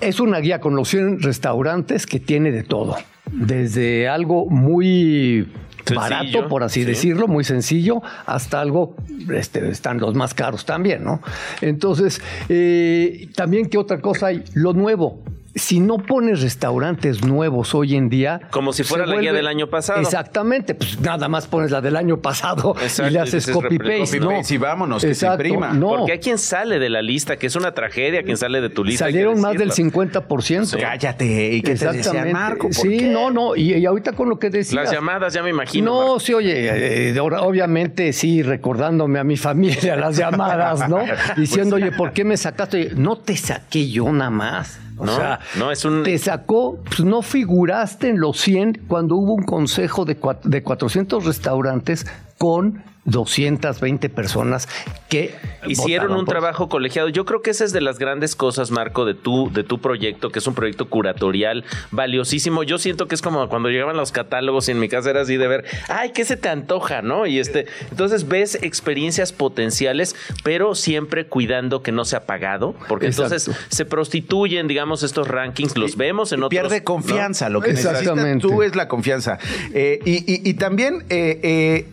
es 0.00 0.20
una 0.20 0.38
guía 0.38 0.60
con 0.60 0.74
los 0.76 0.88
100 0.88 1.22
restaurantes 1.22 2.06
que 2.06 2.20
tiene 2.20 2.50
de 2.50 2.62
todo. 2.62 2.96
Desde 3.30 4.08
algo 4.08 4.46
muy 4.46 5.48
barato, 5.94 6.48
por 6.48 6.62
así 6.62 6.84
decirlo, 6.84 7.28
muy 7.28 7.44
sencillo, 7.44 8.02
hasta 8.26 8.60
algo, 8.60 8.96
este, 9.34 9.68
están 9.70 9.98
los 9.98 10.14
más 10.14 10.34
caros 10.34 10.64
también, 10.64 11.04
¿no? 11.04 11.20
Entonces, 11.60 12.20
eh, 12.48 13.28
también, 13.34 13.66
¿qué 13.66 13.78
otra 13.78 14.00
cosa 14.00 14.28
hay? 14.28 14.44
Lo 14.54 14.72
nuevo 14.72 15.22
si 15.54 15.80
no 15.80 15.98
pones 15.98 16.40
restaurantes 16.40 17.24
nuevos 17.24 17.74
hoy 17.74 17.96
en 17.96 18.08
día. 18.08 18.40
Como 18.50 18.72
si 18.72 18.84
fuera 18.84 19.06
la 19.06 19.20
guía 19.20 19.32
del 19.32 19.46
año 19.46 19.68
pasado. 19.68 20.00
Exactamente, 20.00 20.74
pues 20.74 21.00
nada 21.00 21.28
más 21.28 21.46
pones 21.46 21.70
la 21.70 21.80
del 21.80 21.96
año 21.96 22.18
pasado 22.18 22.74
y 23.06 23.10
le 23.10 23.20
haces 23.20 23.50
copy-paste. 23.50 24.20
no. 24.20 24.32
y 24.48 24.56
vámonos, 24.58 25.04
que 25.04 25.14
se 25.14 25.26
imprima. 25.26 25.72
No. 25.72 25.90
Porque 25.90 26.12
hay 26.12 26.18
quien 26.18 26.38
sale 26.38 26.78
de 26.78 26.88
la 26.88 27.02
lista, 27.02 27.36
que 27.36 27.46
es 27.46 27.56
una 27.56 27.72
tragedia, 27.72 28.22
quien 28.22 28.36
sale 28.36 28.60
de 28.60 28.70
tu 28.70 28.84
lista. 28.84 29.06
Salieron 29.06 29.40
más 29.40 29.56
del 29.56 29.72
50%. 29.72 30.80
Cállate, 30.80 31.52
¿y 31.54 31.62
qué 31.62 31.74
te 31.74 31.92
decían, 31.92 32.32
Marco? 32.32 32.68
sí, 32.72 33.02
no, 33.02 33.30
no, 33.30 33.56
y, 33.56 33.84
ahorita 33.84 34.12
con 34.12 34.28
lo 34.28 34.38
que 34.38 34.50
decías. 34.50 34.84
Las 34.84 34.92
llamadas, 34.92 35.34
ya 35.34 35.42
me 35.42 35.50
imagino. 35.50 35.82
No, 35.84 36.20
sí, 36.20 36.32
oye, 36.32 37.10
eh, 37.10 37.20
obviamente 37.20 38.12
sí, 38.12 38.42
recordándome 38.42 39.18
a 39.18 39.24
mi 39.24 39.36
familia 39.42 39.96
las 39.96 40.16
llamadas, 40.16 40.88
¿no? 40.88 41.00
Diciendo, 41.36 41.76
oye, 41.76 41.92
¿por 41.92 42.12
qué 42.12 42.24
me 42.24 42.36
sacaste? 42.36 42.92
No 42.96 43.16
te 43.16 43.36
saqué 43.36 43.88
yo 43.88 44.10
nada 44.12 44.30
más. 44.30 44.80
O 45.02 45.16
sea, 45.16 45.40
no 45.58 45.70
es 45.70 45.84
un... 45.84 46.02
te 46.02 46.16
sacó, 46.18 46.78
pues 46.84 47.00
no 47.00 47.22
figuraste 47.22 48.08
en 48.08 48.20
los 48.20 48.38
100 48.40 48.84
cuando 48.88 49.16
hubo 49.16 49.34
un 49.34 49.44
consejo 49.44 50.04
de, 50.04 50.16
de 50.44 50.62
400 50.62 51.24
restaurantes 51.24 52.06
con 52.38 52.82
220 53.04 54.08
personas 54.08 54.68
que 55.08 55.34
hicieron 55.66 56.12
un 56.12 56.24
trabajo 56.24 56.68
colegiado. 56.68 57.08
Yo 57.08 57.24
creo 57.24 57.42
que 57.42 57.50
esa 57.50 57.64
es 57.64 57.72
de 57.72 57.80
las 57.80 57.98
grandes 57.98 58.36
cosas, 58.36 58.70
Marco, 58.70 59.04
de 59.04 59.14
tu, 59.14 59.50
de 59.52 59.64
tu 59.64 59.80
proyecto, 59.80 60.30
que 60.30 60.38
es 60.38 60.46
un 60.46 60.54
proyecto 60.54 60.88
curatorial 60.88 61.64
valiosísimo. 61.90 62.62
Yo 62.62 62.78
siento 62.78 63.08
que 63.08 63.14
es 63.14 63.22
como 63.22 63.48
cuando 63.48 63.68
llegaban 63.70 63.96
los 63.96 64.12
catálogos 64.12 64.68
y 64.68 64.72
en 64.72 64.78
mi 64.78 64.88
casa 64.88 65.10
era 65.10 65.22
así 65.22 65.36
de 65.36 65.48
ver, 65.48 65.64
ay, 65.88 66.12
¿qué 66.12 66.24
se 66.24 66.36
te 66.36 66.48
antoja? 66.48 67.02
¿No? 67.02 67.26
Y 67.26 67.38
este, 67.38 67.66
entonces 67.90 68.28
ves 68.28 68.58
experiencias 68.62 69.32
potenciales, 69.32 70.14
pero 70.44 70.74
siempre 70.74 71.26
cuidando 71.26 71.82
que 71.82 71.92
no 71.92 72.04
sea 72.04 72.24
pagado, 72.24 72.74
porque 72.88 73.06
entonces 73.06 73.50
se 73.68 73.84
prostituyen, 73.84 74.68
digamos, 74.68 75.02
estos 75.02 75.28
rankings, 75.28 75.76
los 75.76 75.96
vemos 75.96 76.32
en 76.32 76.40
otros. 76.44 76.50
Pierde 76.50 76.84
confianza, 76.84 77.48
lo 77.48 77.60
que 77.60 77.72
necesitas 77.72 78.38
tú 78.40 78.62
es 78.62 78.76
la 78.76 78.88
confianza. 78.88 79.38
Eh, 79.74 80.00
y, 80.04 80.54
también, 80.54 81.04
eh, 81.08 81.40
eh, 81.42 81.86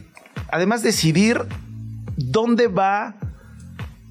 además 0.52 0.84
decidir 0.84 1.42
dónde 2.18 2.68
va 2.68 3.16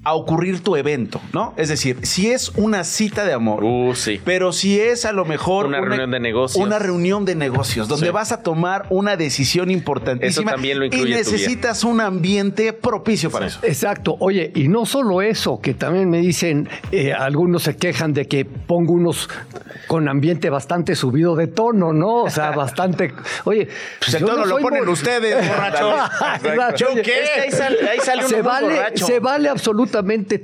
a 0.05 0.13
ocurrir 0.13 0.63
tu 0.63 0.77
evento, 0.77 1.19
¿no? 1.33 1.53
Es 1.57 1.67
decir, 1.67 1.97
si 2.03 2.29
es 2.29 2.53
una 2.55 2.85
cita 2.85 3.25
de 3.25 3.33
amor, 3.33 3.65
uh, 3.65 3.93
sí. 3.95 4.21
pero 4.23 4.53
si 4.53 4.79
es 4.79 5.03
a 5.03 5.11
lo 5.11 5.25
mejor 5.25 5.65
una, 5.65 5.81
reunión 5.81 6.11
de 6.11 6.19
negocios, 6.21 6.65
una 6.65 6.79
reunión 6.79 7.25
de 7.25 7.35
negocios 7.35 7.89
donde 7.89 8.09
vas 8.09 8.31
a 8.31 8.41
tomar 8.41 8.85
una 8.91 9.17
decisión 9.17 9.69
importantísima 9.69 10.51
eso 10.51 10.55
también 10.55 10.79
lo 10.79 10.85
incluye 10.85 11.09
y 11.09 11.13
necesitas 11.15 11.83
un 11.83 11.99
ambiente 11.99 12.71
propicio 12.71 13.29
para 13.29 13.47
eso. 13.47 13.59
Exacto. 13.63 14.15
Oye, 14.21 14.53
y 14.55 14.69
no 14.69 14.85
solo 14.85 15.21
eso, 15.21 15.59
que 15.59 15.73
también 15.73 16.09
me 16.09 16.19
dicen, 16.19 16.69
eh, 16.93 17.11
algunos 17.11 17.63
se 17.63 17.75
quejan 17.75 18.13
de 18.13 18.25
que 18.25 18.45
pongo 18.45 18.93
unos 18.93 19.27
con 19.87 20.07
ambiente 20.07 20.49
bastante 20.49 20.95
subido 20.95 21.35
de 21.35 21.47
tono, 21.47 21.91
¿no? 21.91 22.23
O 22.23 22.29
sea, 22.29 22.51
bastante. 22.55 23.13
Oye, 23.43 23.67
pues 23.99 24.13
el 24.13 24.23
tono 24.23 24.45
lo 24.45 24.59
ponen 24.59 24.87
ustedes, 24.87 25.45
borrachos. 25.45 26.89
qué? 27.03 27.41
ahí, 27.41 27.51
sale, 27.51 27.89
ahí 27.89 27.99
sale 27.99 28.23
se 28.23 28.41
vale, 28.41 28.95
se 28.95 29.19
vale 29.19 29.49
absolutamente 29.49 29.88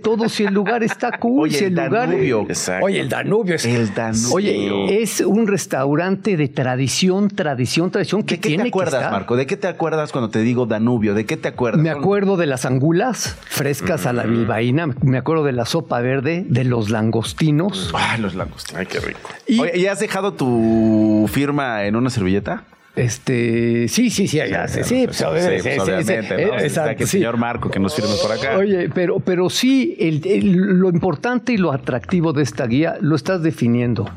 todo 0.02 0.30
si 0.30 0.44
el 0.44 0.54
lugar 0.54 0.84
está 0.84 1.18
cool, 1.18 1.44
oye, 1.44 1.58
si 1.58 1.66
el, 1.66 1.76
lugar. 1.76 2.10
Danubio. 2.10 2.48
Oye, 2.82 3.00
el 3.00 3.10
Danubio 3.10 3.56
es. 3.56 3.66
El 3.66 3.94
Danubio. 3.94 4.34
Oye, 4.34 5.02
es 5.02 5.22
un 5.22 5.48
restaurante 5.48 6.38
de 6.38 6.48
tradición, 6.48 7.30
tradición, 7.30 7.92
tradición 7.92 8.24
que 8.24 8.36
¿De 8.36 8.42
qué 8.42 8.50
tiene 8.50 8.64
te 8.64 8.70
acuerdas, 8.70 8.94
que 8.94 9.00
estar. 9.00 9.12
Marco? 9.12 9.36
¿De 9.36 9.46
qué 9.46 9.58
te 9.58 9.68
acuerdas 9.68 10.12
cuando 10.12 10.30
te 10.30 10.40
digo 10.40 10.66
Danubio? 10.66 11.14
¿De 11.14 11.26
qué 11.26 11.38
te 11.38 11.48
acuerdas? 11.48 11.82
Me 11.82 11.90
acuerdo 11.90 12.38
de 12.38 12.46
las 12.46 12.66
angulas 12.66 13.38
frescas 13.48 14.06
a 14.06 14.14
la 14.14 14.24
bilbaína, 14.24 14.88
me 15.02 15.18
acuerdo 15.18 15.44
de 15.44 15.54
la 15.54 15.66
sopa 15.66 16.00
verde, 16.02 16.46
de 16.48 16.64
los 16.64 16.90
langostinos. 16.90 17.92
Ay, 17.94 18.22
los 18.22 18.36
langostinos. 18.36 18.80
Ay, 18.80 18.88
qué 18.88 19.00
rico. 19.00 19.30
Y, 19.48 19.60
Oye, 19.60 19.78
¿y 19.78 19.86
has 19.88 20.00
dejado 20.00 20.34
tu 20.34 21.30
firma 21.32 21.86
en 21.86 21.96
una 21.96 22.10
servilleta? 22.10 22.64
Este, 22.96 23.90
sí, 23.90 24.10
sí, 24.10 24.26
sí, 24.28 24.38
ya, 24.38 24.68
sí, 24.70 24.84
sí, 24.86 25.04
pues, 25.06 25.22
obviamente, 25.22 26.46
¿no? 26.46 26.58
Exacto, 26.58 26.96
que 26.96 27.04
el 27.04 27.10
señor 27.10 27.36
Marco 27.36 27.70
que 27.70 27.80
nos 27.80 27.94
firme 27.94 28.12
por 28.22 28.32
acá. 28.32 28.58
Oye, 28.58 28.90
pero, 28.94 29.20
pero 29.20 29.50
sí, 29.50 29.98
el, 30.00 30.26
el, 30.26 30.54
lo 30.54 30.90
importante 30.90 31.52
y 31.52 31.58
lo 31.58 31.74
atractivo 31.74 32.32
de 32.32 32.44
esta 32.44 32.66
guía 32.68 32.98
lo 33.02 33.18
estás 33.18 33.44
definiendo. 33.44 34.10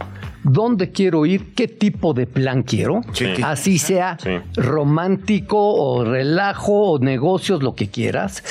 Dónde 0.43 0.91
quiero 0.91 1.27
ir, 1.27 1.55
qué 1.55 1.69
tipo 1.69 2.15
de 2.15 2.27
plan 2.27 2.63
quiero, 2.63 3.01
así 3.43 3.79
sea 3.79 4.19
romántico 4.57 5.59
o 5.59 6.05
relajo 6.05 6.93
o 6.93 6.99
negocios, 6.99 7.63
lo 7.63 7.75
que 7.75 7.89
quieras. 7.89 8.43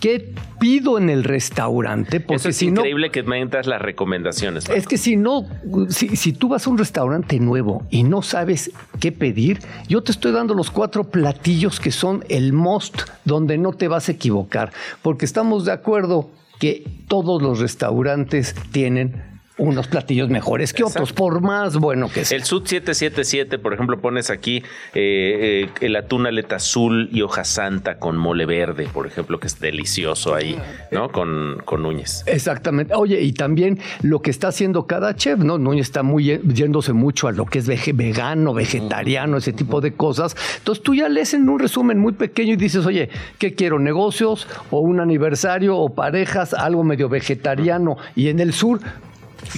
¿Qué 0.00 0.32
pido 0.58 0.98
en 0.98 1.10
el 1.10 1.24
restaurante? 1.24 2.20
Porque 2.20 2.36
Eso 2.36 2.48
es 2.48 2.62
increíble 2.62 3.10
que 3.10 3.22
me 3.22 3.40
entras 3.40 3.66
las 3.66 3.80
recomendaciones. 3.80 4.68
Es 4.68 4.86
que 4.86 4.98
si 4.98 5.16
no, 5.16 5.46
si, 5.88 6.16
si 6.16 6.32
tú 6.32 6.48
vas 6.48 6.66
a 6.66 6.70
un 6.70 6.78
restaurante 6.78 7.38
nuevo 7.38 7.86
y 7.90 8.02
no 8.02 8.22
sabes 8.22 8.70
qué 9.00 9.12
pedir, 9.12 9.60
yo 9.88 10.02
te 10.02 10.12
estoy 10.12 10.32
dando 10.32 10.54
los 10.54 10.70
cuatro 10.70 11.04
platillos 11.04 11.80
que 11.80 11.90
son 11.90 12.24
el 12.28 12.52
most, 12.52 13.02
donde 13.24 13.58
no 13.58 13.72
te 13.72 13.88
vas 13.88 14.08
a 14.08 14.12
equivocar, 14.12 14.72
porque 15.02 15.24
estamos 15.24 15.64
de 15.64 15.72
acuerdo 15.72 16.30
que 16.58 16.84
todos 17.06 17.40
los 17.40 17.60
restaurantes 17.60 18.54
tienen 18.72 19.22
unos 19.58 19.88
platillos 19.88 20.28
mejores 20.28 20.72
que 20.72 20.84
otros, 20.84 21.12
por 21.12 21.40
más 21.40 21.76
bueno 21.76 22.08
que 22.08 22.24
sea. 22.24 22.36
El 22.36 22.44
Sud 22.44 22.62
777, 22.64 23.58
por 23.58 23.74
ejemplo, 23.74 24.00
pones 24.00 24.30
aquí 24.30 24.62
eh, 24.94 25.66
eh, 25.66 25.70
el 25.80 25.96
atún 25.96 26.26
aleta 26.26 26.56
azul 26.56 27.08
y 27.12 27.22
hoja 27.22 27.44
santa 27.44 27.98
con 27.98 28.16
mole 28.16 28.46
verde, 28.46 28.88
por 28.92 29.06
ejemplo, 29.06 29.38
que 29.38 29.48
es 29.48 29.58
delicioso 29.60 30.34
ahí, 30.34 30.58
¿no? 30.92 31.10
Con, 31.10 31.60
con 31.64 31.82
Núñez. 31.82 32.22
Exactamente. 32.26 32.94
Oye, 32.94 33.20
y 33.20 33.32
también 33.32 33.78
lo 34.02 34.20
que 34.20 34.30
está 34.30 34.48
haciendo 34.48 34.86
cada 34.86 35.14
chef, 35.14 35.40
¿no? 35.40 35.58
Núñez 35.58 35.86
está 35.86 36.02
muy 36.02 36.40
yéndose 36.54 36.92
mucho 36.92 37.28
a 37.28 37.32
lo 37.32 37.44
que 37.44 37.58
es 37.58 37.66
vegano, 37.94 38.54
vegetariano, 38.54 39.36
ese 39.36 39.52
tipo 39.52 39.80
de 39.80 39.92
cosas. 39.92 40.36
Entonces 40.58 40.82
tú 40.84 40.94
ya 40.94 41.08
lees 41.08 41.34
en 41.34 41.48
un 41.48 41.58
resumen 41.58 41.98
muy 41.98 42.12
pequeño 42.12 42.54
y 42.54 42.56
dices, 42.56 42.86
oye, 42.86 43.08
¿qué 43.38 43.54
quiero? 43.54 43.78
¿Negocios 43.78 44.46
o 44.70 44.80
un 44.80 45.00
aniversario 45.00 45.76
o 45.76 45.94
parejas? 45.94 46.54
Algo 46.54 46.84
medio 46.84 47.08
vegetariano. 47.08 47.96
Y 48.14 48.28
en 48.28 48.40
el 48.40 48.52
sur, 48.52 48.80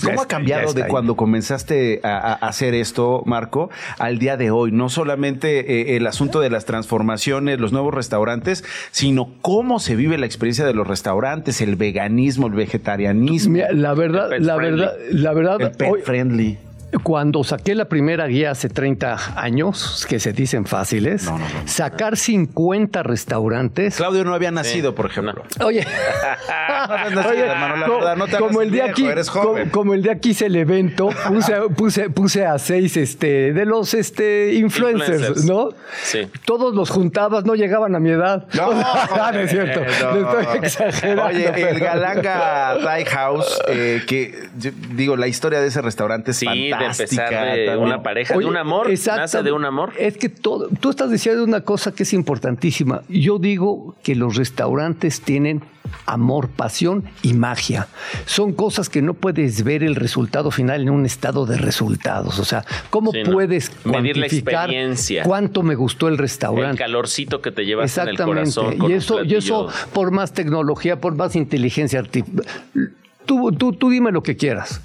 ¿Cómo 0.02 0.22
ha 0.22 0.28
cambiado 0.28 0.72
de 0.72 0.86
cuando 0.86 1.16
comenzaste 1.16 2.00
a, 2.02 2.32
hacer 2.34 2.74
esto, 2.74 3.22
Marco, 3.26 3.70
al 3.98 4.18
día 4.18 4.36
de 4.36 4.50
hoy? 4.50 4.72
No 4.72 4.88
solamente 4.88 5.92
eh, 5.92 5.96
el 5.96 6.06
asunto 6.06 6.40
de 6.40 6.50
las 6.50 6.64
transformaciones, 6.64 7.60
los 7.60 7.72
nuevos 7.72 7.94
restaurantes, 7.94 8.64
sino 8.90 9.30
cómo 9.42 9.80
se 9.80 9.96
vive 9.96 10.18
la 10.18 10.26
experiencia 10.26 10.64
de 10.64 10.74
los 10.74 10.86
restaurantes, 10.86 11.60
el 11.60 11.76
veganismo, 11.76 12.46
el 12.46 12.54
vegetarianismo. 12.54 13.58
la 13.72 13.94
verdad, 13.94 14.30
la 14.38 14.56
verdad, 14.56 14.94
la 15.10 15.32
verdad, 15.32 15.60
el 15.60 15.72
pet 15.72 16.04
friendly. 16.04 16.58
Cuando 17.02 17.44
saqué 17.44 17.74
la 17.74 17.86
primera 17.86 18.26
guía 18.26 18.50
hace 18.50 18.68
30 18.68 19.40
años, 19.40 20.06
que 20.08 20.18
se 20.20 20.32
dicen 20.32 20.66
fáciles, 20.66 21.30
sacar 21.64 22.16
50 22.16 23.02
restaurantes. 23.02 23.96
Claudio 23.96 24.24
no 24.24 24.34
había 24.34 24.50
nacido, 24.50 24.94
por 24.94 25.06
ejemplo. 25.06 25.44
Oye, 25.64 25.86
como, 28.38 28.62
el 28.62 28.70
día 28.70 28.86
aquí, 28.86 29.06
como, 29.70 29.94
el 29.94 30.02
día 30.02 30.12
aquí 30.12 30.30
hice 30.30 30.46
el 30.46 30.56
evento, 30.56 31.10
puse, 31.74 32.10
puse, 32.10 32.46
a 32.46 32.58
seis 32.58 32.96
este, 32.96 33.52
de 33.52 33.66
los 33.66 33.94
este, 33.94 34.54
influencers, 34.54 35.44
¿no? 35.44 35.70
Sí. 36.02 36.28
Todos 36.44 36.74
los 36.74 36.90
juntabas, 36.90 37.44
no 37.44 37.54
llegaban 37.54 37.94
a 37.94 38.00
mi 38.00 38.10
edad. 38.10 38.46
No, 38.54 38.72
no 39.32 39.38
es 39.38 39.50
cierto. 39.50 39.80
estoy 39.84 40.58
exagerando. 40.58 41.24
Oye, 41.24 41.70
el 41.70 41.80
Galanga 41.80 42.78
Thai 42.82 43.04
House, 43.04 43.62
eh, 43.68 44.02
que 44.06 44.48
digo, 44.94 45.16
la 45.16 45.28
historia 45.28 45.60
de 45.60 45.68
ese 45.68 45.82
restaurante 45.82 46.32
es 46.32 46.38
sí, 46.38 46.70
de 46.80 46.86
empezar 46.86 47.56
de 47.56 47.76
una 47.76 48.02
pareja, 48.02 48.36
de 48.36 48.44
un 48.44 48.56
amor, 48.56 48.88
nace 48.90 49.42
de 49.42 49.52
un 49.52 49.64
amor. 49.64 49.92
Es 49.98 50.16
que 50.16 50.28
todo, 50.28 50.68
tú 50.80 50.90
estás 50.90 51.10
diciendo 51.10 51.44
una 51.44 51.62
cosa 51.62 51.92
que 51.92 52.02
es 52.02 52.12
importantísima. 52.12 53.02
Yo 53.08 53.38
digo 53.38 53.94
que 54.02 54.14
los 54.14 54.36
restaurantes 54.36 55.20
tienen 55.20 55.62
amor, 56.06 56.48
pasión 56.48 57.04
y 57.22 57.34
magia. 57.34 57.88
Son 58.26 58.52
cosas 58.52 58.88
que 58.88 59.02
no 59.02 59.14
puedes 59.14 59.64
ver 59.64 59.82
el 59.82 59.96
resultado 59.96 60.50
final 60.50 60.82
en 60.82 60.90
un 60.90 61.06
estado 61.06 61.46
de 61.46 61.56
resultados. 61.56 62.38
O 62.38 62.44
sea, 62.44 62.64
¿cómo 62.90 63.12
puedes 63.12 63.72
medir 63.84 64.16
la 64.16 64.26
experiencia? 64.26 65.22
Cuánto 65.22 65.62
me 65.62 65.74
gustó 65.74 66.08
el 66.08 66.18
restaurante. 66.18 66.72
El 66.72 66.78
calorcito 66.78 67.40
que 67.40 67.50
te 67.50 67.64
llevas 67.64 67.96
en 67.98 68.08
el 68.08 68.16
corazón. 68.16 68.76
y 68.88 68.92
eso, 68.92 69.24
y 69.24 69.34
eso 69.34 69.68
por 69.92 70.10
más 70.10 70.32
tecnología, 70.32 71.00
por 71.00 71.14
más 71.14 71.36
inteligencia 71.36 72.00
artificial. 72.00 72.44
Tú, 73.26 73.52
tú, 73.52 73.72
tú 73.72 73.90
dime 73.90 74.10
lo 74.10 74.22
que 74.22 74.36
quieras 74.36 74.80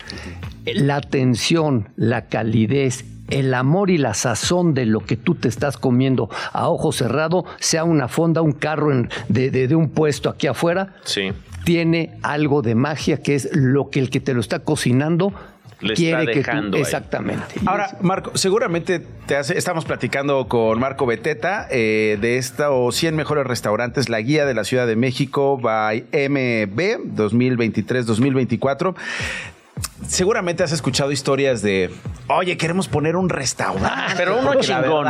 la 0.74 0.98
atención, 0.98 1.90
la 1.96 2.28
calidez, 2.28 3.06
el 3.30 3.54
amor 3.54 3.90
y 3.90 3.98
la 3.98 4.14
sazón 4.14 4.74
de 4.74 4.86
lo 4.86 5.00
que 5.00 5.18
tú 5.18 5.36
te 5.36 5.48
estás 5.48 5.78
comiendo 5.78 6.30
a 6.54 6.70
ojo 6.70 6.92
cerrado, 6.92 7.46
sea 7.60 7.84
una 7.84 8.08
fonda, 8.08 8.42
un 8.42 8.52
carro 8.52 8.92
de, 9.30 9.76
un 9.76 9.90
puesto 9.90 10.30
aquí 10.30 10.48
afuera, 10.48 10.96
sí. 11.04 11.32
tiene 11.64 12.18
algo 12.22 12.62
de 12.62 12.76
magia 12.76 13.18
que 13.18 13.36
es 13.36 13.50
lo 13.54 13.90
que 13.90 14.00
el 14.00 14.10
que 14.10 14.20
te 14.20 14.34
lo 14.34 14.42
está 14.42 14.60
cocinando 14.60 15.34
le 15.82 15.94
quiere 15.94 16.32
que 16.32 16.42
tú, 16.42 16.78
exactamente. 16.78 17.56
Ahora, 17.66 17.98
Marco, 18.02 18.32
seguramente 18.38 19.02
te 19.26 19.36
hace, 19.36 19.58
estamos 19.58 19.84
platicando 19.84 20.48
con 20.48 20.80
Marco 20.80 21.06
Beteta 21.06 21.68
eh, 21.70 22.18
de 22.22 22.38
esta 22.38 22.72
o 22.72 22.92
100 22.94 23.16
mejores 23.16 23.46
restaurantes, 23.46 24.08
la 24.08 24.22
guía 24.22 24.46
de 24.46 24.54
la 24.54 24.64
Ciudad 24.64 24.88
de 24.88 24.96
México 24.96 25.58
by 25.58 26.06
MB 26.12 27.16
2023-2024 27.16 28.96
seguramente 30.08 30.64
has 30.64 30.72
escuchado 30.72 31.12
historias 31.12 31.62
de, 31.62 31.90
oye, 32.28 32.58
queremos 32.58 32.88
poner 32.88 33.16
un 33.16 33.30
restaurante. 33.30 33.90
Ah, 33.90 34.14
pero 34.18 34.40
uno 34.40 34.56
chingón. 34.60 35.08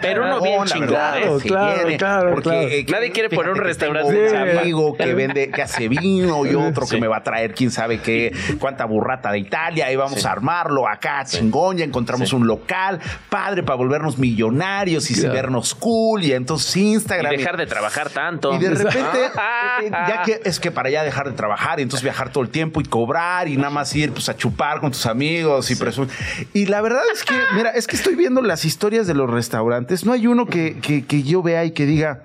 pero 0.00 0.24
uno 0.24 0.40
bien 0.40 0.64
chingón. 0.64 0.88
Claro, 0.88 1.38
claro, 1.38 1.88
claro, 1.96 2.34
porque 2.34 2.80
eh, 2.80 2.86
nadie 2.88 3.10
quiere 3.10 3.28
poner 3.30 3.52
un 3.52 3.58
restaurante. 3.58 4.30
Un 4.30 4.36
amigo 4.36 4.96
que 4.96 5.14
vende, 5.14 5.50
que 5.50 5.62
hace 5.62 5.88
vino 5.88 6.46
y 6.46 6.54
otro 6.54 6.86
que 6.86 7.00
me 7.00 7.08
va 7.08 7.18
a 7.18 7.22
traer 7.22 7.54
quién 7.54 7.70
sabe 7.70 8.00
qué, 8.00 8.32
cuánta 8.58 8.84
burrata 8.84 9.32
de 9.32 9.38
Italia 9.38 9.90
y 9.90 9.96
vamos 9.96 10.24
a 10.24 10.32
armarlo 10.32 10.88
acá, 10.88 11.24
chingón, 11.24 11.78
ya 11.78 11.84
encontramos 11.84 12.32
un 12.32 12.46
local, 12.46 13.00
padre 13.28 13.62
para 13.62 13.76
volvernos 13.76 14.18
millonarios 14.18 15.10
y 15.10 15.26
vernos 15.26 15.74
cool 15.74 16.24
y 16.24 16.32
entonces 16.32 16.76
Instagram. 16.76 17.32
Y 17.34 17.36
dejar 17.38 17.56
de 17.56 17.66
trabajar 17.66 18.10
tanto. 18.10 18.54
Y 18.54 18.58
de 18.58 18.70
repente, 18.70 19.26
eh, 19.82 19.90
ya 19.90 20.22
que 20.24 20.40
es 20.44 20.60
que 20.60 20.70
para 20.70 20.90
ya 20.90 21.02
dejar 21.02 21.28
de 21.28 21.36
trabajar 21.36 21.80
y 21.80 21.82
entonces 21.82 22.04
viajar 22.04 22.30
todo 22.30 22.44
el 22.44 22.50
tiempo 22.50 22.80
y 22.80 22.84
cobrar 22.84 23.48
y 23.48 23.56
nada 23.56 23.70
más 23.70 23.94
ir 23.94 24.12
pues 24.12 24.27
a 24.28 24.36
chupar 24.36 24.80
con 24.80 24.92
tus 24.92 25.06
amigos 25.06 25.70
y 25.70 25.76
presumir. 25.76 26.10
Y 26.52 26.66
la 26.66 26.80
verdad 26.80 27.02
es 27.12 27.24
que, 27.24 27.34
mira, 27.54 27.70
es 27.70 27.86
que 27.86 27.96
estoy 27.96 28.14
viendo 28.14 28.42
las 28.42 28.64
historias 28.64 29.06
de 29.06 29.14
los 29.14 29.30
restaurantes. 29.30 30.04
No 30.04 30.12
hay 30.12 30.26
uno 30.26 30.46
que, 30.46 30.78
que, 30.80 31.22
yo 31.22 31.42
vea 31.42 31.64
y 31.64 31.72
que 31.72 31.86
diga, 31.86 32.22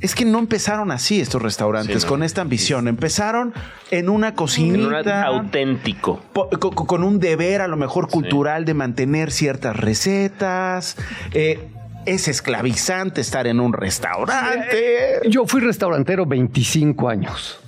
es 0.00 0.14
que 0.14 0.24
no 0.24 0.38
empezaron 0.38 0.90
así 0.90 1.20
estos 1.20 1.42
restaurantes, 1.42 2.04
con 2.04 2.22
esta 2.22 2.40
ambición. 2.40 2.88
Empezaron 2.88 3.52
en 3.90 4.08
una 4.08 4.34
cocinita. 4.34 5.24
auténtico. 5.24 6.20
con, 6.32 7.02
un 7.02 7.18
deber, 7.18 7.60
a 7.60 7.68
lo 7.68 7.76
mejor 7.76 8.08
cultural, 8.08 8.64
de 8.64 8.74
mantener 8.74 9.30
ciertas 9.32 9.76
recetas. 9.76 10.96
Eh, 11.32 11.68
es 12.06 12.28
esclavizante 12.28 13.20
estar 13.20 13.46
en 13.46 13.60
un 13.60 13.72
restaurante. 13.72 15.20
Yo 15.28 15.46
fui 15.46 15.60
restaurantero 15.60 16.24
25 16.24 17.08
años 17.08 17.60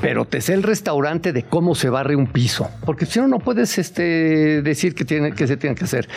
pero 0.00 0.24
te 0.24 0.40
sé 0.40 0.54
el 0.54 0.62
restaurante 0.62 1.32
de 1.32 1.42
cómo 1.44 1.74
se 1.74 1.88
barre 1.88 2.16
un 2.16 2.26
piso, 2.26 2.70
porque 2.84 3.06
si 3.06 3.20
no, 3.20 3.28
no 3.28 3.38
puedes 3.38 3.78
este, 3.78 4.62
decir 4.62 4.94
que, 4.94 5.04
tiene, 5.04 5.32
que 5.32 5.46
se 5.46 5.56
tiene 5.56 5.76
que 5.76 5.84
hacer. 5.84 6.08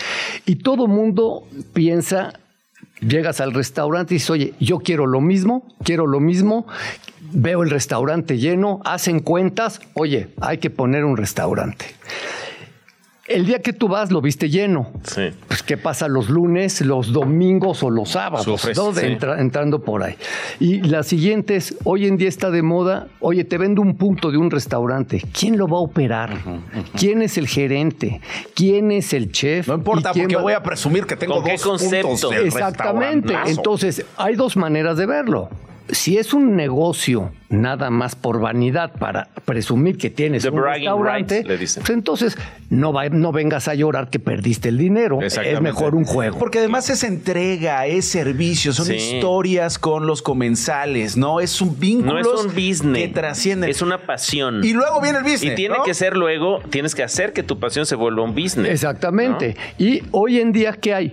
Y 0.46 0.58
todo 0.58 0.88
mundo 0.88 1.48
piensa, 1.74 2.34
llegas 3.00 3.42
al 3.42 3.54
restaurante 3.54 4.14
y 4.14 4.16
dices, 4.16 4.30
oye, 4.30 4.54
yo 4.60 4.80
quiero 4.80 5.06
lo 5.06 5.22
mismo, 5.22 5.76
quiero 5.84 6.08
lo 6.08 6.20
mismo, 6.20 6.68
veo 7.32 7.64
el 7.64 7.70
restaurante 7.70 8.38
lleno, 8.38 8.82
hacen 8.86 9.20
cuentas, 9.20 9.82
oye, 9.94 10.30
hay 10.42 10.58
que 10.58 10.70
poner 10.70 11.06
un 11.06 11.18
restaurante. 11.18 11.86
El 13.28 13.46
día 13.46 13.62
que 13.62 13.74
tú 13.74 13.90
vas 13.90 14.12
lo 14.12 14.22
viste 14.22 14.50
lleno. 14.50 14.90
Sí. 15.04 15.30
Pues 15.48 15.62
qué 15.62 15.78
pasa 15.78 16.08
los 16.08 16.30
lunes, 16.30 16.80
los 16.82 17.12
domingos 17.12 17.84
o 17.84 17.90
los 17.90 18.10
sábados, 18.10 18.66
entrando 19.38 19.80
por 19.80 20.04
ahí. 20.04 20.16
Y 20.60 20.82
la 20.82 21.04
siguiente 21.04 21.58
es, 21.58 21.76
hoy 21.84 22.08
en 22.08 22.16
día 22.18 22.30
está 22.30 22.52
de 22.52 22.62
moda, 22.62 23.08
oye, 23.20 23.44
te 23.44 23.58
vendo 23.58 23.82
un 23.82 23.98
punto 23.98 24.32
de 24.32 24.38
un 24.38 24.50
restaurante. 24.50 25.22
¿Quién 25.38 25.58
lo 25.58 25.68
va 25.68 25.78
a 25.78 25.82
operar? 25.82 26.38
¿Quién 26.98 27.22
es 27.22 27.38
el 27.38 27.48
gerente? 27.48 28.22
¿Quién 28.56 28.92
es 28.92 29.14
el 29.14 29.32
chef? 29.32 29.68
No 29.68 29.76
importa, 29.76 30.14
porque 30.14 30.38
voy 30.38 30.54
a 30.54 30.64
presumir 30.64 31.06
que 31.06 31.18
tengo 31.18 31.42
dos 31.42 31.62
puntos 32.02 32.32
Exactamente. 32.32 33.36
Entonces, 33.48 34.06
hay 34.16 34.36
dos 34.36 34.56
maneras 34.56 34.98
de 34.98 35.06
verlo 35.06 35.50
si 35.90 36.18
es 36.18 36.34
un 36.34 36.56
negocio 36.56 37.32
nada 37.50 37.90
más 37.90 38.16
por 38.16 38.42
vanidad 38.42 38.92
para 39.00 39.30
presumir 39.46 39.98
que 39.98 40.10
tienes 40.10 40.44
un 40.46 40.62
restaurante, 40.62 41.44
pues 41.46 41.90
entonces 41.90 42.38
no, 42.70 42.94
no 43.12 43.32
vengas 43.32 43.68
a 43.68 43.76
llorar 43.76 44.10
que 44.10 44.20
perdiste 44.20 44.70
el 44.70 44.78
dinero. 44.78 45.20
Es 45.22 45.62
mejor 45.62 45.96
un 45.96 46.04
juego. 46.04 46.38
Porque 46.38 46.60
además 46.60 46.90
es 46.90 47.04
entrega, 47.04 47.86
es 47.86 48.06
servicio, 48.06 48.74
son 48.74 48.94
historias 48.94 49.80
con 49.80 50.08
los 50.08 50.22
comensales, 50.22 51.18
¿no? 51.18 51.40
Es 51.40 51.62
un 51.62 51.80
vínculo 51.80 52.14
no 52.14 52.20
es 52.20 52.46
un 52.46 52.48
business, 52.48 53.04
que 53.04 53.08
trasciende. 53.08 53.70
Es 53.70 53.82
una 53.82 54.00
pasión. 54.00 54.64
Y 54.64 54.74
luego 54.74 55.02
viene 55.02 55.20
el 55.20 55.24
business. 55.24 55.54
Y 55.54 55.56
tiene 55.56 55.76
que 55.86 55.94
ser 55.94 56.16
luego, 56.16 56.60
tienes 56.70 56.96
que 56.96 57.04
hacer 57.04 57.34
que 57.34 57.44
tu 57.44 57.60
pasión 57.60 57.86
se 57.86 57.96
vuelva 57.96 58.24
un 58.24 58.34
business. 58.34 58.72
Exactamente. 58.72 59.56
Y 59.78 60.04
hoy 60.12 60.40
en 60.40 60.52
día, 60.52 60.74
¿qué 60.74 60.94
hay? 60.94 61.12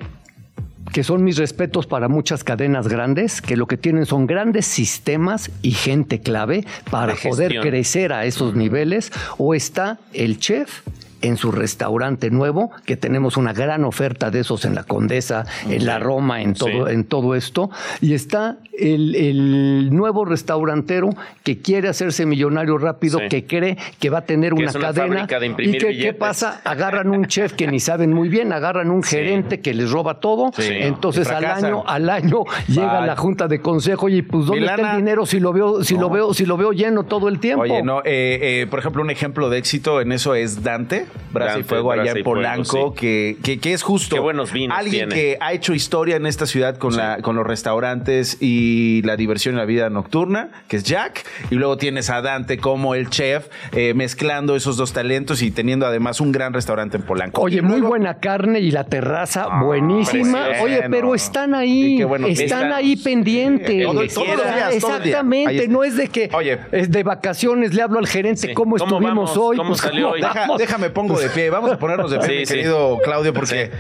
Que 0.95 1.03
son 1.03 1.25
mis 1.25 1.39
respetos 1.39 1.89
para 1.89 2.07
muchas 2.07 2.45
cadenas 2.45 2.87
grandes, 2.87 3.43
que 3.43 3.57
lo 3.57 3.67
que 3.67 3.77
tienen 3.77 4.07
son 4.07 4.29
grandes 4.29 4.65
sistemas 4.65 5.51
y 5.61 5.73
gente 5.73 6.21
clave 6.21 6.65
para 6.89 7.17
poder 7.17 7.59
crecer 7.61 8.13
a 8.13 8.27
esos 8.27 8.55
niveles, 8.55 9.11
o 9.37 9.57
está 9.57 9.99
el 10.13 10.39
chef 10.39 10.83
en 11.25 11.37
su 11.37 11.51
restaurante 11.53 12.31
nuevo, 12.31 12.71
que 12.85 12.97
tenemos 12.97 13.37
una 13.37 13.53
gran 13.53 13.85
oferta 13.85 14.31
de 14.31 14.41
esos 14.41 14.65
en 14.65 14.75
la 14.75 14.85
Condesa, 14.85 15.45
en 15.69 15.87
la 15.87 15.99
Roma, 15.99 16.43
en 16.43 16.55
todo, 16.55 16.89
en 16.89 17.05
todo 17.05 17.35
esto. 17.35 17.71
Y 18.01 18.15
está 18.15 18.59
el, 18.79 19.15
el 19.15 19.95
nuevo 19.95 20.25
restaurantero 20.25 21.11
que 21.43 21.59
quiere 21.61 21.89
hacerse 21.89 22.27
millonario 22.27 22.79
rápido, 22.79 23.19
Sí. 23.19 23.29
que 23.29 23.47
cree 23.47 23.77
que 24.01 24.11
va 24.11 24.19
a 24.19 24.25
tener 24.25 24.53
Que 24.55 24.63
una 24.63 24.71
una 24.71 24.81
cadena. 24.81 25.27
de 25.27 25.65
¿Y 25.65 25.79
que, 25.79 25.97
qué 25.99 26.13
pasa? 26.15 26.61
Agarran 26.65 27.09
un 27.11 27.27
chef 27.27 27.53
que 27.53 27.67
ni 27.67 27.81
saben 27.81 28.13
muy 28.13 28.29
bien, 28.29 28.53
agarran 28.53 28.91
un 28.91 29.03
gerente 29.03 29.61
que 29.61 29.75
les 29.75 29.91
roba 29.91 30.21
todo. 30.21 30.51
Entonces 30.59 31.29
al 31.29 31.45
año, 31.45 31.85
al 31.87 32.09
año 32.11 32.45
llega 32.69 32.99
Bye. 32.99 33.07
la 33.07 33.17
junta 33.17 33.49
de 33.49 33.61
consejo 33.61 34.09
y 34.09 34.23
pues 34.23 34.47
¿dónde 34.47 34.67
está 34.67 34.91
el 34.93 34.97
dinero 34.99 35.27
si 35.27 35.41
lo 35.41 35.53
veo, 35.53 35.83
si 35.85 35.97
lo 35.97 36.11
veo, 36.11 36.35
si 36.35 36.45
lo 36.47 36.57
veo 36.57 36.73
lleno 36.73 37.05
todo 37.05 37.29
el 37.29 37.39
tiempo? 37.41 37.63
Oye, 37.63 37.83
no, 37.83 38.01
eh, 38.01 38.63
eh, 38.63 38.67
por 38.69 38.79
ejemplo, 38.81 39.03
un 39.03 39.11
ejemplo 39.11 39.49
de 39.51 39.59
éxito 39.59 40.01
en 40.01 40.13
eso 40.13 40.35
es 40.35 40.63
Dante, 40.63 41.07
Brasa 41.33 41.59
y 41.59 41.63
Fuego, 41.65 41.91
allá 41.93 42.03
en 42.03 42.09
Fuego, 42.13 42.25
Polanco, 42.25 42.95
sí. 42.95 43.01
que, 43.01 43.37
que, 43.43 43.59
que 43.59 43.73
es 43.73 43.83
justo. 43.83 44.15
Qué 44.15 44.21
buenos 44.21 44.53
vinos 44.53 44.79
Alguien 44.79 45.09
tiene. 45.09 45.15
que 45.15 45.39
ha 45.41 45.53
hecho 45.53 45.75
historia 45.75 46.17
en 46.17 46.27
esta 46.27 46.47
ciudad 46.47 46.77
con, 46.77 46.97
la, 46.97 47.19
con 47.23 47.35
los 47.35 47.45
restaurantes 47.47 48.37
y 48.41 49.03
la 49.03 49.17
diversión 49.17 49.55
y 49.57 49.59
la 49.59 49.65
vida 49.65 49.91
nocturna, 49.91 50.51
que 50.69 50.77
es 50.77 50.85
Jack. 50.85 51.25
Y 51.51 51.57
luego 51.57 51.77
tienes 51.77 52.09
a 52.11 52.23
Dante 52.23 52.59
como 52.59 52.95
el 52.95 53.11
chef, 53.11 53.49
eh, 53.73 53.95
mezclando 53.95 54.55
esos 54.55 54.77
dos 54.77 54.93
talentos 54.93 55.43
y 55.43 55.51
teniendo 55.51 55.87
además 55.87 56.21
un 56.21 56.31
gran 56.31 56.53
restaurante 56.53 56.99
en 56.99 57.03
Polanco. 57.03 57.41
Oye, 57.43 57.63
muy 57.63 57.73
luego- 57.79 57.89
buena 57.89 58.15
carne 58.19 58.61
y 58.61 58.71
la 58.71 58.85
terraza 58.85 59.49
buenísima. 59.61 60.45
precioso. 60.45 60.65
Oye, 60.65 60.83
pero 60.89 61.15
están 61.15 61.55
ahí, 61.55 62.03
buenos 62.05 62.31
están 62.31 62.73
ahí 62.73 62.97
pendientes. 62.97 63.85
Todo- 63.85 63.95
todos 64.07 64.29
los 64.29 64.55
días, 64.55 64.79
todo 64.79 64.97
el 64.97 65.03
día. 65.03 65.13
Exactamente, 65.19 65.69
no 65.69 65.83
es 65.85 65.97
de 65.97 66.09
que 66.09 66.31
es 66.73 66.91
de 66.91 67.03
vacaciones 67.03 67.75
le 67.75 67.83
hablo 67.83 67.99
al 67.99 68.07
gerente 68.07 68.49
Sí. 68.49 68.55
cómo, 68.55 68.77
¿Cómo 68.77 68.85
estuvimos 68.99 69.31
vamos? 69.31 69.37
hoy. 69.37 69.57
¿Cómo 69.57 69.71
Pues, 69.71 69.81
salió 69.81 70.11
hoy? 70.11 70.21
Deja- 70.21 70.35
vamos? 70.35 70.59
déjame 70.59 70.91
pongo 70.91 71.04
de 71.09 71.29
pie. 71.31 71.51
Vamos 71.51 71.71
a 71.73 71.79
ponernos 71.79 72.11
de 72.11 72.19
pie, 72.19 72.29
Sí, 72.29 72.35
mi 72.41 72.47
sí. 72.47 72.55
querido 72.55 72.99
Claudio, 73.03 73.33
porque 73.33 73.71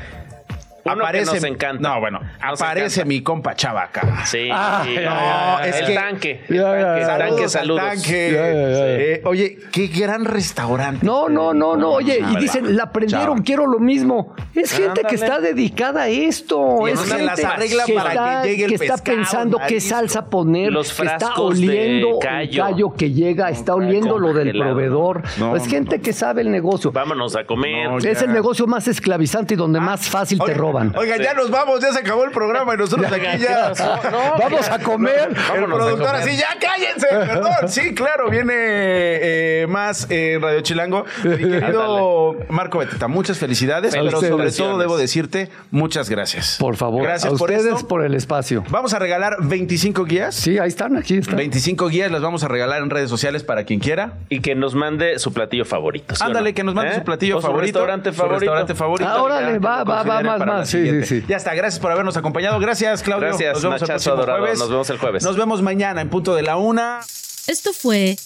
Uno 0.85 0.95
que 0.97 1.03
aparece. 1.03 1.35
nos 1.35 1.45
encanta. 1.45 1.89
No, 1.89 2.01
bueno, 2.01 2.21
Nos 2.21 2.61
aparece 2.61 3.01
encanta. 3.01 3.05
mi 3.09 3.23
compa 3.23 3.55
Chavaca. 3.55 4.25
Sí. 4.27 4.49
Ah, 4.53 4.83
sí. 4.85 4.95
no, 5.03 5.61
es 5.65 5.77
el 5.81 5.87
que- 5.87 5.95
tanque. 5.95 6.45
El 6.49 6.61
tanque, 6.63 6.83
tanque, 6.85 7.05
Saludos 7.05 7.43
al 7.43 7.51
saludos. 7.51 7.81
tanque. 7.83 8.31
Ya, 8.33 8.53
ya, 8.53 8.69
ya. 8.71 8.87
Eh, 8.91 9.23
oye, 9.25 9.59
qué 9.73 9.87
gran 9.87 10.25
restaurante. 10.25 11.05
No, 11.05 11.29
no, 11.29 11.55
no, 11.55 11.77
no. 11.77 11.91
Oye, 11.93 12.21
y 12.33 12.37
dicen, 12.37 12.77
la 12.77 12.85
aprendieron, 12.85 13.37
Chava. 13.37 13.45
quiero 13.45 13.67
lo 13.67 13.79
mismo. 13.79 14.35
Es 14.55 14.73
gente 14.73 15.03
que 15.09 15.15
está 15.15 15.41
dedicada 15.41 16.03
a 16.03 16.09
esto. 16.09 16.87
Y 16.87 16.93
es 16.93 17.01
gente 17.05 17.23
las 17.25 17.43
arregla 17.45 17.85
para 17.95 18.11
está, 18.11 18.43
que 18.43 18.49
llegue 18.51 18.65
el 18.67 18.73
está 18.75 18.95
pescado, 18.95 19.17
pensando 19.17 19.59
qué 19.67 19.81
salsa 19.81 20.27
poner, 20.27 20.73
Los 20.73 20.93
que 20.93 21.03
está 21.07 21.19
frascos 21.19 21.61
de 21.61 21.69
oliendo 21.69 22.19
callo. 22.19 22.93
el 22.93 22.97
que 22.99 23.11
llega, 23.13 23.49
está 23.51 23.75
oliendo 23.75 24.19
lo 24.19 24.33
del 24.33 24.53
proveedor. 24.53 25.23
No, 25.39 25.57
es 25.57 25.65
no, 25.65 25.71
gente 25.71 26.01
que 26.01 26.13
sabe 26.13 26.43
el 26.43 26.51
negocio. 26.51 26.93
Vámonos 26.93 27.37
a 27.37 27.45
comer. 27.45 27.89
Es 28.05 28.21
ya. 28.21 28.27
el 28.27 28.33
negocio 28.33 28.67
más 28.67 28.87
esclavizante 28.89 29.55
y 29.55 29.57
donde 29.57 29.81
más 29.81 30.09
fácil 30.09 30.39
te 30.39 30.45
Oigan, 30.45 30.59
roban. 30.75 30.93
Oigan, 30.97 31.21
ya 31.21 31.35
nos 31.35 31.51
vamos, 31.51 31.81
ya 31.81 31.93
se 31.93 32.01
acabó 32.01 32.25
el 32.25 32.31
programa 32.31 32.75
y 32.75 32.77
nosotros 32.77 33.11
aquí 33.13 33.43
ya. 33.43 33.73
Vamos 34.39 34.69
a 34.69 34.79
comer. 34.79 35.31
El 35.55 35.65
productor 35.65 36.15
así, 36.17 36.37
ya 36.37 36.49
cállense, 36.61 37.07
perdón. 37.09 37.69
Sí, 37.69 37.95
claro, 37.95 38.31
viene 38.31 38.55
eh, 38.57 39.67
más 39.69 40.11
en 40.11 40.41
Radio 40.43 40.61
Chilango. 40.61 41.05
Mi 41.25 41.37
querido 41.37 42.37
Marco 42.49 42.79
Beteta, 42.79 43.09
muchas 43.09 43.39
felicidades, 43.39 43.95
pero 43.95 44.21
sobre 44.21 44.51
todo 44.53 44.79
debo 44.79 44.97
decirte 44.97 45.51
muchas 45.71 46.11
gracias. 46.11 46.57
Por 46.59 46.77
favor, 46.77 47.03
Gracias 47.05 47.33
a 47.33 47.37
por 47.37 47.51
ustedes 47.51 47.75
esto. 47.75 47.89
por 47.89 48.05
el 48.05 48.15
espacio. 48.15 48.65
Vamos 48.71 48.95
a 48.95 48.99
regalar 48.99 49.37
25 49.41 50.05
guías. 50.05 50.35
Sí, 50.35 50.59
ahí 50.59 50.69
están, 50.69 50.97
aquí 50.97 51.19
están. 51.19 51.37
25 51.37 51.89
guías 51.89 52.11
las 52.11 52.23
vamos 52.23 52.45
a 52.45 52.49
regalar 52.49 52.83
en 52.83 52.91
redes 52.91 53.11
sociales 53.11 53.45
para 53.45 53.65
quien 53.65 53.81
quiera. 53.81 54.15
Y 54.29 54.41
que 54.41 54.55
nos 54.55 54.75
mande 54.75 55.19
su 55.19 55.33
platillo 55.33 55.65
favorito. 55.65 56.15
¿sí 56.15 56.23
o 56.23 56.27
Ándale, 56.27 56.51
no? 56.51 56.55
que 56.55 56.65
nos 56.65 56.75
mande 56.75 56.93
¿Eh? 56.93 56.97
su 56.97 57.05
platillo 57.05 57.39
O 57.39 57.41
su 57.41 57.47
favorito. 57.47 57.79
restaurante 57.79 58.11
su 58.11 58.17
favorito. 58.17 58.41
restaurante 58.41 58.75
favorito. 58.75 59.11
Ah, 59.11 59.23
órale, 59.23 59.53
Ya, 59.53 59.59
va, 59.59 59.85
va, 59.85 60.03
va, 60.03 60.23
más, 60.23 60.39
para 60.39 60.64
la. 60.65 60.71
Sí, 60.71 60.79
siguiente. 60.79 61.07
sí, 61.07 61.21
sí. 61.21 61.27
Ya 61.29 61.37
está, 61.37 61.55
gracias 61.55 61.81
por 61.81 61.91
habernos 61.93 62.17
acompañado. 62.17 62.59
Gracias, 62.59 63.03
Claudio. 63.03 63.29
Gracias, 63.29 63.55
nos 63.55 63.63
vemos 63.63 63.83
el 63.83 63.89
Nachazo 63.89 63.95
próximo 64.11 64.15
adorado. 64.15 64.39
jueves. 64.41 64.59
Nos 64.59 64.69
vemos 64.71 64.91
el 64.91 64.99
jueves. 64.99 65.25
Nos 65.25 65.37
vemos 65.37 65.63
mañana 65.63 66.01
en 66.01 66.11
punto 66.11 66.35
de 66.35 66.43
la 66.43 66.57
una. 66.57 67.01
Esto 67.47 67.73
fue 67.73 68.17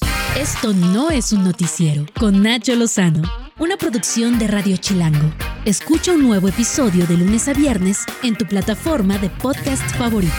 Esto 0.40 0.72
no 0.72 1.10
es 1.10 1.32
un 1.32 1.42
noticiero 1.44 2.06
con 2.18 2.42
Nacho 2.42 2.74
Lozano, 2.76 3.22
una 3.58 3.76
producción 3.76 4.38
de 4.38 4.46
Radio 4.46 4.76
Chilango. 4.76 5.32
Escucha 5.64 6.12
un 6.12 6.22
nuevo 6.22 6.48
episodio 6.48 7.04
de 7.06 7.16
lunes 7.16 7.48
a 7.48 7.52
viernes 7.52 8.04
en 8.22 8.36
tu 8.36 8.46
plataforma 8.46 9.18
de 9.18 9.28
podcast 9.28 9.82
favorita. 9.96 10.34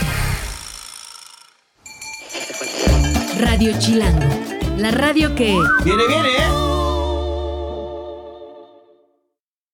Radio 3.40 3.74
Chilango, 3.80 4.30
la 4.78 4.92
radio 4.92 5.36
que... 5.36 5.58
Viene, 5.84 6.08
viene, 6.08 6.30
¿eh? 6.30 6.69